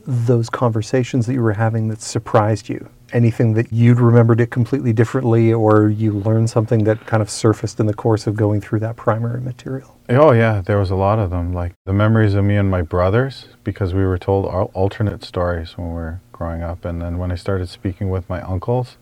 those 0.07 0.51
conversations 0.51 1.25
that 1.27 1.33
you 1.33 1.43
were 1.43 1.55
having 1.55 1.89
that 1.89 2.03
surprised 2.03 2.69
you? 2.69 2.91
anything 3.15 3.55
that 3.55 3.73
you'd 3.73 4.01
remembered 4.01 4.41
it 4.41 4.51
completely 4.51 4.93
differently 4.93 5.53
or 5.53 5.89
you 5.89 6.13
learned 6.13 6.51
something 6.51 6.85
that 6.85 7.07
kind 7.07 7.23
of 7.23 7.31
surfaced 7.31 7.79
in 7.81 7.87
the 7.87 7.95
course 7.95 8.27
of 8.27 8.35
going 8.35 8.61
through 8.61 8.81
that 8.81 8.97
primary 8.97 9.41
material? 9.41 9.97
Oh, 10.09 10.33
yeah, 10.33 10.61
there 10.61 10.79
was 10.79 10.91
a 10.91 10.97
lot 10.97 11.19
of 11.19 11.31
them. 11.31 11.53
Like 11.53 11.73
the 11.87 11.93
memories 11.93 12.35
of 12.35 12.45
me 12.45 12.57
and 12.57 12.71
my 12.71 12.83
brothers, 12.83 13.47
because 13.63 13.95
we 13.95 14.05
were 14.05 14.19
told 14.19 14.47
alternate 14.75 15.25
stories 15.25 15.79
when 15.79 15.89
we 15.89 15.95
were 15.95 16.21
growing 16.33 16.63
up. 16.63 16.85
And 16.85 17.01
then 17.01 17.17
when 17.19 17.31
I 17.31 17.37
started 17.37 17.69
speaking 17.69 18.11
with 18.11 18.29
my 18.29 18.43
uncles, 18.43 18.97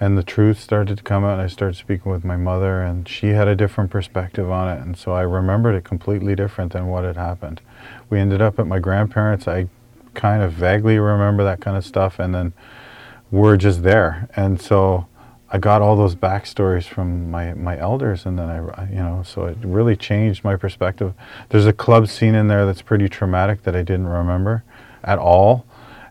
and 0.00 0.16
the 0.16 0.22
truth 0.22 0.60
started 0.60 0.96
to 0.98 1.02
come 1.02 1.24
out, 1.24 1.34
and 1.34 1.42
I 1.42 1.48
started 1.48 1.76
speaking 1.76 2.10
with 2.10 2.24
my 2.24 2.36
mother, 2.36 2.82
and 2.82 3.08
she 3.08 3.28
had 3.28 3.48
a 3.48 3.56
different 3.56 3.90
perspective 3.90 4.50
on 4.50 4.68
it. 4.68 4.80
And 4.80 4.96
so 4.96 5.12
I 5.12 5.22
remembered 5.22 5.74
it 5.74 5.84
completely 5.84 6.36
different 6.36 6.72
than 6.72 6.86
what 6.86 7.04
had 7.04 7.16
happened. 7.16 7.60
We 8.08 8.20
ended 8.20 8.40
up 8.40 8.58
at 8.58 8.66
my 8.66 8.78
grandparents'. 8.78 9.48
I 9.48 9.68
kind 10.14 10.42
of 10.42 10.52
vaguely 10.52 10.98
remember 10.98 11.42
that 11.44 11.60
kind 11.60 11.76
of 11.76 11.84
stuff, 11.84 12.18
and 12.18 12.34
then 12.34 12.52
we're 13.30 13.56
just 13.56 13.82
there. 13.82 14.28
And 14.36 14.60
so 14.60 15.06
I 15.50 15.58
got 15.58 15.82
all 15.82 15.96
those 15.96 16.14
backstories 16.14 16.84
from 16.84 17.30
my, 17.30 17.54
my 17.54 17.78
elders, 17.78 18.24
and 18.24 18.38
then 18.38 18.48
I, 18.48 18.88
you 18.90 18.96
know, 18.96 19.22
so 19.24 19.46
it 19.46 19.58
really 19.62 19.96
changed 19.96 20.44
my 20.44 20.56
perspective. 20.56 21.14
There's 21.48 21.66
a 21.66 21.72
club 21.72 22.08
scene 22.08 22.34
in 22.34 22.48
there 22.48 22.66
that's 22.66 22.82
pretty 22.82 23.08
traumatic 23.08 23.62
that 23.64 23.74
I 23.74 23.82
didn't 23.82 24.08
remember 24.08 24.62
at 25.02 25.18
all 25.18 25.64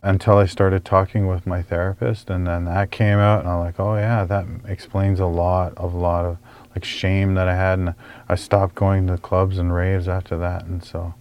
until 0.04 0.38
I 0.38 0.46
started 0.46 0.86
talking 0.86 1.28
with 1.28 1.48
my 1.48 1.62
therapist, 1.62 2.30
and 2.30 2.48
then 2.48 2.66
that 2.66 2.92
came 2.92 3.18
out, 3.18 3.42
and 3.42 3.50
I'm 3.50 3.60
like, 3.60 3.80
oh 3.80 3.96
yeah, 3.96 4.24
that 4.26 4.46
explains 4.66 5.20
a 5.20 5.26
lot 5.26 5.74
of 5.78 5.94
a 5.94 5.98
lot 5.98 6.26
of 6.26 6.38
like 6.72 6.84
shame 6.84 7.34
that 7.34 7.48
I 7.48 7.56
had, 7.56 7.80
and 7.80 7.96
I 8.30 8.36
stopped 8.36 8.76
going 8.76 9.08
to 9.08 9.18
clubs 9.18 9.58
and 9.58 9.74
raves 9.74 10.08
after 10.08 10.38
that, 10.38 10.66
and 10.66 10.84
so 10.84 11.14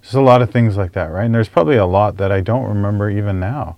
just 0.00 0.14
a 0.14 0.20
lot 0.20 0.42
of 0.42 0.50
things 0.50 0.76
like 0.76 0.92
that, 0.92 1.12
right? 1.12 1.24
And 1.24 1.34
there's 1.34 1.48
probably 1.48 1.76
a 1.76 1.86
lot 1.86 2.16
that 2.16 2.32
I 2.32 2.40
don't 2.40 2.68
remember 2.68 3.10
even 3.10 3.38
now. 3.38 3.76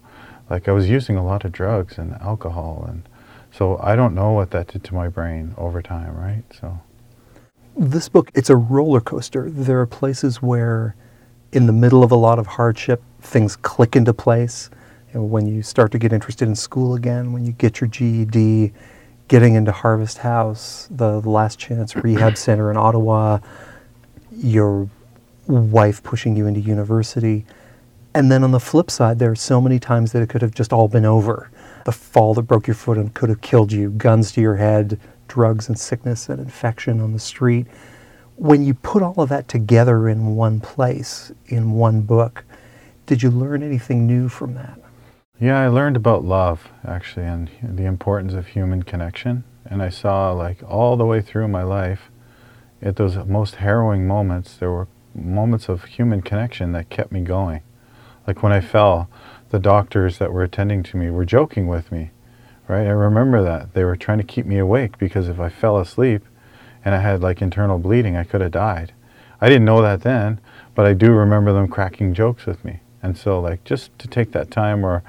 Like 0.48 0.68
I 0.68 0.72
was 0.72 0.88
using 0.88 1.16
a 1.16 1.24
lot 1.24 1.44
of 1.44 1.52
drugs 1.52 1.98
and 1.98 2.14
alcohol, 2.14 2.84
and 2.88 3.08
so 3.50 3.78
I 3.82 3.96
don't 3.96 4.14
know 4.14 4.32
what 4.32 4.50
that 4.52 4.68
did 4.68 4.84
to 4.84 4.94
my 4.94 5.08
brain 5.08 5.54
over 5.56 5.82
time, 5.82 6.16
right? 6.16 6.44
So 6.60 6.80
this 7.76 8.08
book, 8.08 8.30
it's 8.34 8.50
a 8.50 8.56
roller 8.56 9.00
coaster. 9.00 9.50
There 9.50 9.80
are 9.80 9.86
places 9.86 10.40
where, 10.40 10.94
in 11.52 11.66
the 11.66 11.72
middle 11.72 12.02
of 12.02 12.12
a 12.12 12.16
lot 12.16 12.38
of 12.38 12.46
hardship, 12.46 13.02
things 13.24 13.56
click 13.56 13.96
into 13.96 14.14
place. 14.14 14.70
You 15.12 15.20
know, 15.20 15.26
when 15.26 15.46
you 15.46 15.62
start 15.62 15.92
to 15.92 15.98
get 15.98 16.12
interested 16.12 16.48
in 16.48 16.54
school 16.54 16.94
again, 16.94 17.32
when 17.32 17.44
you 17.44 17.52
get 17.52 17.80
your 17.80 17.88
GED, 17.88 18.72
getting 19.28 19.54
into 19.54 19.72
Harvest 19.72 20.18
House, 20.18 20.88
the 20.90 21.20
Last 21.20 21.58
Chance 21.58 21.96
Rehab 22.04 22.36
Center 22.36 22.70
in 22.70 22.76
Ottawa, 22.76 23.38
your 24.30 24.88
wife 25.46 26.02
pushing 26.02 26.36
you 26.36 26.46
into 26.46 26.60
university. 26.60 27.44
And 28.14 28.30
then 28.30 28.44
on 28.44 28.52
the 28.52 28.60
flip 28.60 28.90
side, 28.90 29.18
there 29.18 29.30
are 29.30 29.36
so 29.36 29.60
many 29.60 29.78
times 29.78 30.12
that 30.12 30.22
it 30.22 30.28
could 30.28 30.42
have 30.42 30.54
just 30.54 30.72
all 30.72 30.88
been 30.88 31.04
over. 31.04 31.50
The 31.84 31.92
fall 31.92 32.34
that 32.34 32.42
broke 32.42 32.66
your 32.66 32.74
foot 32.74 32.96
and 32.96 33.12
could 33.12 33.28
have 33.28 33.40
killed 33.40 33.72
you, 33.72 33.90
guns 33.90 34.32
to 34.32 34.40
your 34.40 34.56
head, 34.56 35.00
drugs 35.28 35.68
and 35.68 35.78
sickness 35.78 36.28
and 36.28 36.40
infection 36.40 37.00
on 37.00 37.12
the 37.12 37.18
street. 37.18 37.66
When 38.36 38.64
you 38.64 38.74
put 38.74 39.02
all 39.02 39.20
of 39.20 39.28
that 39.28 39.48
together 39.48 40.08
in 40.08 40.36
one 40.36 40.60
place, 40.60 41.32
in 41.46 41.72
one 41.72 42.02
book, 42.02 42.44
did 43.06 43.22
you 43.22 43.30
learn 43.30 43.62
anything 43.62 44.06
new 44.06 44.28
from 44.28 44.54
that? 44.54 44.78
Yeah, 45.40 45.60
I 45.60 45.68
learned 45.68 45.96
about 45.96 46.24
love, 46.24 46.68
actually, 46.86 47.26
and 47.26 47.50
the 47.62 47.84
importance 47.84 48.34
of 48.34 48.48
human 48.48 48.82
connection. 48.82 49.44
And 49.66 49.82
I 49.82 49.88
saw, 49.88 50.32
like, 50.32 50.62
all 50.62 50.96
the 50.96 51.06
way 51.06 51.20
through 51.20 51.48
my 51.48 51.62
life, 51.62 52.10
at 52.82 52.96
those 52.96 53.16
most 53.26 53.56
harrowing 53.56 54.06
moments, 54.06 54.56
there 54.56 54.70
were 54.70 54.88
moments 55.14 55.68
of 55.68 55.84
human 55.84 56.22
connection 56.22 56.72
that 56.72 56.90
kept 56.90 57.12
me 57.12 57.20
going. 57.20 57.62
Like 58.26 58.42
when 58.42 58.52
I 58.52 58.60
fell, 58.60 59.08
the 59.50 59.58
doctors 59.58 60.18
that 60.18 60.32
were 60.32 60.42
attending 60.42 60.82
to 60.84 60.96
me 60.96 61.10
were 61.10 61.24
joking 61.24 61.66
with 61.66 61.92
me, 61.92 62.10
right? 62.68 62.86
I 62.86 62.90
remember 62.90 63.42
that. 63.42 63.74
They 63.74 63.84
were 63.84 63.96
trying 63.96 64.18
to 64.18 64.24
keep 64.24 64.46
me 64.46 64.58
awake 64.58 64.98
because 64.98 65.28
if 65.28 65.38
I 65.38 65.48
fell 65.48 65.78
asleep 65.78 66.24
and 66.84 66.94
I 66.94 66.98
had 66.98 67.22
like 67.22 67.40
internal 67.40 67.78
bleeding, 67.78 68.16
I 68.16 68.24
could 68.24 68.40
have 68.40 68.52
died. 68.52 68.92
I 69.40 69.48
didn't 69.48 69.66
know 69.66 69.82
that 69.82 70.02
then, 70.02 70.40
but 70.74 70.86
I 70.86 70.94
do 70.94 71.12
remember 71.12 71.52
them 71.52 71.68
cracking 71.68 72.14
jokes 72.14 72.46
with 72.46 72.64
me. 72.64 72.80
And 73.04 73.18
so, 73.18 73.38
like, 73.38 73.62
just 73.64 73.96
to 73.98 74.08
take 74.08 74.32
that 74.32 74.50
time 74.50 74.84
or 74.84 75.02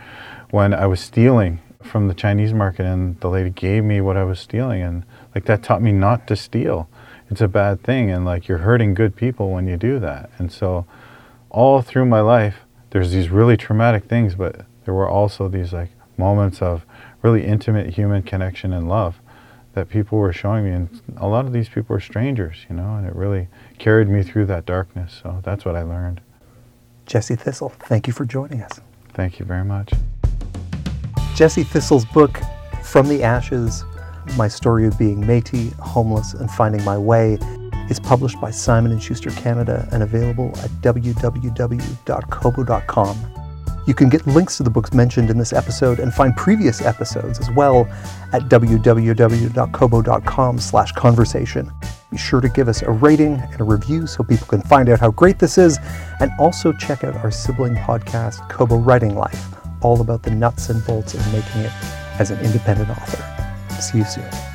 when 0.51 0.73
I 0.73 0.85
was 0.85 0.99
stealing 0.99 1.61
from 1.81 2.09
the 2.09 2.13
Chinese 2.13 2.53
market 2.53 2.85
and 2.85 3.17
the 3.21 3.29
lady 3.29 3.49
gave 3.49 3.85
me 3.85 4.01
what 4.01 4.17
I 4.17 4.23
was 4.25 4.39
stealing, 4.39 4.81
and 4.81 5.05
like 5.33 5.45
that 5.45 5.63
taught 5.63 5.81
me 5.81 5.93
not 5.93 6.27
to 6.27 6.35
steal. 6.35 6.89
It's 7.31 7.41
a 7.41 7.47
bad 7.47 7.81
thing 7.83 8.11
and 8.11 8.25
like 8.25 8.47
you're 8.47 8.59
hurting 8.59 8.95
good 8.95 9.15
people 9.15 9.49
when 9.51 9.67
you 9.67 9.77
do 9.77 9.99
that. 9.99 10.29
And 10.37 10.51
so 10.51 10.85
all 11.49 11.81
through 11.81 12.05
my 12.05 12.19
life 12.19 12.65
there's 12.89 13.11
these 13.11 13.29
really 13.29 13.57
traumatic 13.57 14.05
things 14.05 14.35
but 14.35 14.65
there 14.83 14.93
were 14.93 15.09
also 15.09 15.47
these 15.47 15.73
like 15.73 15.89
moments 16.17 16.61
of 16.61 16.85
really 17.21 17.45
intimate 17.45 17.93
human 17.93 18.21
connection 18.21 18.73
and 18.73 18.87
love 18.87 19.19
that 19.73 19.89
people 19.89 20.17
were 20.19 20.33
showing 20.33 20.65
me. 20.65 20.71
And 20.71 21.01
a 21.17 21.27
lot 21.27 21.45
of 21.45 21.53
these 21.53 21.69
people 21.69 21.95
were 21.95 21.99
strangers 21.99 22.65
you 22.69 22.75
know 22.75 22.95
and 22.95 23.07
it 23.07 23.15
really 23.15 23.47
carried 23.79 24.07
me 24.07 24.21
through 24.21 24.45
that 24.47 24.65
darkness. 24.65 25.19
So 25.23 25.39
that's 25.43 25.65
what 25.65 25.75
i 25.75 25.81
learned 25.81 26.21
jesse 27.06 27.36
thistle. 27.36 27.70
Thank 27.80 28.08
you 28.08 28.14
for 28.14 28.26
joining 28.26 28.62
us. 28.62 28.80
Thank 29.14 29.39
you 29.39 29.45
very 29.45 29.64
much. 29.64 29.93
Jesse 31.36 31.64
thistle's 31.64 32.06
book 32.06 32.39
from 32.84 33.08
the 33.08 33.24
ashes 33.24 33.84
my 34.38 34.47
story 34.47 34.88
of 34.88 34.97
being 34.97 35.22
Métis, 35.22 35.74
homeless, 35.74 36.34
and 36.34 36.49
finding 36.51 36.84
my 36.84 36.97
way 36.97 37.38
is 37.89 37.99
published 37.99 38.41
by 38.41 38.49
Simon 38.51 38.99
& 38.99 39.01
Schuster 39.01 39.30
Canada 39.32 39.88
and 39.91 40.01
available 40.03 40.49
at 40.58 40.70
www.kobo.com. 40.82 41.76
You 43.86 43.93
can 43.93 44.09
get 44.09 44.25
links 44.25 44.57
to 44.57 44.63
the 44.63 44.69
books 44.69 44.93
mentioned 44.93 45.29
in 45.29 45.38
this 45.38 45.53
episode 45.53 45.99
and 45.99 46.13
find 46.13 46.36
previous 46.36 46.81
episodes 46.81 47.39
as 47.39 47.51
well 47.51 47.88
at 48.33 48.49
www.kobo.com 48.49 50.59
slash 50.59 50.91
conversation. 50.93 51.71
Be 52.11 52.17
sure 52.17 52.41
to 52.41 52.49
give 52.49 52.67
us 52.67 52.81
a 52.81 52.91
rating 52.91 53.36
and 53.36 53.61
a 53.61 53.63
review 53.63 54.07
so 54.07 54.23
people 54.23 54.47
can 54.47 54.61
find 54.61 54.89
out 54.89 54.99
how 54.99 55.11
great 55.11 55.38
this 55.38 55.57
is, 55.57 55.77
and 56.19 56.31
also 56.39 56.73
check 56.73 57.03
out 57.03 57.15
our 57.17 57.31
sibling 57.31 57.75
podcast, 57.75 58.47
Kobo 58.49 58.77
Writing 58.77 59.15
Life, 59.15 59.53
all 59.81 60.01
about 60.01 60.23
the 60.23 60.31
nuts 60.31 60.69
and 60.69 60.86
bolts 60.86 61.13
of 61.13 61.33
making 61.33 61.61
it 61.61 61.71
as 62.19 62.31
an 62.31 62.39
independent 62.39 62.89
author. 62.89 63.81
See 63.81 63.99
you 63.99 64.05
soon. 64.05 64.55